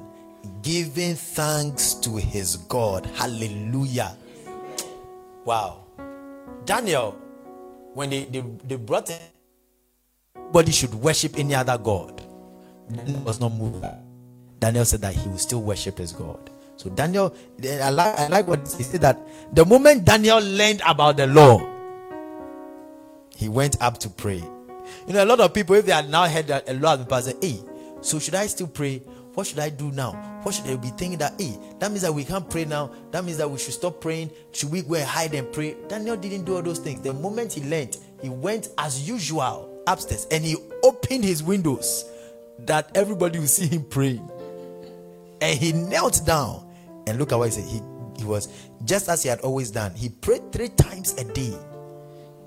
giving 0.61 1.15
thanks 1.15 1.93
to 1.95 2.15
his 2.15 2.55
God. 2.55 3.05
Hallelujah. 3.05 4.15
Wow. 5.43 5.83
Daniel, 6.63 7.17
when 7.93 8.11
they, 8.11 8.23
they, 8.23 8.45
they 8.63 8.77
brought 8.77 9.09
him, 9.09 9.19
nobody 10.35 10.71
should 10.71 10.93
worship 10.93 11.37
any 11.37 11.53
other 11.53 11.77
God. 11.77 12.23
Daniel 12.91 13.21
was 13.21 13.39
not 13.39 13.53
moved. 13.53 13.85
Daniel 14.59 14.85
said 14.85 15.01
that 15.01 15.13
he 15.13 15.29
will 15.29 15.37
still 15.37 15.61
worship 15.61 15.97
his 15.97 16.11
God. 16.11 16.49
So 16.75 16.89
Daniel, 16.89 17.35
I 17.63 17.89
like, 17.89 18.19
I 18.19 18.27
like 18.27 18.47
what 18.47 18.59
he 18.77 18.83
said 18.83 19.01
that 19.01 19.19
the 19.53 19.65
moment 19.65 20.05
Daniel 20.05 20.39
learned 20.39 20.81
about 20.87 21.17
the 21.17 21.27
law, 21.27 21.59
he 23.35 23.49
went 23.49 23.81
up 23.81 23.97
to 23.99 24.09
pray. 24.09 24.43
You 25.07 25.13
know, 25.13 25.23
a 25.23 25.25
lot 25.25 25.39
of 25.39 25.53
people, 25.53 25.75
if 25.75 25.85
they 25.85 25.91
had 25.91 26.09
now 26.09 26.27
heard 26.27 26.47
that 26.47 26.69
a 26.69 26.73
law 26.73 26.91
has 26.91 26.99
been 26.99 27.07
passed, 27.07 27.25
say, 27.27 27.35
hey, 27.41 27.59
so 28.01 28.19
should 28.19 28.35
I 28.35 28.47
still 28.47 28.67
pray? 28.67 28.99
What 29.33 29.47
should 29.47 29.59
I 29.59 29.69
do 29.69 29.91
now? 29.91 30.13
What 30.43 30.55
should 30.55 30.65
they 30.65 30.75
be 30.75 30.89
thinking 30.89 31.19
that, 31.19 31.39
hey, 31.39 31.57
that 31.79 31.91
means 31.91 32.01
that 32.01 32.13
we 32.13 32.23
can't 32.23 32.49
pray 32.49 32.65
now? 32.65 32.91
That 33.11 33.23
means 33.23 33.37
that 33.37 33.49
we 33.49 33.57
should 33.57 33.73
stop 33.73 34.01
praying? 34.01 34.31
Should 34.51 34.71
we 34.71 34.81
go 34.81 34.95
and 34.95 35.05
hide 35.05 35.33
and 35.33 35.51
pray? 35.53 35.75
Daniel 35.87 36.17
didn't 36.17 36.45
do 36.45 36.55
all 36.55 36.61
those 36.61 36.79
things. 36.79 37.01
The 37.01 37.13
moment 37.13 37.53
he 37.53 37.63
learned, 37.63 37.97
he 38.21 38.29
went 38.29 38.69
as 38.77 39.07
usual 39.07 39.83
upstairs 39.87 40.27
and 40.31 40.43
he 40.43 40.57
opened 40.83 41.23
his 41.23 41.43
windows 41.43 42.05
that 42.65 42.91
everybody 42.95 43.39
will 43.39 43.47
see 43.47 43.67
him 43.67 43.83
praying. 43.83 44.29
And 45.41 45.57
he 45.57 45.71
knelt 45.73 46.25
down 46.25 46.65
and 47.07 47.17
look 47.17 47.31
at 47.31 47.37
what 47.37 47.45
he 47.45 47.51
said. 47.51 47.65
He, 47.65 47.81
he 48.17 48.25
was 48.25 48.47
just 48.85 49.09
as 49.09 49.23
he 49.23 49.29
had 49.29 49.39
always 49.41 49.71
done. 49.71 49.93
He 49.93 50.09
prayed 50.09 50.51
three 50.51 50.69
times 50.69 51.13
a 51.13 51.23
day, 51.23 51.53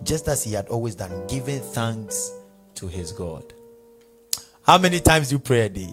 just 0.02 0.28
as 0.28 0.44
he 0.44 0.52
had 0.52 0.68
always 0.68 0.94
done, 0.94 1.26
giving 1.26 1.60
thanks 1.60 2.32
to 2.74 2.86
his 2.86 3.12
God. 3.12 3.52
How 4.62 4.78
many 4.78 5.00
times 5.00 5.28
do 5.28 5.36
you 5.36 5.38
pray 5.38 5.62
a 5.62 5.68
day? 5.68 5.92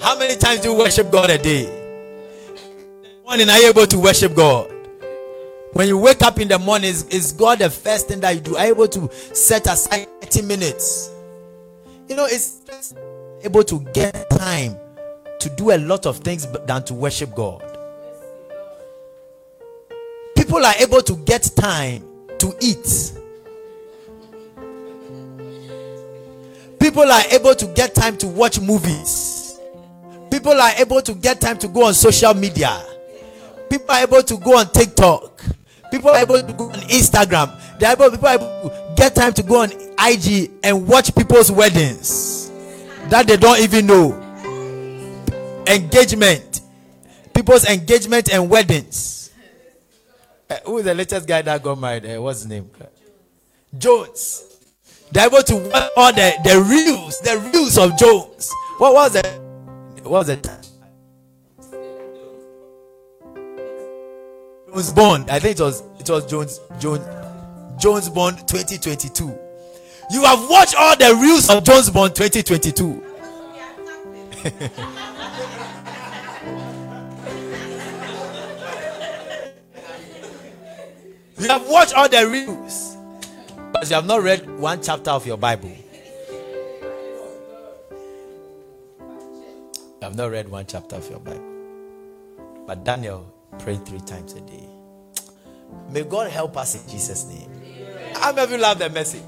How 0.00 0.18
many 0.18 0.36
times 0.36 0.60
do 0.60 0.70
you 0.70 0.78
worship 0.78 1.10
God 1.10 1.30
a 1.30 1.38
day? 1.38 1.81
Morning 3.32 3.48
are 3.48 3.58
you 3.60 3.70
able 3.70 3.86
to 3.86 3.98
worship 3.98 4.34
God? 4.34 4.70
When 5.72 5.88
you 5.88 5.96
wake 5.96 6.20
up 6.20 6.38
in 6.38 6.48
the 6.48 6.58
morning, 6.58 6.90
is, 6.90 7.04
is 7.08 7.32
God 7.32 7.60
the 7.60 7.70
first 7.70 8.08
thing 8.08 8.20
that 8.20 8.34
you 8.34 8.42
do? 8.42 8.58
Are 8.58 8.66
you 8.66 8.74
able 8.74 8.88
to 8.88 9.08
set 9.34 9.66
aside 9.66 10.06
30 10.20 10.42
minutes? 10.42 11.10
You 12.10 12.16
know, 12.16 12.26
it's 12.26 12.92
able 13.42 13.64
to 13.64 13.80
get 13.94 14.28
time 14.28 14.76
to 15.40 15.48
do 15.56 15.70
a 15.70 15.78
lot 15.78 16.04
of 16.04 16.18
things 16.18 16.46
than 16.66 16.84
to 16.84 16.92
worship 16.92 17.34
God. 17.34 17.62
People 20.36 20.66
are 20.66 20.74
able 20.78 21.00
to 21.00 21.16
get 21.24 21.50
time 21.56 22.04
to 22.38 22.54
eat. 22.60 23.14
People 26.78 27.10
are 27.10 27.22
able 27.30 27.54
to 27.54 27.66
get 27.68 27.94
time 27.94 28.18
to 28.18 28.28
watch 28.28 28.60
movies. 28.60 29.58
People 30.30 30.52
are 30.52 30.72
able 30.76 31.00
to 31.00 31.14
get 31.14 31.40
time 31.40 31.56
to 31.56 31.68
go 31.68 31.86
on 31.86 31.94
social 31.94 32.34
media. 32.34 32.91
People 33.72 33.90
are 33.90 34.02
able 34.02 34.22
to 34.22 34.36
go 34.36 34.58
on 34.58 34.70
TikTok. 34.70 35.42
People 35.90 36.10
are 36.10 36.18
able 36.18 36.42
to 36.42 36.52
go 36.52 36.64
on 36.68 36.78
Instagram. 36.90 37.78
They 37.78 37.86
are 37.86 37.94
able, 37.94 38.10
people 38.10 38.28
are 38.28 38.34
able 38.34 38.68
to 38.68 38.94
get 38.98 39.14
time 39.14 39.32
to 39.32 39.42
go 39.42 39.62
on 39.62 39.72
IG 39.98 40.50
and 40.62 40.86
watch 40.86 41.14
people's 41.14 41.50
weddings 41.50 42.50
that 43.08 43.26
they 43.26 43.38
don't 43.38 43.58
even 43.60 43.86
know. 43.86 44.12
Engagement. 45.66 46.60
People's 47.32 47.64
engagement 47.66 48.30
and 48.30 48.50
weddings. 48.50 49.30
Uh, 50.50 50.58
who 50.66 50.76
is 50.76 50.84
the 50.84 50.92
latest 50.92 51.26
guy 51.26 51.40
that 51.40 51.62
got 51.62 51.78
married? 51.78 52.04
Uh, 52.04 52.20
what's 52.20 52.40
his 52.40 52.48
name? 52.48 52.70
Jones. 53.78 54.54
They're 55.12 55.28
able 55.28 55.42
to 55.44 55.56
watch 55.56 55.90
all 55.96 56.12
the, 56.12 56.34
the 56.44 56.60
reels, 56.60 57.20
the 57.20 57.50
reels 57.50 57.78
of 57.78 57.96
Jones. 57.96 58.52
What 58.76 58.92
was 58.92 59.16
it? 59.16 59.40
What 60.02 60.10
was 60.10 60.28
it? 60.28 60.71
Jones 64.72 64.92
Bond. 64.92 65.30
I 65.30 65.38
think 65.38 65.58
it 65.58 65.62
was 65.62 65.82
it 65.98 66.08
was 66.08 66.24
Jones 66.26 66.60
Jones 66.78 67.04
Jones 67.78 68.08
Bond 68.08 68.38
2022. 68.48 69.38
You 70.10 70.24
have 70.24 70.48
watched 70.48 70.74
all 70.78 70.96
the 70.96 71.14
reels 71.14 71.50
of 71.50 71.62
Jones 71.62 71.90
Bond 71.90 72.14
2022. 72.14 73.04
you 81.38 81.48
have 81.48 81.68
watched 81.68 81.94
all 81.94 82.08
the 82.08 82.26
reels, 82.26 82.96
but 83.72 83.88
you 83.88 83.94
have 83.94 84.06
not 84.06 84.22
read 84.22 84.48
one 84.58 84.82
chapter 84.82 85.10
of 85.10 85.26
your 85.26 85.36
Bible. 85.36 85.70
You 88.98 90.00
have 90.00 90.16
not 90.16 90.30
read 90.30 90.48
one 90.48 90.64
chapter 90.66 90.96
of 90.96 91.08
your 91.10 91.20
Bible. 91.20 91.48
But 92.66 92.84
Daniel 92.84 93.31
Pray 93.58 93.76
three 93.76 94.00
times 94.00 94.32
a 94.34 94.40
day. 94.40 94.68
May 95.90 96.04
God 96.04 96.30
help 96.30 96.56
us 96.56 96.74
in 96.74 96.90
Jesus' 96.90 97.24
name. 97.26 97.50
How 98.14 98.32
many 98.32 98.44
of 98.44 98.50
you 98.50 98.58
love 98.58 98.78
the 98.78 98.90
message? 98.90 99.22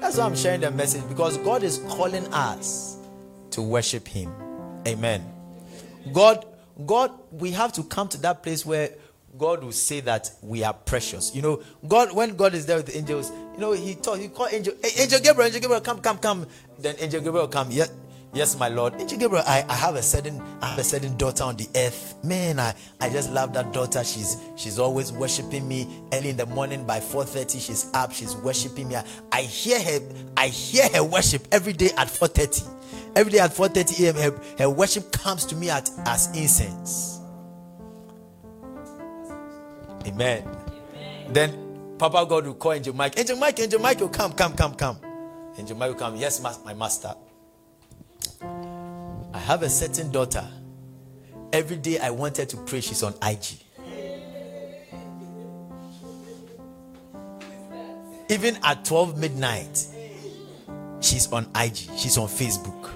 That's 0.00 0.16
why 0.16 0.24
I'm 0.24 0.36
sharing 0.36 0.60
the 0.60 0.70
message 0.70 1.06
because 1.08 1.36
God 1.38 1.62
is 1.62 1.78
calling 1.88 2.26
us 2.32 2.96
to 3.50 3.62
worship 3.62 4.08
Him. 4.08 4.32
Amen. 4.86 5.24
God, 6.12 6.46
God, 6.86 7.12
we 7.30 7.50
have 7.52 7.72
to 7.74 7.82
come 7.82 8.08
to 8.08 8.18
that 8.22 8.42
place 8.42 8.64
where 8.64 8.90
God 9.38 9.62
will 9.62 9.72
say 9.72 10.00
that 10.00 10.30
we 10.42 10.64
are 10.64 10.72
precious. 10.72 11.34
You 11.34 11.42
know, 11.42 11.62
God, 11.86 12.12
when 12.12 12.36
God 12.36 12.54
is 12.54 12.66
there 12.66 12.78
with 12.78 12.86
the 12.86 12.96
angels, 12.96 13.30
you 13.54 13.58
know, 13.58 13.72
He 13.72 13.94
told, 13.94 14.18
He 14.18 14.28
called 14.28 14.52
angel, 14.52 14.74
hey, 14.82 15.02
angel 15.02 15.20
Gabriel, 15.20 15.46
angel 15.46 15.60
Gabriel, 15.60 15.80
come, 15.80 16.00
come, 16.00 16.18
come. 16.18 16.46
Then 16.78 16.96
angel 16.98 17.20
Gabriel 17.20 17.48
come. 17.48 17.70
Yeah, 17.70 17.86
Yes, 18.32 18.56
my 18.56 18.68
Lord. 18.68 18.94
Angel 19.00 19.18
Gabriel, 19.18 19.42
I, 19.46 19.64
I 19.68 19.74
have 19.74 19.96
a 19.96 20.02
certain 20.02 20.40
I 20.62 20.68
have 20.68 20.78
a 20.78 20.84
certain 20.84 21.16
daughter 21.16 21.42
on 21.42 21.56
the 21.56 21.68
earth. 21.74 22.14
Man, 22.22 22.60
I, 22.60 22.74
I 23.00 23.08
just 23.10 23.32
love 23.32 23.52
that 23.54 23.72
daughter. 23.72 24.04
She's 24.04 24.36
she's 24.56 24.78
always 24.78 25.12
worshiping 25.12 25.66
me 25.66 25.88
early 26.12 26.30
in 26.30 26.36
the 26.36 26.46
morning 26.46 26.86
by 26.86 27.00
4:30. 27.00 27.60
She's 27.60 27.90
up, 27.92 28.12
she's 28.12 28.36
worshiping 28.36 28.88
me. 28.88 28.96
I, 28.96 29.04
I 29.32 29.42
hear 29.42 29.82
her, 29.82 30.00
I 30.36 30.46
hear 30.46 30.88
her 30.90 31.02
worship 31.02 31.48
every 31.50 31.72
day 31.72 31.90
at 31.96 32.06
4:30. 32.06 32.68
Every 33.16 33.32
day 33.32 33.40
at 33.40 33.50
4:30 33.50 34.04
a.m. 34.04 34.14
Her, 34.14 34.40
her 34.58 34.70
worship 34.70 35.10
comes 35.10 35.44
to 35.46 35.56
me 35.56 35.68
at, 35.68 35.90
as 36.06 36.28
incense. 36.36 37.18
Amen. 40.06 40.48
Then 41.30 41.96
Papa 41.98 42.26
God 42.28 42.46
will 42.46 42.54
call 42.54 42.74
Angel 42.74 42.94
Mike. 42.94 43.18
Angel 43.18 43.36
Mike, 43.36 43.58
Angel 43.58 43.80
Mike 43.80 44.00
will 44.00 44.08
come, 44.08 44.32
come, 44.32 44.54
come, 44.54 44.74
come. 44.74 44.98
Angel 45.58 45.76
Mike 45.76 45.90
will 45.90 45.98
come. 45.98 46.14
Yes, 46.14 46.40
my 46.64 46.74
master. 46.74 47.14
Have 49.50 49.62
a 49.64 49.68
certain 49.68 50.12
daughter. 50.12 50.46
Every 51.52 51.76
day 51.76 51.98
I 51.98 52.10
wanted 52.10 52.48
to 52.50 52.56
pray, 52.58 52.80
she's 52.80 53.02
on 53.02 53.14
IG. 53.20 53.58
Even 58.28 58.56
at 58.62 58.84
12 58.84 59.18
midnight, 59.18 59.86
she's 61.00 61.32
on 61.32 61.48
IG, 61.56 61.74
she's 61.96 62.16
on 62.16 62.28
Facebook. 62.28 62.90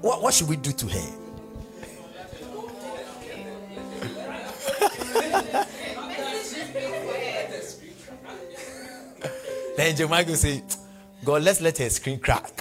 What, 0.00 0.22
what 0.22 0.32
should 0.32 0.48
we 0.48 0.54
do 0.54 0.70
to 0.70 0.86
her? 0.86 1.12
then 9.76 9.96
Joe 9.96 10.06
Michael 10.06 10.36
say, 10.36 10.62
God, 11.24 11.42
let's 11.42 11.60
let 11.60 11.78
her 11.78 11.90
screen 11.90 12.20
crack. 12.20 12.52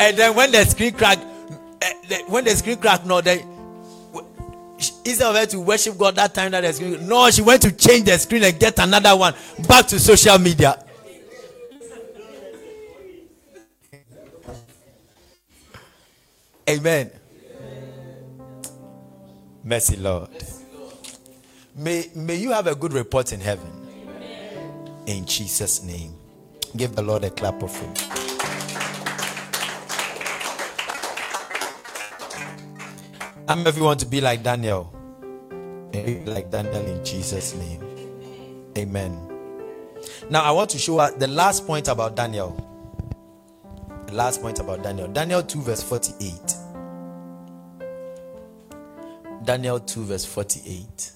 And 0.00 0.16
then 0.16 0.34
when 0.34 0.50
the 0.52 0.64
screen 0.64 0.94
crack, 0.94 1.18
eh, 1.82 2.22
when 2.28 2.44
the 2.44 2.50
screen 2.50 2.78
cracked, 2.78 3.06
no, 3.06 3.20
they 3.20 3.44
instead 5.04 5.28
of 5.28 5.36
her 5.36 5.46
to 5.46 5.60
worship 5.60 5.98
God 5.98 6.16
that 6.16 6.34
time 6.34 6.52
that 6.52 6.62
the 6.62 6.72
screen, 6.72 7.06
no, 7.06 7.30
she 7.30 7.42
went 7.42 7.62
to 7.62 7.72
change 7.72 8.04
the 8.04 8.18
screen 8.18 8.42
and 8.44 8.58
get 8.58 8.78
another 8.78 9.16
one 9.16 9.34
back 9.68 9.86
to 9.88 9.98
social 9.98 10.38
media. 10.38 10.82
Amen. 16.68 17.10
Mercy, 19.64 19.96
Lord. 19.96 20.30
May, 21.74 22.10
may 22.14 22.36
you 22.36 22.52
have 22.52 22.66
a 22.66 22.74
good 22.74 22.92
report 22.92 23.32
in 23.32 23.40
heaven. 23.40 23.70
In 25.06 25.26
Jesus' 25.26 25.82
name. 25.82 26.19
Give 26.76 26.94
the 26.94 27.02
Lord 27.02 27.24
a 27.24 27.30
clap 27.30 27.62
of 27.62 27.74
him. 27.76 27.92
You 33.76 33.84
want 33.84 34.00
to 34.00 34.06
be 34.06 34.20
like 34.20 34.42
Daniel? 34.42 34.92
Be 35.90 36.22
like 36.24 36.50
Daniel 36.50 36.86
in 36.86 37.04
Jesus' 37.04 37.54
name. 37.54 37.82
Amen. 38.78 39.18
Now 40.30 40.44
I 40.44 40.52
want 40.52 40.70
to 40.70 40.78
show 40.78 41.10
the 41.10 41.26
last 41.26 41.66
point 41.66 41.88
about 41.88 42.14
Daniel. 42.14 42.54
The 44.06 44.14
last 44.14 44.40
point 44.40 44.60
about 44.60 44.82
Daniel. 44.84 45.08
Daniel 45.08 45.42
2, 45.42 45.62
verse 45.62 45.82
48. 45.82 46.54
Daniel 49.44 49.80
2, 49.80 50.04
verse 50.04 50.24
48. 50.24 51.12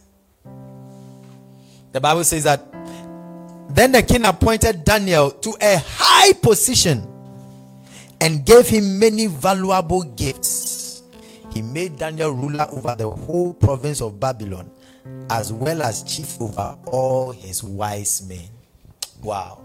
The 1.92 2.00
Bible 2.00 2.24
says 2.24 2.42
that 2.44 2.74
then 3.75 3.93
the 3.93 4.03
king 4.03 4.25
appointed 4.25 4.85
Daniel 4.85 5.31
to 5.31 5.57
a 5.61 5.79
high 5.79 6.33
position 6.35 7.07
and 8.20 8.47
gave 8.47 8.68
him 8.68 8.99
many 8.99 9.27
valuable 9.27 10.03
gifts. 10.03 11.03
He 11.53 11.61
made 11.61 11.99
Daniel 11.99 12.31
ruler 12.31 12.66
over 12.70 12.95
the 12.95 13.11
whole 13.11 13.53
province 13.53 14.01
of 14.01 14.18
Babylon, 14.18 14.70
as 15.29 15.53
well 15.53 15.83
as 15.83 16.03
chief 16.05 16.41
over 16.41 16.77
all 16.87 17.33
his 17.33 17.62
wise 17.62 18.27
men. 18.29 18.49
Wow. 19.22 19.61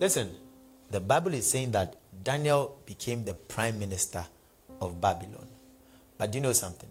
Listen, 0.00 0.30
the 0.90 1.00
Bible 1.00 1.34
is 1.34 1.48
saying 1.50 1.72
that 1.72 1.96
Daniel 2.22 2.78
became 2.86 3.24
the 3.24 3.34
prime 3.34 3.78
minister 3.78 4.24
of 4.80 5.00
Babylon. 5.00 5.46
But 6.18 6.32
do 6.32 6.38
you 6.38 6.42
know 6.42 6.52
something? 6.52 6.90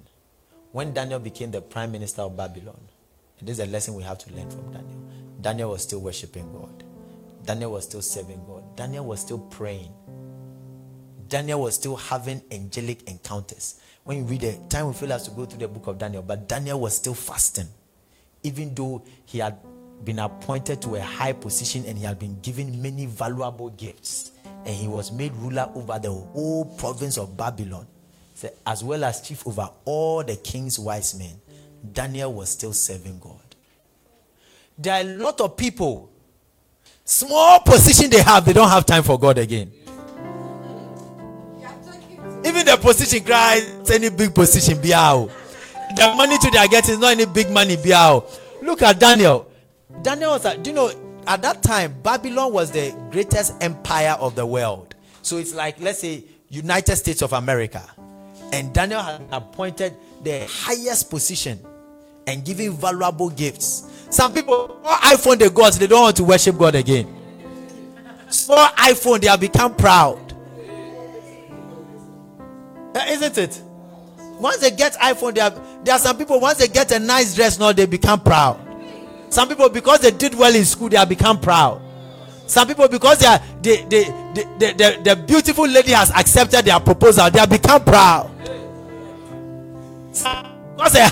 When 0.72 0.94
Daniel 0.94 1.20
became 1.20 1.52
the 1.52 1.62
prime 1.62 1.92
minister 1.92 2.24
of 2.24 2.36
Babylon, 2.36 2.80
and 3.40 3.48
this 3.48 3.60
is 3.60 3.68
a 3.68 3.72
lesson 3.72 3.94
we 3.94 4.04
have 4.04 4.18
to 4.20 4.34
learn 4.34 4.50
from 4.50 4.72
Daniel. 4.72 5.08
Daniel 5.42 5.72
was 5.72 5.84
still 5.84 6.00
worshiping 6.00 6.52
God. 6.52 6.84
Daniel 7.46 7.72
was 7.72 7.86
still 7.86 8.02
serving 8.02 8.44
God. 8.46 8.76
Daniel 8.76 9.06
was 9.06 9.22
still 9.22 9.40
praying. 9.40 9.94
Daniel 11.30 11.62
was 11.62 11.76
still 11.76 11.96
having 11.96 12.42
angelic 12.52 13.10
encounters. 13.10 13.80
When 14.04 14.18
you 14.18 14.24
read 14.24 14.42
the 14.42 14.58
time 14.70 14.86
will 14.86 14.94
fail 14.94 15.14
us 15.14 15.26
to 15.26 15.32
go 15.32 15.46
through 15.46 15.60
the 15.60 15.68
book 15.68 15.88
of 15.88 15.98
Daniel, 15.98 16.24
but 16.24 16.48
Daniel 16.48 16.80
was 16.80 16.96
still 16.96 17.14
fasting, 17.14 17.68
even 18.44 18.74
though 18.74 19.04
he 19.26 19.40
had 19.40 19.58
been 20.04 20.20
appointed 20.20 20.82
to 20.84 20.96
a 20.96 21.02
high 21.02 21.34
position 21.34 21.84
and 21.86 21.98
he 21.98 22.06
had 22.06 22.18
been 22.18 22.40
given 22.42 22.82
many 22.82 23.06
valuable 23.06 23.70
gifts, 23.72 24.32
and 24.46 24.76
he 24.76 24.88
was 24.88 25.12
made 25.12 25.34
ruler 25.36 25.70
over 25.76 26.00
the 26.00 26.12
whole 26.12 26.66
province 26.78 27.18
of 27.18 27.36
Babylon, 27.36 27.88
as 28.66 28.84
well 28.84 29.04
as 29.04 29.22
chief 29.22 29.46
over 29.46 29.70
all 29.86 30.24
the 30.24 30.36
king's 30.38 30.80
wise 30.80 31.18
men. 31.18 31.42
Daniel 31.92 32.34
was 32.34 32.50
still 32.50 32.74
serving 32.74 33.20
God. 33.20 33.47
There 34.78 34.94
are 34.94 35.02
a 35.02 35.18
lot 35.18 35.42
of 35.42 35.58
people, 35.58 36.12
small 37.04 37.60
position 37.62 38.10
they 38.10 38.22
have, 38.22 38.46
they 38.46 38.54
don't 38.54 38.70
have 38.70 38.86
time 38.86 39.04
for 39.04 39.18
God 39.20 39.38
again. 39.38 39.72
Even 42.46 42.66
the 42.66 42.78
position 42.80 43.24
cries, 43.24 43.90
any 43.90 44.10
big 44.10 44.34
position, 44.34 44.78
biao. 44.78 45.32
The 45.96 46.14
money 46.16 46.38
to 46.38 46.52
they 46.52 46.60
are 46.60 46.68
getting 46.68 46.96
is 46.96 47.00
not 47.00 47.12
any 47.12 47.26
big 47.26 47.50
money, 47.50 47.76
biao. 47.76 48.24
Look 48.62 48.82
at 48.84 49.00
Daniel. 49.00 49.50
Daniel 50.02 50.32
was, 50.32 50.44
do 50.58 50.70
you 50.70 50.76
know, 50.76 50.92
at 51.26 51.42
that 51.42 51.64
time, 51.64 51.96
Babylon 52.04 52.54
was 52.54 52.72
the 52.72 52.96
greatest 53.12 53.54
empire 53.62 54.16
of 54.20 54.36
the 54.36 54.46
world. 54.46 54.96
So 55.24 55.38
it's 55.38 55.54
like, 55.54 55.82
let's 55.82 56.00
say, 56.00 56.24
United 56.50 56.96
States 56.96 57.22
of 57.22 57.34
America. 57.34 57.84
And 58.54 58.74
Daniel 58.74 59.02
had 59.02 59.24
appointed 59.32 59.96
the 60.24 60.46
highest 60.50 61.10
position 61.10 61.60
and 62.28 62.46
giving 62.46 62.72
valuable 62.72 63.30
gifts. 63.30 63.97
Some 64.10 64.34
people, 64.34 64.80
for 64.82 64.90
iPhone 64.90 65.38
they 65.38 65.50
got, 65.50 65.74
they 65.74 65.88
don't 65.88 66.02
want 66.02 66.18
to 66.18 66.24
worship 66.24 66.58
God 66.58 66.76
again. 66.76 67.14
Small 68.30 68.68
iPhone, 68.70 69.22
they 69.22 69.28
have 69.28 69.40
become 69.40 69.76
proud. 69.76 70.34
Eh, 72.96 73.14
isn't 73.14 73.38
it? 73.38 73.62
Once 74.40 74.58
they 74.58 74.72
get 74.72 74.94
iPhone, 74.94 75.34
they 75.36 75.42
have, 75.42 75.60
there 75.84 75.96
are 75.96 76.00
some 76.00 76.18
people, 76.18 76.40
once 76.40 76.58
they 76.58 76.68
get 76.68 76.92
a 76.92 77.00
nice 77.00 77.36
dress 77.36 77.60
now, 77.60 77.72
they 77.72 77.86
become 77.86 78.20
proud. 78.20 78.60
Some 79.30 79.50
people, 79.50 79.70
because 79.70 80.00
they 80.00 80.12
did 80.12 80.36
well 80.36 80.56
in 80.56 80.64
school, 80.64 80.90
they 80.90 80.98
have 80.98 81.10
become 81.10 81.40
proud. 81.40 81.82
Some 82.46 82.68
people, 82.68 82.88
because 82.88 83.20
they 83.20 83.28
are, 83.28 83.42
they, 83.62 83.84
they, 83.84 84.04
they, 84.34 84.44
they, 84.58 84.74
the, 84.74 85.02
the 85.04 85.16
beautiful 85.28 85.68
lady 85.68 85.92
has 85.92 86.12
accepted 86.12 86.64
their 86.66 86.80
proposal, 86.80 87.30
they 87.30 87.40
have 87.40 87.50
become 87.50 87.84
proud. 87.84 88.32
Because 90.08 90.94
they 90.94 91.08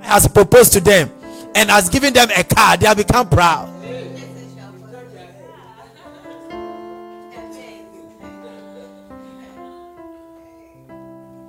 has 0.00 0.28
proposed 0.28 0.72
to 0.74 0.80
them 0.80 1.10
and 1.54 1.70
has 1.70 1.88
given 1.88 2.12
them 2.12 2.28
a 2.36 2.44
car, 2.44 2.76
they 2.76 2.86
have 2.86 2.96
become 2.96 3.28
proud. 3.28 3.70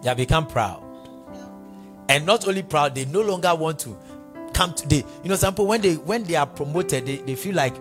They 0.01 0.09
have 0.09 0.17
become 0.17 0.45
proud. 0.45 0.83
And 2.07 2.25
not 2.27 2.47
only 2.47 2.61
proud, 2.61 2.93
they 2.93 3.05
no 3.05 3.21
longer 3.21 3.55
want 3.55 3.79
to 3.79 3.97
come 4.53 4.73
to 4.75 4.87
the 4.87 5.03
you 5.23 5.29
know, 5.29 5.37
people 5.37 5.65
when 5.65 5.81
they 5.81 5.95
when 5.95 6.23
they 6.23 6.35
are 6.35 6.45
promoted, 6.45 7.07
they, 7.07 7.17
they 7.17 7.33
feel 7.35 7.55
like 7.55 7.75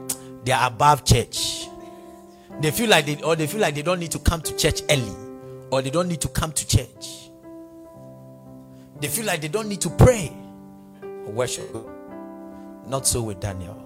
they 0.45 0.53
are 0.53 0.67
above 0.69 1.05
church. 1.05 1.69
They 2.61 2.71
feel 2.71 2.89
like 2.89 3.05
they 3.05 3.21
or 3.23 3.37
they 3.37 3.47
feel 3.47 3.61
like 3.61 3.75
they 3.75 3.83
don't 3.83 4.01
need 4.01 4.13
to 4.13 4.19
come 4.19 4.41
to 4.41 4.57
church 4.57 4.81
early, 4.89 5.15
or 5.71 5.83
they 5.83 5.91
don't 5.91 6.09
need 6.09 6.23
to 6.23 6.29
come 6.29 6.53
to 6.53 6.67
church. 6.67 7.31
They 9.01 9.09
feel 9.09 9.27
like 9.27 9.43
they 9.43 9.49
don't 9.49 9.69
need 9.69 9.83
to 9.83 9.91
pray 9.91 10.33
or 11.03 11.33
worship. 11.33 11.94
Not 12.87 13.07
so 13.07 13.23
with 13.23 13.41
Daniel. 13.41 13.81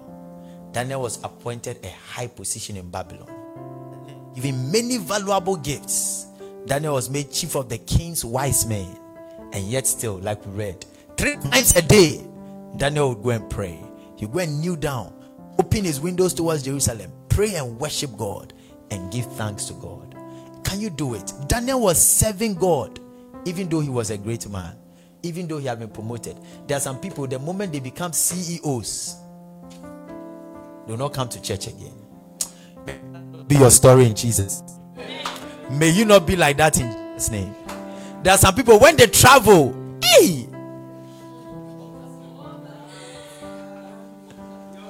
Daniel 0.71 1.01
was 1.01 1.23
appointed 1.23 1.77
a 1.83 1.89
high 1.89 2.27
position 2.27 2.77
in 2.77 2.89
Babylon, 2.89 3.29
giving 4.35 4.71
many 4.71 4.97
valuable 4.97 5.55
gifts. 5.55 6.27
Daniel 6.65 6.93
was 6.93 7.09
made 7.09 7.31
chief 7.31 7.55
of 7.55 7.69
the 7.69 7.77
king's 7.77 8.23
wise 8.23 8.65
men, 8.65 8.87
and 9.53 9.63
yet 9.65 9.87
still, 9.87 10.17
like 10.19 10.45
we 10.45 10.51
read, 10.51 10.85
three 11.17 11.37
times 11.37 11.75
a 11.75 11.81
day, 11.81 12.23
Daniel 12.77 13.09
would 13.09 13.23
go 13.23 13.29
and 13.31 13.49
pray. 13.49 13.79
He 14.15 14.25
and 14.25 14.61
kneel 14.61 14.75
down, 14.75 15.13
open 15.57 15.85
his 15.85 16.01
windows 16.01 16.33
towards 16.33 16.63
Jerusalem, 16.63 17.11
pray 17.29 17.55
and 17.55 17.79
worship 17.79 18.15
God, 18.17 18.53
and 18.91 19.11
give 19.11 19.25
thanks 19.33 19.65
to 19.65 19.73
God. 19.73 20.15
Can 20.63 20.81
you 20.81 20.89
do 20.89 21.15
it? 21.15 21.33
Daniel 21.47 21.79
was 21.81 22.05
serving 22.05 22.55
God, 22.55 22.99
even 23.45 23.69
though 23.69 23.79
he 23.79 23.89
was 23.89 24.11
a 24.11 24.17
great 24.17 24.47
man 24.49 24.75
even 25.23 25.47
though 25.47 25.57
he 25.57 25.67
had 25.67 25.79
been 25.79 25.89
promoted. 25.89 26.37
There 26.67 26.77
are 26.77 26.81
some 26.81 26.99
people, 26.99 27.27
the 27.27 27.39
moment 27.39 27.73
they 27.73 27.79
become 27.79 28.13
CEOs, 28.13 29.15
they 30.85 30.91
will 30.93 30.97
not 30.97 31.13
come 31.13 31.29
to 31.29 31.41
church 31.41 31.67
again. 31.67 31.93
be 33.47 33.55
your 33.55 33.71
story 33.71 34.05
in 34.05 34.15
Jesus. 34.15 34.63
May 35.71 35.89
you 35.89 36.05
not 36.05 36.25
be 36.25 36.35
like 36.35 36.57
that 36.57 36.79
in 36.79 36.91
Jesus' 36.91 37.31
name. 37.31 37.53
There 38.23 38.33
are 38.33 38.37
some 38.37 38.55
people 38.55 38.79
when 38.79 38.95
they 38.95 39.07
travel, 39.07 39.73
hey, 40.03 40.43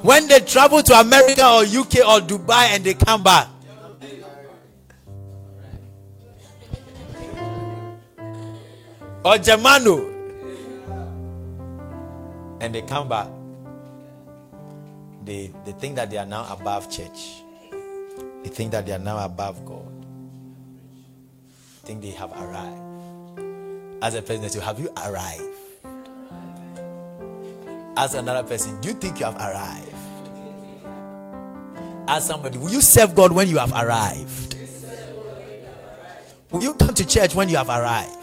when 0.02 0.28
they 0.28 0.40
travel 0.40 0.82
to 0.82 0.94
America 0.94 1.46
or 1.46 1.64
UK 1.64 1.98
or 2.08 2.26
Dubai 2.26 2.70
and 2.76 2.84
they 2.84 2.94
come 2.94 3.22
back, 3.22 3.48
or 9.26 9.38
Germano, 9.38 10.19
and 12.62 12.76
they 12.76 12.82
come 12.82 13.08
back, 13.08 13.28
they, 15.24 15.52
they 15.66 15.72
think 15.74 15.96
that 15.96 16.10
they 16.10 16.18
are 16.18 16.26
now 16.26 16.48
above 16.52 16.90
church. 16.90 17.44
They 18.44 18.50
think 18.50 18.72
that 18.72 18.86
they 18.86 18.94
are 18.94 19.00
now 19.00 19.24
above 19.24 19.66
God. 19.66 20.06
They 21.84 21.88
think 21.88 22.02
they 22.02 22.12
have 22.12 22.32
arrived. 22.32 22.90
As 24.02 24.16
a 24.16 24.22
person, 24.22 24.48
say, 24.50 24.60
Have 24.62 24.80
you 24.80 24.90
arrived? 25.06 25.44
As 27.98 28.14
another 28.14 28.48
person, 28.48 28.80
Do 28.82 28.90
you 28.90 28.96
think 28.96 29.20
you 29.20 29.26
have 29.26 29.36
arrived? 29.36 29.94
As 32.08 32.26
somebody, 32.26 32.58
Will 32.58 32.72
you 32.72 32.82
serve 32.82 33.14
God 33.14 33.32
when 33.32 33.48
you 33.50 33.58
have 33.58 33.74
arrived? 33.74 34.56
Will 36.52 36.64
you 36.64 36.74
come 36.74 36.96
to 36.96 37.06
church 37.06 37.36
when 37.36 37.50
you 37.50 37.58
have 37.58 37.70
arrived? 37.70 38.16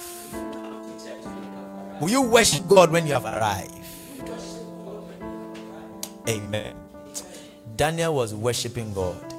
Will 2.00 2.10
you 2.10 2.22
worship 2.22 2.66
God 2.66 2.90
when 2.90 3.06
you 3.06 3.12
have 3.12 3.24
arrived? 3.24 3.75
Amen. 6.28 6.74
Daniel 7.76 8.14
was 8.14 8.34
worshiping 8.34 8.92
God 8.92 9.34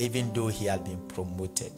even 0.00 0.32
though 0.32 0.48
he 0.48 0.64
had 0.64 0.82
been 0.82 0.98
promoted. 1.08 1.72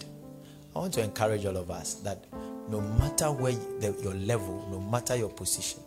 I 0.74 0.78
want 0.78 0.94
to 0.94 1.02
encourage 1.02 1.44
all 1.44 1.56
of 1.56 1.70
us 1.70 1.94
that 1.94 2.24
no 2.68 2.80
matter 2.80 3.30
where 3.30 3.52
the, 3.52 3.94
your 4.00 4.14
level, 4.14 4.66
no 4.70 4.80
matter 4.80 5.16
your 5.16 5.28
position, 5.28 5.80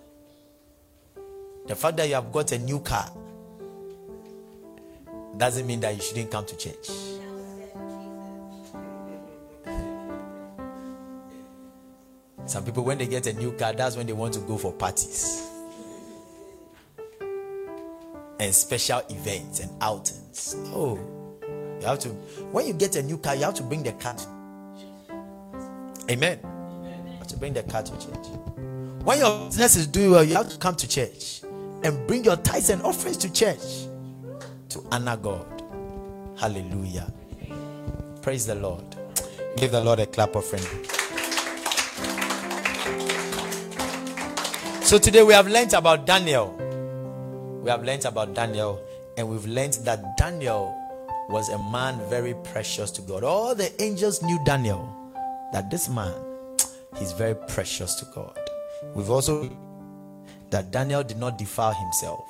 the 1.65 1.75
fact 1.75 1.97
that 1.97 2.07
you 2.07 2.13
have 2.13 2.31
got 2.31 2.51
a 2.51 2.59
new 2.59 2.81
car 2.81 3.09
doesn't 5.37 5.65
mean 5.65 5.79
that 5.79 5.95
you 5.95 6.01
shouldn't 6.01 6.29
come 6.29 6.45
to 6.45 6.57
church. 6.57 6.89
Some 12.45 12.63
people, 12.63 12.83
when 12.83 12.99
they 12.99 13.07
get 13.07 13.25
a 13.25 13.33
new 13.33 13.53
car, 13.53 13.73
that's 13.73 13.95
when 13.95 14.05
they 14.05 14.13
want 14.13 14.33
to 14.35 14.39
go 14.41 14.57
for 14.57 14.71
parties 14.71 15.54
and 18.39 18.53
special 18.53 19.01
events 19.09 19.59
and 19.59 19.71
outings. 19.81 20.55
Oh, 20.67 20.99
you 21.79 21.87
have 21.87 21.99
to, 21.99 22.09
when 22.51 22.67
you 22.67 22.73
get 22.73 22.95
a 22.95 23.03
new 23.03 23.17
car, 23.17 23.35
you 23.35 23.43
have 23.43 23.53
to 23.55 23.63
bring 23.63 23.83
the 23.83 23.93
car. 23.93 24.15
Amen. 26.09 26.39
You 26.43 27.17
have 27.17 27.27
to 27.27 27.37
bring 27.37 27.53
the 27.53 27.63
car 27.63 27.83
to 27.83 27.91
church. 27.91 28.27
When 29.03 29.19
your 29.19 29.45
business 29.45 29.75
is 29.75 29.87
doing 29.87 30.11
well, 30.11 30.23
you 30.23 30.35
have 30.35 30.49
to 30.49 30.57
come 30.57 30.75
to 30.75 30.87
church 30.87 31.41
and 31.83 32.07
bring 32.07 32.23
your 32.23 32.37
tithes 32.37 32.69
and 32.69 32.81
offerings 32.81 33.17
to 33.17 33.31
church 33.31 33.87
to 34.69 34.83
honor 34.91 35.17
God. 35.17 35.45
Hallelujah. 36.37 37.11
Praise 38.21 38.45
the 38.45 38.55
Lord. 38.55 38.83
Give 39.57 39.71
the 39.71 39.81
Lord 39.83 39.99
a 39.99 40.05
clap 40.05 40.35
offering. 40.35 40.63
So 44.81 44.97
today 44.97 45.23
we 45.23 45.33
have 45.33 45.47
learned 45.47 45.73
about 45.73 46.05
Daniel. 46.05 46.64
We 47.65 47.71
have 47.71 47.83
learned 47.83 48.05
about 48.05 48.35
Daniel, 48.35 48.79
and 49.17 49.27
we've 49.27 49.47
learned 49.47 49.73
that 49.85 50.17
Daniel 50.17 50.71
was 51.29 51.49
a 51.49 51.57
man 51.57 51.99
very 52.11 52.35
precious 52.43 52.91
to 52.91 53.01
God. 53.01 53.23
All 53.23 53.55
the 53.55 53.71
angels 53.81 54.21
knew 54.21 54.39
Daniel, 54.45 54.87
that 55.51 55.71
this 55.71 55.89
man, 55.89 56.13
he's 56.95 57.11
very 57.11 57.33
precious 57.33 57.95
to 57.95 58.05
God. 58.13 58.37
We've 58.93 59.09
also 59.09 59.49
that 60.51 60.69
Daniel 60.69 61.01
did 61.01 61.17
not 61.17 61.39
defile 61.39 61.73
himself. 61.73 62.29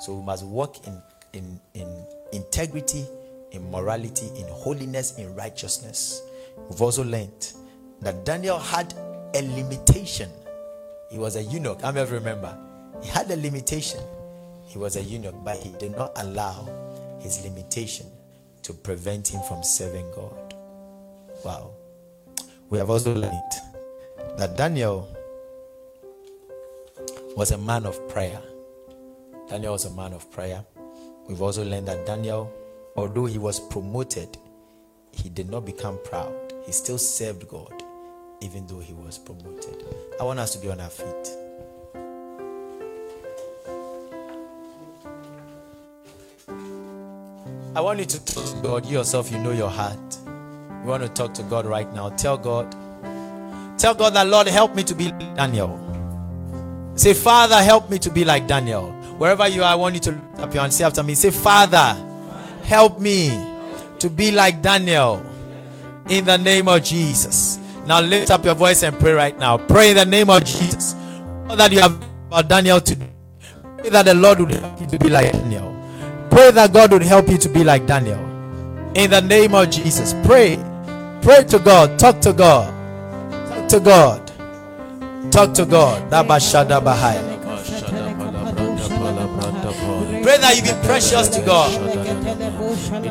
So 0.00 0.14
we 0.14 0.22
must 0.22 0.44
walk 0.44 0.86
in, 0.86 1.00
in, 1.32 1.58
in 1.72 2.06
integrity, 2.34 3.06
in 3.52 3.70
morality, 3.70 4.26
in 4.38 4.46
holiness, 4.48 5.16
in 5.16 5.34
righteousness. 5.34 6.20
We've 6.68 6.82
also 6.82 7.02
learned 7.02 7.54
that 8.02 8.26
Daniel 8.26 8.58
had 8.58 8.92
a 9.34 9.40
limitation. 9.40 10.28
He 11.10 11.16
was 11.16 11.36
a 11.36 11.44
eunuch. 11.44 11.80
I'm 11.82 11.96
ever 11.96 12.16
remember. 12.16 12.54
He 13.02 13.08
had 13.08 13.30
a 13.30 13.36
limitation. 13.36 14.00
He 14.76 14.82
was 14.82 14.96
a 14.96 15.02
eunuch, 15.02 15.34
but 15.42 15.56
he 15.56 15.70
did 15.78 15.96
not 15.96 16.12
allow 16.16 16.68
his 17.18 17.42
limitation 17.42 18.04
to 18.60 18.74
prevent 18.74 19.26
him 19.26 19.40
from 19.48 19.62
serving 19.62 20.04
God. 20.14 20.52
Wow. 21.42 21.70
We 22.68 22.76
have 22.76 22.90
also 22.90 23.14
learned 23.14 23.52
that 24.36 24.58
Daniel 24.58 25.08
was 27.38 27.52
a 27.52 27.56
man 27.56 27.86
of 27.86 28.06
prayer. 28.06 28.38
Daniel 29.48 29.72
was 29.72 29.86
a 29.86 29.90
man 29.92 30.12
of 30.12 30.30
prayer. 30.30 30.62
We've 31.26 31.40
also 31.40 31.64
learned 31.64 31.88
that 31.88 32.04
Daniel, 32.04 32.52
although 32.96 33.24
he 33.24 33.38
was 33.38 33.58
promoted, 33.58 34.36
he 35.10 35.30
did 35.30 35.48
not 35.48 35.64
become 35.64 35.98
proud. 36.04 36.52
He 36.66 36.72
still 36.72 36.98
served 36.98 37.48
God, 37.48 37.82
even 38.42 38.66
though 38.66 38.80
he 38.80 38.92
was 38.92 39.16
promoted. 39.16 39.84
I 40.20 40.24
want 40.24 40.38
us 40.38 40.54
to 40.54 40.58
be 40.58 40.68
on 40.68 40.82
our 40.82 40.90
feet. 40.90 41.45
I 47.76 47.80
want 47.80 47.98
you 47.98 48.06
to 48.06 48.24
talk 48.24 48.42
to 48.46 48.62
God. 48.62 48.86
You 48.86 48.96
yourself, 48.96 49.30
you 49.30 49.36
know 49.36 49.52
your 49.52 49.68
heart. 49.68 49.98
You 50.24 50.88
want 50.88 51.02
to 51.02 51.10
talk 51.10 51.34
to 51.34 51.42
God 51.42 51.66
right 51.66 51.92
now. 51.92 52.08
Tell 52.08 52.38
God. 52.38 52.74
Tell 53.78 53.94
God 53.94 54.14
that, 54.14 54.26
Lord, 54.28 54.46
help 54.46 54.74
me 54.74 54.82
to 54.84 54.94
be 54.94 55.10
like 55.10 55.36
Daniel. 55.36 55.78
Say, 56.94 57.12
Father, 57.12 57.56
help 57.56 57.90
me 57.90 57.98
to 57.98 58.08
be 58.08 58.24
like 58.24 58.46
Daniel. 58.46 58.92
Wherever 59.18 59.46
you 59.46 59.62
are, 59.62 59.70
I 59.70 59.74
want 59.74 59.94
you 59.94 60.00
to 60.00 60.12
lift 60.12 60.38
up 60.38 60.54
your 60.54 60.62
hand. 60.62 60.72
Say 60.72 60.84
after 60.84 61.02
me. 61.02 61.14
Say, 61.14 61.30
Father, 61.30 61.94
help 62.64 62.98
me 62.98 63.28
to 63.98 64.08
be 64.08 64.30
like 64.32 64.62
Daniel. 64.62 65.22
In 66.08 66.24
the 66.24 66.38
name 66.38 66.68
of 66.68 66.82
Jesus. 66.82 67.58
Now 67.84 68.00
lift 68.00 68.30
up 68.30 68.42
your 68.42 68.54
voice 68.54 68.84
and 68.84 68.98
pray 68.98 69.12
right 69.12 69.38
now. 69.38 69.58
Pray 69.58 69.90
in 69.90 69.96
the 69.96 70.06
name 70.06 70.30
of 70.30 70.46
Jesus. 70.46 70.94
All 71.46 71.56
that 71.56 71.70
you 71.70 71.80
have 71.80 72.02
about 72.28 72.48
Daniel 72.48 72.80
today. 72.80 73.10
Pray 73.76 73.90
that 73.90 74.06
the 74.06 74.14
Lord 74.14 74.40
would 74.40 74.52
help 74.52 74.80
you 74.80 74.86
to 74.86 74.98
be 74.98 75.10
like 75.10 75.30
Daniel. 75.30 75.75
Pray 76.46 76.54
that 76.54 76.70
God 76.72 76.92
would 76.92 77.02
help 77.02 77.28
you 77.28 77.38
to 77.38 77.48
be 77.48 77.64
like 77.64 77.88
Daniel. 77.88 78.20
In 78.94 79.10
the 79.10 79.20
name 79.20 79.52
of 79.52 79.68
Jesus. 79.68 80.14
Pray. 80.24 80.56
Pray 81.20 81.42
to 81.42 81.58
God. 81.58 81.98
Talk 81.98 82.20
to 82.20 82.32
God. 82.32 82.72
Talk 83.50 83.68
to 83.68 83.80
God. 83.80 84.30
Talk 85.32 85.54
to 85.54 85.66
God. 85.66 86.08
Pray 86.08 86.22
that 90.38 90.54
you 90.54 90.62
be 90.62 90.70
precious 90.86 91.28
to 91.30 91.42
God. 91.42 91.72
In 91.74 91.82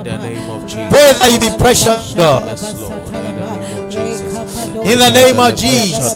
the 0.02 0.18
name 0.18 0.50
of 0.50 0.66
Jesus. 0.66 0.90
Pray 0.90 1.12
that 1.12 1.30
you 1.34 1.40
be 1.42 1.50
precious 1.58 2.14
to 2.14 2.18
God. 2.18 2.58
In 4.86 5.00
the 5.00 5.10
name 5.10 5.40
of 5.40 5.56
Jesus. 5.56 6.16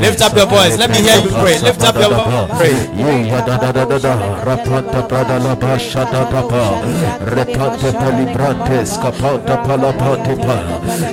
Lift 0.00 0.20
up 0.20 0.36
your 0.36 0.46
voice. 0.46 0.76
Let 0.78 0.90
me 0.90 0.96
hear 1.00 1.16
you 1.20 1.30
pray. 1.30 1.58
Lift 1.60 1.82
up 1.82 1.96
your 1.96 2.10
voice. 2.10 2.50
Pray. 2.58 2.74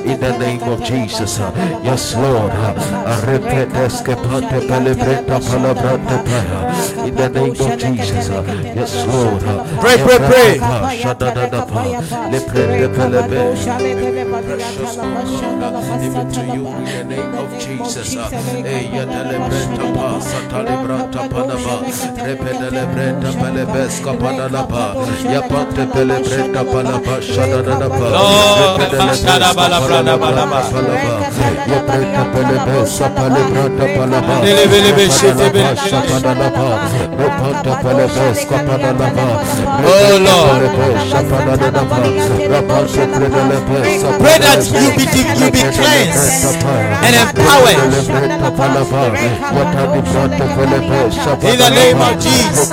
In 0.03 0.19
the 0.19 0.37
name 0.37 0.63
of 0.63 0.83
Jesus, 0.83 1.39
yes, 1.83 2.15
Lord. 2.15 2.51
In 7.03 7.15
the 7.15 7.29
name 7.29 7.51
of 7.51 7.77
Jesus, 7.77 8.29
yes, 8.75 8.95
Lord. 9.07 9.41
Pray, 9.79 9.97
pray, 10.03 10.19
pray. 10.27 10.59
Precious 14.82 14.95
God, 14.97 16.03
even 16.03 16.32
to 16.32 16.41
you 16.57 16.65
in 16.67 16.86
the 16.86 17.03
name 17.03 17.34
of 17.36 17.49
Jesus. 17.59 18.15
Panaba, 20.49 21.05
pelebeska 23.39 24.13
panalaba, 24.13 24.95
yapante 25.34 25.86
pelebrenta 25.93 26.63
repanta 37.17 37.71
pelebeska 37.84 38.57
panalaba, 38.67 39.25
Oh, 39.84 40.17
Lord. 40.25 40.61
repedelebeska 40.61 41.21
panalaba, 41.29 41.97
rapante 42.49 43.01
pelebeska 43.07 44.17
Pray 44.21 44.38
that 44.39 44.61
you 44.70 44.91
be 44.97 45.05
you 45.41 45.49
be 45.51 45.62
cleansed 45.74 46.62
and 47.01 47.16
empowered. 47.16 47.78
In 51.41 51.57
the 51.57 51.70
name 51.70 52.01
of 52.01 52.20
Jesus. 52.20 52.70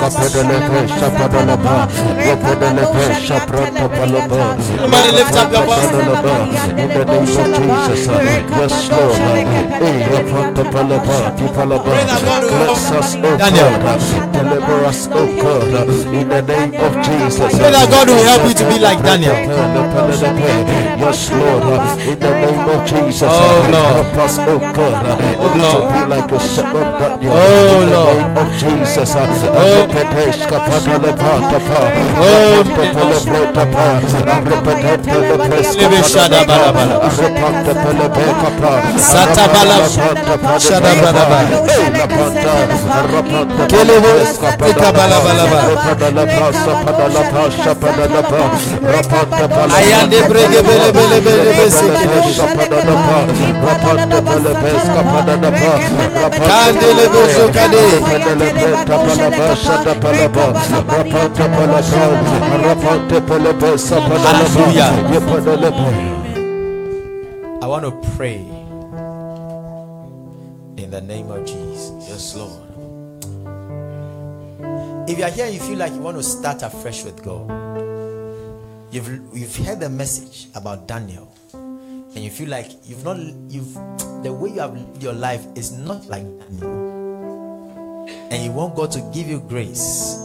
Somebody 3.79 5.11
lift 5.11 5.35
up 5.35 5.51
your 5.51 5.63
voice. 5.65 5.91
In 5.91 6.87
the 6.89 7.03
name 7.07 7.09
of 7.09 7.25
Jesus, 7.27 8.07
yes, 8.59 8.89
Lord. 8.91 9.17
rapatapalapa, 10.09 11.17
Cleanse 12.49 12.91
us, 12.91 13.11
Daniel. 13.39 13.69
God. 13.69 13.85
uh, 13.85 14.27
Deliver 14.31 14.85
us, 14.85 15.07
oh 15.11 15.27
God. 15.41 15.63
In 16.13 16.29
the 16.29 16.41
name 16.41 16.73
of 16.81 16.93
Jesus. 17.05 17.51
Pray 17.57 17.71
that 17.71 17.89
God 17.89 18.07
will 18.09 18.23
help 18.23 18.43
you 18.47 18.53
to 18.53 18.65
be 18.65 18.79
like 18.79 19.01
Daniel. 19.03 19.35
Yes, 20.99 21.31
Lord. 21.31 21.78
Uh, 21.79 21.95
In 22.09 22.19
the 22.19 22.29
name 22.29 22.67
of 22.69 22.79
Jesus. 22.85 23.23
uh, 23.23 23.31
Oh, 23.31 23.37
Lord. 23.73 24.05
Oh 24.49 24.59
God. 24.59 25.05
uh, 25.05 25.17
Oh, 25.39 25.51
Lord. 25.63 26.09
like 26.09 26.31
a 26.31 26.39
shepherd. 26.39 26.93
Oh, 26.99 27.17
In 27.19 27.89
the 27.89 27.95
Lord. 27.95 28.17
name 28.17 28.37
of 28.37 28.49
Jesus. 28.59 29.15
uh, 29.15 29.23
Oh. 29.49 29.87
Repetesh 29.89 30.41
kapatalapatapa, 30.49 31.79
Oh. 32.19 32.63
rapatapalapatapa, 32.63 33.85
rapatapalapes 34.27 35.69
Lebe 35.79 35.99
shada 36.03 36.41
bala 36.45 36.69
bala. 36.73 36.95
rapatapalapekapa, 36.99 38.71
Sata 38.99 39.45
bala. 39.53 39.77
Shada 40.59 40.91
bala 41.01 41.23
bala. 41.31 41.57
Kelebo 43.67 44.11
tika 44.65 44.89
bala 44.91 45.17
bala 45.25 45.45
bala. 45.51 45.73
Ayande 49.77 50.21
brege 50.29 50.61
bele 50.61 50.91
bele 50.91 51.19
bele 51.21 51.68
bele 51.69 52.21
sekele. 52.33 52.83
Kandele 56.47 57.05
bozo 57.13 57.45
kade. 57.53 57.85
I 67.61 67.65
want 67.67 67.83
to 67.83 67.91
pray 68.15 68.39
in 70.77 70.89
the 70.89 71.01
name 71.01 71.29
of 71.29 71.45
Jesus. 71.45 71.91
Yes, 72.09 72.35
Lord. 72.35 72.63
If 75.09 75.17
you 75.17 75.23
are 75.23 75.29
here, 75.31 75.47
you 75.47 75.59
feel 75.59 75.77
like 75.77 75.93
you 75.93 75.99
want 75.99 76.17
to 76.17 76.23
start 76.23 76.63
afresh 76.63 77.03
with 77.03 77.21
God. 77.23 77.49
You've 78.91 79.09
you've 79.33 79.55
heard 79.57 79.79
the 79.79 79.89
message 79.89 80.47
about 80.55 80.87
Daniel, 80.87 81.31
and 82.15 82.23
you 82.23 82.29
feel 82.29 82.49
like 82.49 82.71
you've 82.83 83.03
not 83.03 83.17
you've 83.49 83.73
the 84.23 84.31
way 84.33 84.49
you 84.49 84.59
have 84.59 84.73
lived 84.73 85.03
your 85.03 85.13
life 85.13 85.45
is 85.55 85.71
not 85.71 86.05
like 86.07 86.23
Daniel, 86.39 88.07
and 88.31 88.43
you 88.43 88.51
want 88.51 88.75
God 88.75 88.91
to 88.91 89.01
give 89.13 89.27
you 89.27 89.39
grace 89.39 90.17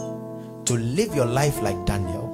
to 0.65 0.73
live 0.73 1.13
your 1.15 1.25
life 1.25 1.61
like 1.61 1.85
Daniel. 1.85 2.33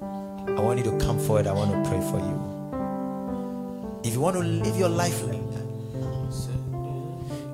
I 0.00 0.60
want 0.60 0.78
you 0.78 0.84
to 0.90 0.98
come 0.98 1.18
forward. 1.18 1.46
I 1.46 1.52
want 1.52 1.72
to 1.72 1.90
pray 1.90 2.00
for 2.00 2.18
you. 2.18 4.00
If 4.04 4.14
you 4.14 4.20
want 4.20 4.36
to 4.36 4.42
live 4.42 4.76
your 4.76 4.88
life 4.88 5.22
like 5.22 5.50
that, 5.52 5.58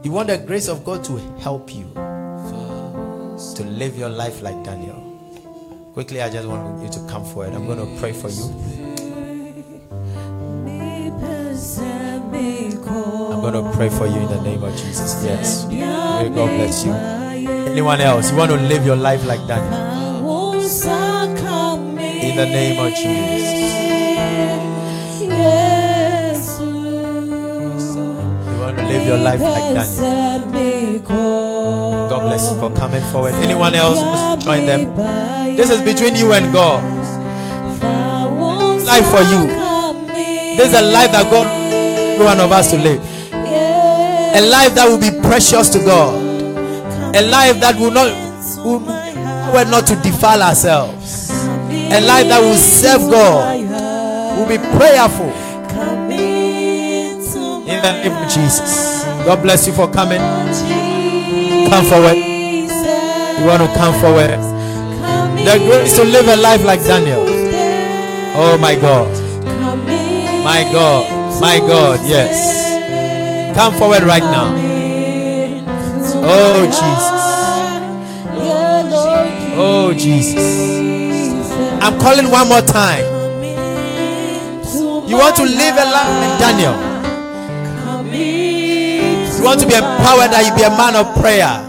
you 0.05 0.13
want 0.13 0.29
the 0.29 0.39
grace 0.39 0.69
of 0.69 0.85
God 0.85 1.03
to 1.05 1.17
help 1.41 1.75
you 1.75 1.85
to 3.55 3.65
live 3.65 3.97
your 3.97 4.09
life 4.09 4.43
like 4.43 4.63
Daniel. 4.65 5.01
Quickly, 5.95 6.21
I 6.23 6.31
just 6.31 6.47
want 6.47 6.83
you 6.83 6.89
to 6.89 6.99
come 7.09 7.25
forward. 7.25 7.55
I'm 7.55 7.67
going 7.67 7.79
to 7.79 8.01
pray 8.01 8.13
for 8.13 8.29
you. 8.29 8.94
Going 13.51 13.65
to 13.65 13.77
pray 13.77 13.91
for 13.91 14.07
you 14.07 14.17
in 14.21 14.29
the 14.29 14.41
name 14.41 14.63
of 14.63 14.73
Jesus. 14.73 15.23
Yes. 15.23 15.67
May 15.67 16.31
God 16.31 16.49
bless 16.57 16.85
you. 16.85 16.93
Anyone 16.93 18.01
else? 18.01 18.31
You 18.31 18.39
want 18.39 18.51
to 18.53 18.57
live 18.57 18.87
your 18.87 18.97
life 18.97 19.27
like 19.27 19.47
Daniel? 19.47 19.93
In 22.25 22.37
the 22.37 22.47
name 22.47 22.81
of 22.81 22.91
Jesus. 22.95 23.77
You 28.49 28.57
want 28.61 28.79
to 28.79 28.85
live 28.87 29.07
your 29.07 29.19
life 29.19 29.41
like 29.41 29.75
Daniel? 29.75 31.01
God 32.09 32.21
bless 32.23 32.51
you 32.51 32.59
for 32.59 32.71
coming 32.75 33.03
forward. 33.13 33.35
Anyone 33.45 33.75
else 33.75 34.01
join 34.43 34.65
them? 34.65 34.97
This 35.55 35.69
is 35.69 35.83
between 35.83 36.17
you 36.17 36.33
and 36.33 36.51
God. 36.51 36.83
Life 38.87 39.07
for 39.13 39.21
you. 39.21 39.49
This 40.57 40.69
is 40.73 40.81
a 40.81 40.83
life 40.83 41.13
that 41.13 41.31
God 41.31 41.47
every 42.15 42.25
one 42.25 42.41
of 42.41 42.53
us 42.53 42.71
to 42.71 42.79
live. 42.79 43.24
A 44.35 44.41
life 44.41 44.75
that 44.75 44.89
will 44.89 44.99
be 44.99 45.11
precious 45.23 45.69
to 45.71 45.79
God. 45.79 46.15
A 47.15 47.23
life 47.31 47.61
that 47.61 47.79
will 47.79 47.93
not 47.93 48.11
will, 48.65 48.81
not 49.71 49.87
to 49.87 49.95
defile 50.03 50.43
ourselves. 50.43 51.31
A 51.31 52.01
life 52.01 52.27
that 52.27 52.41
will 52.41 52.57
serve 52.57 53.03
God. 53.11 53.61
Will 54.37 54.49
be 54.49 54.59
prayerful. 54.77 55.31
In 57.71 57.81
the 57.81 57.93
name 58.03 58.13
of 58.13 58.29
Jesus. 58.29 59.05
God 59.25 59.43
bless 59.43 59.67
you 59.69 59.73
for 59.73 59.87
coming. 59.89 60.19
Come 61.71 61.85
forward. 61.87 62.17
You 62.19 63.47
want 63.47 63.63
to 63.63 63.71
come 63.79 63.95
forward. 64.01 64.31
The 65.45 65.59
grace 65.65 65.95
to 65.97 66.05
live 66.05 66.27
a 66.27 66.37
life 66.37 66.65
like 66.65 66.81
Daniel. 66.81 67.23
Oh 68.37 68.59
my 68.59 68.75
God. 68.75 69.09
My 70.43 70.65
God. 70.73 71.41
My 71.41 71.59
God. 71.61 72.01
Yes. 72.09 72.64
Come 73.55 73.73
forward 73.75 74.03
right 74.03 74.23
now. 74.23 74.53
Oh 76.27 76.65
Jesus. 76.67 77.25
Oh 79.57 79.95
Jesus. 79.97 81.53
I'm 81.81 81.99
calling 82.01 82.31
one 82.31 82.49
more 82.49 82.63
time. 82.63 83.05
You 85.09 85.17
want 85.19 85.37
to 85.37 85.45
live 85.45 85.77
a 85.77 85.85
life 85.85 86.15
like 86.21 86.39
Daniel. 86.41 86.75
You 89.39 89.45
want 89.45 89.61
to 89.61 89.67
be 89.67 89.75
empowered 89.75 90.31
that 90.33 90.45
you 90.47 90.55
be 90.57 90.63
a 90.65 90.71
man 90.71 90.97
of 90.97 91.15
prayer. 91.21 91.61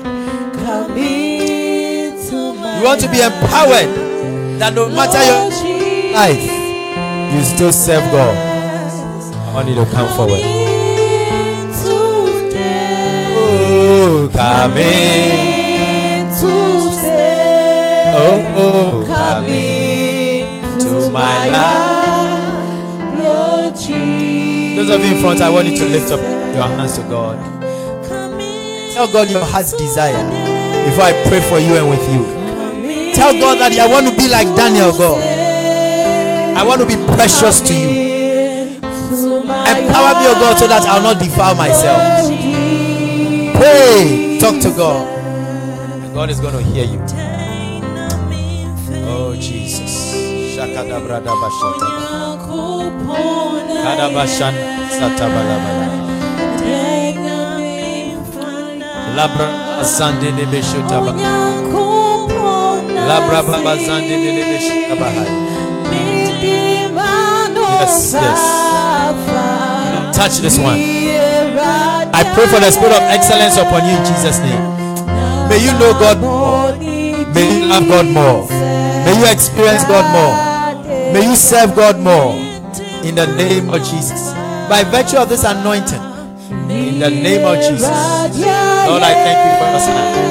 You 2.77 2.83
want 2.83 3.01
to 3.01 3.07
be 3.11 3.19
empowered 3.21 3.91
that 4.59 4.73
no 4.73 4.89
matter 4.89 5.21
your 5.21 5.51
life, 6.13 6.41
you 7.33 7.43
still 7.43 7.71
serve 7.71 8.03
God. 8.11 8.35
I 8.35 9.53
want 9.53 9.67
you 9.67 9.75
to 9.75 9.85
come 9.91 10.07
forward. 10.15 10.54
Oh, 14.07 14.29
come 14.31 14.77
in. 14.77 16.29
Oh, 18.17 18.37
oh, 18.55 19.03
come 19.07 19.45
in 19.45 20.79
to 20.79 21.09
my 21.09 21.49
life. 21.49 23.17
Lord 23.17 23.75
Jesus. 23.75 24.75
Those 24.77 24.89
of 24.91 25.03
you 25.03 25.15
in 25.15 25.21
front, 25.21 25.41
I 25.41 25.49
want 25.49 25.67
you 25.67 25.77
to 25.79 25.85
lift 25.85 26.11
up 26.11 26.19
your 26.21 26.63
hands 26.63 26.97
to 26.99 27.01
God. 27.09 27.39
Tell 28.93 29.11
God 29.11 29.27
your 29.31 29.43
heart's 29.43 29.73
desire 29.73 30.13
before 30.85 31.05
I 31.05 31.13
pray 31.27 31.41
for 31.41 31.57
you 31.57 31.73
and 31.75 31.89
with 31.89 32.05
you. 32.13 32.23
Tell 33.15 33.33
God 33.33 33.57
that 33.57 33.73
I 33.73 33.87
want 33.87 34.05
to 34.07 34.15
be 34.15 34.29
like 34.29 34.47
Daniel, 34.55 34.91
God. 34.91 35.17
I 36.55 36.63
want 36.63 36.79
to 36.81 36.85
be 36.85 36.95
precious 37.15 37.59
to 37.61 37.73
you. 37.73 37.89
Empower 39.65 40.13
me, 40.21 40.29
oh 40.29 40.37
God, 40.39 40.57
so 40.59 40.67
that 40.67 40.85
I'll 40.85 41.01
not 41.01 41.17
defile 41.19 41.55
myself. 41.55 42.34
Pray, 43.55 44.37
talk 44.39 44.59
to 44.61 44.69
God. 44.71 45.07
And 46.03 46.13
God 46.13 46.29
is 46.29 46.39
going 46.39 46.53
to 46.53 46.61
hear 46.61 46.85
you. 46.85 46.99
Oh, 49.07 49.35
Jesus. 49.39 50.15
Shakadabradabashata. 50.55 51.87
Kadabashan 53.83 54.53
satabalabala. 54.97 55.87
Labra 59.15 59.47
asande 59.79 60.31
de 60.35 60.45
beshutaba. 60.45 61.13
Labra 63.07 63.39
baba 63.43 63.77
zande 63.77 64.15
de 64.23 64.43
beshutaba. 64.49 65.09
Yes, 67.79 68.13
yes. 68.13 68.41
Touch 70.15 70.35
this 70.39 70.57
one. 70.57 70.94
I 72.13 72.23
pray 72.33 72.47
for 72.47 72.59
the 72.59 72.71
spirit 72.71 72.93
of 72.93 73.01
excellence 73.09 73.57
upon 73.57 73.85
you 73.87 73.95
in 73.97 74.03
Jesus' 74.05 74.39
name. 74.39 74.61
May 75.49 75.59
you 75.63 75.71
know 75.79 75.93
God 75.97 76.19
more. 76.19 76.71
May 77.33 77.59
you 77.59 77.65
love 77.67 77.87
God 77.87 78.07
more. 78.07 78.47
May 79.05 79.17
you 79.19 79.25
experience 79.31 79.83
God 79.85 80.05
more. 80.13 80.33
May 81.13 81.23
you 81.25 81.35
serve 81.35 81.75
God 81.75 81.99
more. 81.99 82.35
In 83.03 83.15
the 83.15 83.27
name 83.37 83.69
of 83.69 83.79
Jesus. 83.83 84.33
By 84.67 84.83
virtue 84.83 85.17
of 85.17 85.29
this 85.29 85.43
anointing. 85.43 86.01
In 86.69 86.99
the 86.99 87.09
name 87.09 87.45
of 87.45 87.57
Jesus. 87.57 87.89
Lord, 87.89 89.03
I 89.03 89.13
thank 89.13 89.39
you 89.45 89.53
for 89.59 89.69
your 89.71 89.79
son. 89.79 90.25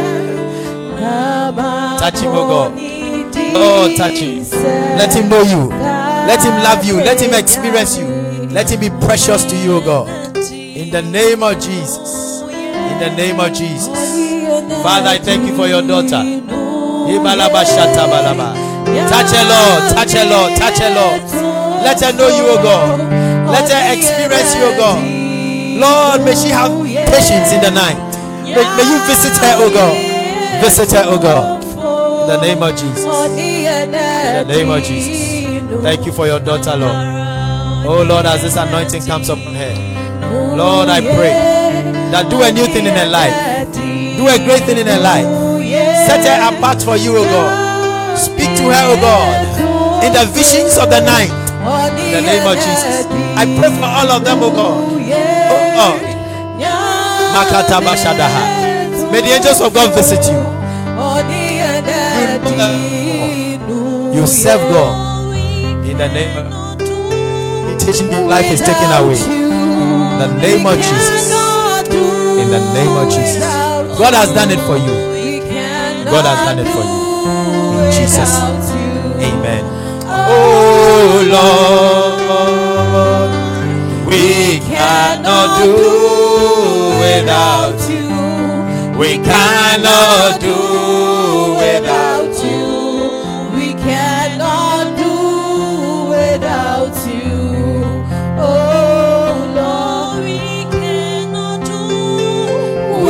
Touch 1.99 2.18
him, 2.20 2.33
oh 2.33 2.47
God. 2.49 2.72
Oh, 3.57 3.95
touch 3.97 4.18
him. 4.18 4.43
Let 4.99 5.14
him 5.14 5.29
know 5.29 5.43
you. 5.43 5.68
Let 6.27 6.43
him 6.43 6.55
love 6.62 6.85
you. 6.85 6.97
Let 6.97 7.20
him 7.20 7.35
experience 7.35 7.99
you. 7.99 8.07
Let 8.51 8.70
him 8.70 8.81
be 8.81 8.91
precious 9.05 9.45
to 9.45 9.57
you, 9.57 9.75
O 9.77 9.81
God. 9.81 10.09
In 10.85 10.91
the 10.91 11.01
name 11.01 11.43
of 11.43 11.55
Jesus. 11.55 12.43
In 12.43 12.99
the 13.01 13.09
name 13.16 13.41
of 13.41 13.55
Jesus. 13.57 13.89
Father, 14.85 15.16
I 15.16 15.18
thank 15.18 15.49
you 15.49 15.57
for 15.57 15.66
your 15.66 15.80
daughter. 15.80 16.20
Touch 19.09 19.32
her, 19.32 19.45
Lord. 19.49 19.80
Touch 19.97 20.12
her, 20.12 20.28
Lord. 20.28 20.53
Touch 20.61 20.78
her, 20.85 20.93
Lord. 20.93 21.22
Let 21.80 22.01
her 22.05 22.12
know 22.12 22.28
you, 22.28 22.45
O 22.53 22.61
God. 22.62 23.01
Let 23.49 23.72
her 23.72 23.97
experience 23.97 24.55
you, 24.55 24.61
O 24.61 24.76
God. 24.76 25.01
Lord, 25.80 26.20
may 26.20 26.37
she 26.37 26.49
have 26.53 26.70
patience 27.09 27.53
in 27.57 27.62
the 27.64 27.70
night. 27.70 27.97
May, 28.45 28.61
may 28.76 28.85
you 28.85 29.01
visit 29.09 29.32
her, 29.41 29.57
O 29.64 29.72
God. 29.72 29.97
Visit 30.61 30.93
her, 30.93 31.05
O 31.09 31.18
God. 31.18 31.64
In 31.64 32.28
the 32.28 32.41
name 32.43 32.62
of 32.62 32.76
Jesus. 32.76 33.05
In 33.09 33.91
the 33.91 34.55
name 34.55 34.68
of 34.68 34.82
Jesus. 34.85 35.82
Thank 35.82 36.05
you 36.05 36.12
for 36.12 36.26
your 36.26 36.41
daughter, 36.41 36.76
Lord. 36.76 37.24
Oh 37.87 38.03
Lord, 38.07 38.26
as 38.26 38.43
this 38.43 38.57
anointing 38.57 39.05
comes 39.05 39.28
upon 39.30 39.55
her, 39.55 39.94
Lord, 40.57 40.89
I 40.89 41.01
pray 41.01 41.35
that 42.15 42.31
do 42.31 42.43
a 42.43 42.51
new 42.53 42.67
thing 42.67 42.87
in 42.87 42.95
her 42.95 43.11
life. 43.11 43.35
Do 43.75 44.29
a 44.31 44.39
great 44.39 44.63
thing 44.65 44.79
in 44.79 44.87
her 44.87 45.01
life. 45.01 45.27
Set 46.07 46.23
her 46.23 46.55
apart 46.55 46.83
for 46.83 46.97
you, 46.97 47.17
O 47.17 47.25
God. 47.25 48.19
Speak 48.19 48.55
to 48.59 48.71
her, 48.71 48.85
O 48.93 48.97
God, 49.03 50.05
in 50.05 50.13
the 50.13 50.25
visions 50.31 50.79
of 50.79 50.91
the 50.91 51.01
night. 51.01 51.33
In 51.99 52.13
the 52.13 52.23
name 52.23 52.47
of 52.47 52.55
Jesus. 52.55 53.07
I 53.35 53.45
pray 53.59 53.71
for 53.75 53.85
all 53.85 54.11
of 54.15 54.25
them, 54.25 54.43
O 54.43 54.51
God. 54.51 54.95
Oh, 54.95 56.01
oh. 56.01 56.15
Bashadaha. 57.83 59.11
May 59.11 59.21
the 59.21 59.29
angels 59.37 59.61
of 59.61 59.75
God 59.75 59.95
visit 59.95 60.25
you. 60.31 60.39
You 64.15 64.27
serve 64.27 64.61
God 64.73 65.37
in 65.85 65.99
the 65.99 66.09
name 66.09 66.37
of 66.39 66.81
limitation 66.81 68.09
in 68.13 68.29
life 68.29 68.51
is 68.51 68.61
taken 68.61 68.91
away. 68.93 69.44
In 70.15 70.21
the 70.21 70.29
name 70.41 70.65
of 70.65 70.77
Jesus. 70.77 71.33
In 72.39 72.49
the 72.51 72.61
name 72.73 72.97
of 72.97 73.11
Jesus. 73.11 73.43
God 73.99 74.15
has 74.15 74.33
done 74.33 74.51
it 74.53 74.61
for 74.61 74.77
you. 74.77 74.95
God 76.05 76.25
has 76.25 76.39
done 76.47 76.59
it 76.61 76.69
for 76.71 76.85
you. 76.87 76.99
In 77.83 77.91
Jesus. 77.91 78.31
Amen. 79.19 79.65
Oh 80.07 81.19
Lord, 81.35 83.31
we 84.07 84.61
cannot 84.61 85.59
do 85.65 85.75
without 87.03 87.81
you. 87.91 88.07
We 88.97 89.19
cannot 89.19 90.41
do 90.41 91.14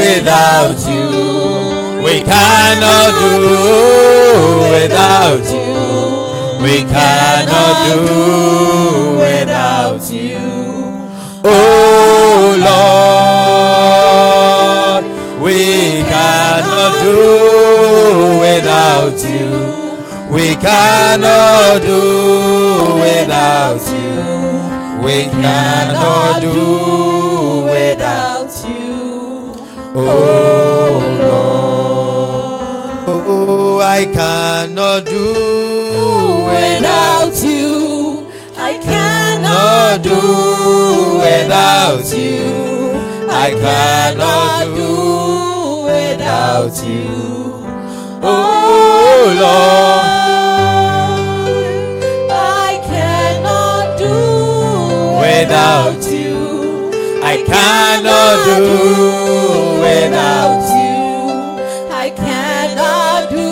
Without 0.04 0.76
you, 0.86 2.04
we 2.04 2.20
cannot 2.20 3.10
do 3.24 3.34
without 4.70 5.44
you. 5.48 5.72
We 6.62 6.76
cannot 6.84 7.74
do 7.88 8.00
without 9.16 10.04
you. 10.12 10.44
Oh 11.42 12.54
Lord, 15.00 15.04
we 15.42 15.58
cannot 16.12 16.92
do 17.00 17.16
without 18.44 19.18
you. 19.24 19.52
We 20.30 20.46
cannot 20.56 21.80
do 21.80 22.02
without 23.00 23.80
you. 23.88 24.20
We 25.02 25.16
cannot 25.30 26.42
do. 26.42 27.13
Oh 29.96 31.00
Lord, 31.22 33.08
oh 33.08 33.80
I 33.80 34.04
cannot 34.06 35.04
do 35.06 35.24
without 36.46 37.36
you, 37.44 38.26
I 38.56 38.78
cannot 38.78 39.24
cannot 39.94 40.02
do 40.02 41.18
without 41.18 42.16
you. 42.16 42.42
I 43.30 43.50
cannot 43.50 44.74
do 44.74 45.84
without 45.84 46.76
you. 46.86 47.10
Oh 48.22 49.34
Lord, 49.42 50.04
I 52.30 52.80
cannot 52.90 53.98
do 53.98 54.16
without 55.20 56.02
you, 56.10 56.38
I 57.22 57.36
cannot 57.46 58.36
do 58.46 59.63
without 59.94 60.64
you. 60.74 61.92
I 61.92 62.10
cannot 62.10 63.30
do 63.30 63.50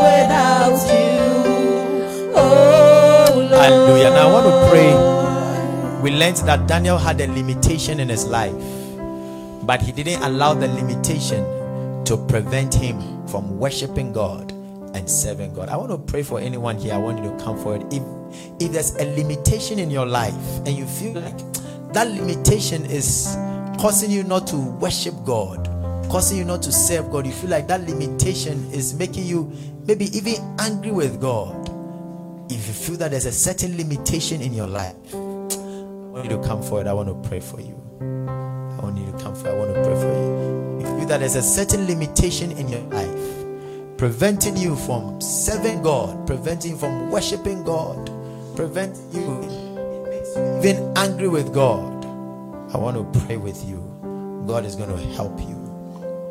without 0.00 0.78
you. 0.88 2.32
Oh 2.34 3.32
Lord. 3.36 3.52
Hallelujah. 3.52 4.10
Now 4.10 4.28
I 4.28 4.32
want 4.32 4.46
to 4.46 4.70
pray. 4.70 6.00
We 6.02 6.10
learned 6.10 6.36
that 6.38 6.66
Daniel 6.66 6.98
had 6.98 7.20
a 7.20 7.26
limitation 7.26 8.00
in 8.00 8.08
his 8.08 8.26
life, 8.26 8.54
but 9.66 9.80
he 9.80 9.92
didn't 9.92 10.22
allow 10.22 10.54
the 10.54 10.68
limitation 10.68 11.44
to 12.04 12.16
prevent 12.28 12.74
him 12.74 13.26
from 13.26 13.58
worshiping 13.58 14.12
God 14.12 14.52
and 14.94 15.08
serving 15.08 15.54
God. 15.54 15.68
I 15.68 15.76
want 15.76 15.90
to 15.90 15.98
pray 15.98 16.22
for 16.22 16.38
anyone 16.38 16.76
here. 16.78 16.94
I 16.94 16.98
want 16.98 17.24
you 17.24 17.30
to 17.30 17.44
come 17.44 17.56
forward. 17.58 17.92
If 17.92 18.02
if 18.60 18.72
there's 18.72 18.94
a 18.96 19.04
limitation 19.16 19.78
in 19.78 19.90
your 19.90 20.06
life 20.06 20.34
and 20.66 20.70
you 20.70 20.86
feel 20.86 21.12
like 21.12 21.38
that 21.92 22.08
limitation 22.08 22.84
is 22.84 23.36
causing 23.78 24.10
you 24.10 24.24
not 24.24 24.46
to 24.48 24.56
worship 24.56 25.14
God, 25.24 25.66
causing 26.10 26.38
you 26.38 26.44
not 26.44 26.62
to 26.62 26.72
serve 26.72 27.10
God, 27.10 27.26
you 27.26 27.32
feel 27.32 27.50
like 27.50 27.66
that 27.68 27.80
limitation 27.82 28.70
is 28.72 28.94
making 28.94 29.24
you 29.24 29.52
maybe 29.86 30.06
even 30.16 30.34
angry 30.58 30.90
with 30.90 31.20
God 31.20 31.64
if 32.50 32.66
you 32.66 32.72
feel 32.74 32.96
that 32.96 33.10
there's 33.10 33.24
a 33.26 33.32
certain 33.32 33.76
limitation 33.76 34.40
in 34.40 34.52
your 34.52 34.66
life, 34.66 34.94
I 35.12 35.16
want 35.16 36.30
you 36.30 36.36
to 36.36 36.42
come 36.42 36.62
forward. 36.62 36.86
I 36.86 36.92
want 36.92 37.08
to 37.08 37.28
pray 37.28 37.40
for 37.40 37.60
you. 37.60 37.74
I 38.00 38.82
want 38.82 38.98
you 38.98 39.10
to 39.10 39.18
come 39.18 39.34
forward. 39.34 39.50
I 39.50 39.58
want 39.58 39.74
to 39.74 39.82
pray 39.82 39.94
for 39.94 40.12
you. 40.12 40.80
If 40.80 40.88
you 40.88 40.98
feel 40.98 41.08
that 41.08 41.18
there's 41.18 41.36
a 41.36 41.42
certain 41.42 41.86
limitation 41.86 42.52
in 42.52 42.68
your 42.68 42.82
life, 42.82 43.96
preventing 43.96 44.56
you 44.56 44.76
from 44.76 45.20
serving 45.20 45.82
God, 45.82 46.26
preventing 46.26 46.72
you 46.72 46.76
from 46.76 47.10
worshiping 47.10 47.64
God, 47.64 48.10
preventing 48.56 49.12
you, 49.12 50.58
even 50.58 50.92
angry 50.96 51.28
with 51.28 51.52
God. 51.54 51.93
I 52.74 52.76
want 52.76 52.96
to 52.96 53.04
pray 53.20 53.36
with 53.36 53.64
you. 53.64 53.78
God 54.46 54.64
is 54.64 54.74
going 54.74 54.90
to 54.90 54.96
help 55.14 55.38
you 55.40 55.54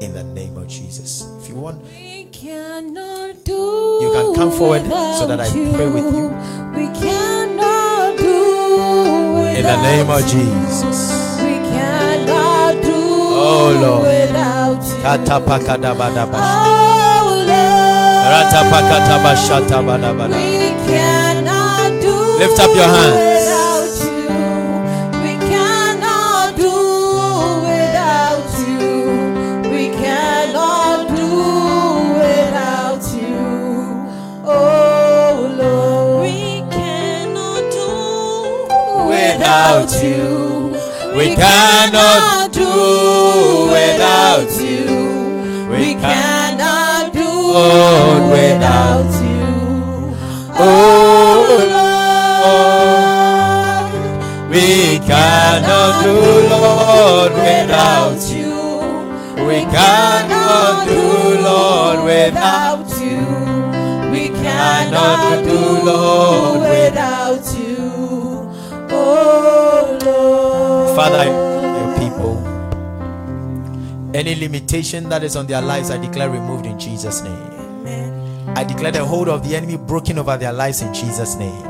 in 0.01 0.13
the 0.13 0.23
name 0.23 0.57
of 0.57 0.67
Jesus. 0.67 1.23
If 1.41 1.47
you 1.49 1.55
want, 1.55 1.81
We 1.83 2.25
cannot 2.31 3.43
do 3.45 3.99
You 4.03 4.11
can 4.11 4.35
come 4.35 4.51
forward 4.51 4.81
so 5.17 5.25
that 5.27 5.39
I 5.39 5.49
pray 5.49 5.87
with 5.89 6.13
you. 6.13 6.27
We 6.75 6.87
cannot 6.99 8.17
do 8.17 9.45
in 9.55 9.63
the 9.63 9.77
name 9.81 10.09
of 10.09 10.21
Jesus. 10.27 11.13
We 11.41 11.59
cannot 11.71 12.81
do 12.83 12.91
Oh, 12.93 13.71
Lord. 13.81 14.03
without 14.03 14.83
you. 14.83 15.03
Oh 16.35 17.45
Lord, 17.47 18.33
Ratapakatabashatabadabada. 18.33 20.35
we 20.35 20.73
cannot 20.91 21.89
do 22.01 22.13
Lift 22.39 22.59
up 22.59 22.75
your 22.75 22.87
hands. 22.87 23.32
Without 39.53 39.93
you. 40.03 40.73
We 41.15 41.35
cannot 41.35 42.51
do 42.51 43.69
without 43.69 44.49
you. 44.59 44.85
We 45.69 45.93
cannot 45.93 47.13
do 47.13 47.53
without 48.33 49.13
you. 49.21 50.17
Oh, 50.57 51.45
Lord, 53.85 54.49
We 54.49 54.97
cannot 55.05 56.03
do, 56.03 56.17
Lord, 56.49 57.31
without 57.33 58.21
you. 58.33 58.57
We 59.45 59.59
cannot 59.69 60.87
do, 60.87 61.03
Lord, 61.43 61.99
without 62.05 62.89
you. 62.99 63.21
We 64.11 64.23
cannot 64.29 65.43
do, 65.45 65.59
Lord, 65.85 66.59
without 66.61 67.45
you. 67.55 67.62
Father, 71.03 71.25
your 71.25 71.97
people. 71.99 72.37
Any 74.15 74.35
limitation 74.35 75.09
that 75.09 75.21
is 75.21 75.35
on 75.35 75.47
their 75.47 75.61
lives, 75.61 75.91
I 75.91 75.97
declare 75.97 76.29
removed 76.29 76.65
in 76.65 76.79
Jesus' 76.79 77.21
name. 77.21 78.55
I 78.55 78.63
declare 78.63 78.93
the 78.93 79.03
hold 79.03 79.27
of 79.27 79.45
the 79.45 79.53
enemy 79.53 79.75
broken 79.75 80.17
over 80.17 80.37
their 80.37 80.53
lives 80.53 80.81
in 80.81 80.93
Jesus' 80.93 81.35
name. 81.35 81.61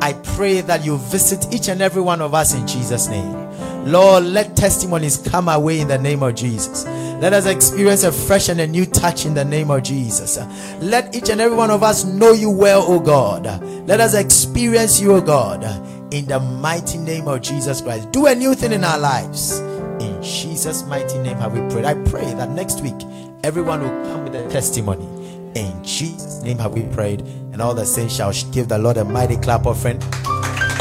I 0.00 0.14
pray 0.22 0.62
that 0.62 0.82
you 0.82 0.96
visit 0.96 1.52
each 1.52 1.68
and 1.68 1.82
every 1.82 2.00
one 2.00 2.22
of 2.22 2.32
us 2.32 2.54
in 2.54 2.66
Jesus' 2.66 3.06
name. 3.08 3.50
Lord, 3.84 4.24
let 4.24 4.56
testimonies 4.56 5.18
come 5.18 5.50
our 5.50 5.60
way 5.60 5.80
in 5.80 5.88
the 5.88 5.98
name 5.98 6.22
of 6.22 6.34
Jesus. 6.34 6.86
Let 6.86 7.34
us 7.34 7.44
experience 7.44 8.04
a 8.04 8.12
fresh 8.12 8.48
and 8.48 8.60
a 8.60 8.66
new 8.66 8.86
touch 8.86 9.26
in 9.26 9.34
the 9.34 9.44
name 9.44 9.70
of 9.70 9.82
Jesus. 9.82 10.38
Let 10.80 11.14
each 11.14 11.28
and 11.28 11.38
every 11.38 11.56
one 11.56 11.70
of 11.70 11.82
us 11.82 12.04
know 12.06 12.32
you 12.32 12.50
well, 12.50 12.82
O 12.90 12.98
God. 12.98 13.44
Let 13.86 14.00
us 14.00 14.14
experience 14.14 15.02
you, 15.02 15.12
O 15.16 15.20
God, 15.20 15.64
in 16.10 16.26
the 16.26 16.40
mighty 16.40 16.98
name 16.98 17.28
of 17.28 17.40
Jesus 17.40 17.80
Christ. 17.80 18.10
Do 18.12 18.26
a 18.26 18.34
new 18.34 18.54
thing 18.54 18.72
in 18.72 18.84
our 18.84 18.98
lives. 18.98 19.58
In 20.00 20.20
Jesus' 20.22 20.84
mighty 20.84 21.18
name 21.18 21.36
have 21.36 21.52
we 21.52 21.60
prayed. 21.72 21.84
I 21.84 21.94
pray 22.08 22.32
that 22.34 22.50
next 22.50 22.80
week 22.80 22.96
everyone 23.44 23.80
will 23.82 24.04
come 24.04 24.24
with 24.24 24.34
a 24.34 24.48
testimony. 24.48 25.06
In 25.54 25.84
Jesus' 25.84 26.42
name 26.42 26.58
have 26.58 26.72
we 26.72 26.82
prayed. 26.94 27.20
And 27.52 27.60
all 27.60 27.74
the 27.74 27.84
saints 27.84 28.16
shall 28.16 28.32
give 28.52 28.68
the 28.68 28.78
Lord 28.78 28.96
a 28.96 29.04
mighty 29.04 29.36
clap 29.36 29.66
offering. 29.66 29.98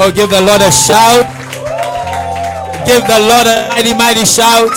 Oh, 0.02 0.12
give 0.14 0.30
the 0.30 0.42
Lord 0.42 0.62
a 0.62 0.72
shout. 0.72 1.26
Give 2.86 3.06
the 3.06 3.20
Lord 3.20 3.48
a 3.48 3.68
mighty, 3.70 3.94
mighty 3.94 4.26
shout. 4.26 4.72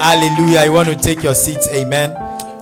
Hallelujah. 0.00 0.64
You 0.64 0.72
want 0.72 0.88
to 0.88 0.96
take 0.96 1.22
your 1.22 1.34
seats. 1.34 1.68
Amen. 1.72 2.10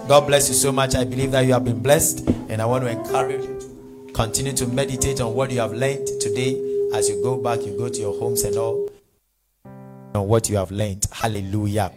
God 0.07 0.27
bless 0.27 0.49
you 0.49 0.55
so 0.55 0.71
much. 0.71 0.95
I 0.95 1.05
believe 1.05 1.33
that 1.33 1.41
you 1.41 1.55
have 1.55 1.65
been 1.65 1.81
blessed. 1.81 2.29
And 2.49 2.61
I 2.61 2.67
want 2.67 2.85
to 2.85 2.91
encourage 2.91 3.45
you 3.45 3.60
continue 4.21 4.53
to 4.53 4.67
meditate 4.67 5.19
on 5.23 5.33
what 5.35 5.51
you 5.51 5.59
have 5.61 5.73
learned 5.73 6.07
today 6.21 6.53
as 6.93 7.09
you 7.09 7.23
go 7.23 7.43
back, 7.43 7.59
you 7.65 7.75
go 7.79 7.89
to 7.89 7.99
your 7.99 8.13
homes 8.21 8.43
and 8.43 8.55
all 8.55 8.87
on 10.15 10.29
what 10.29 10.47
you 10.51 10.57
have 10.57 10.71
learned. 10.71 11.07
Hallelujah. 11.11 11.91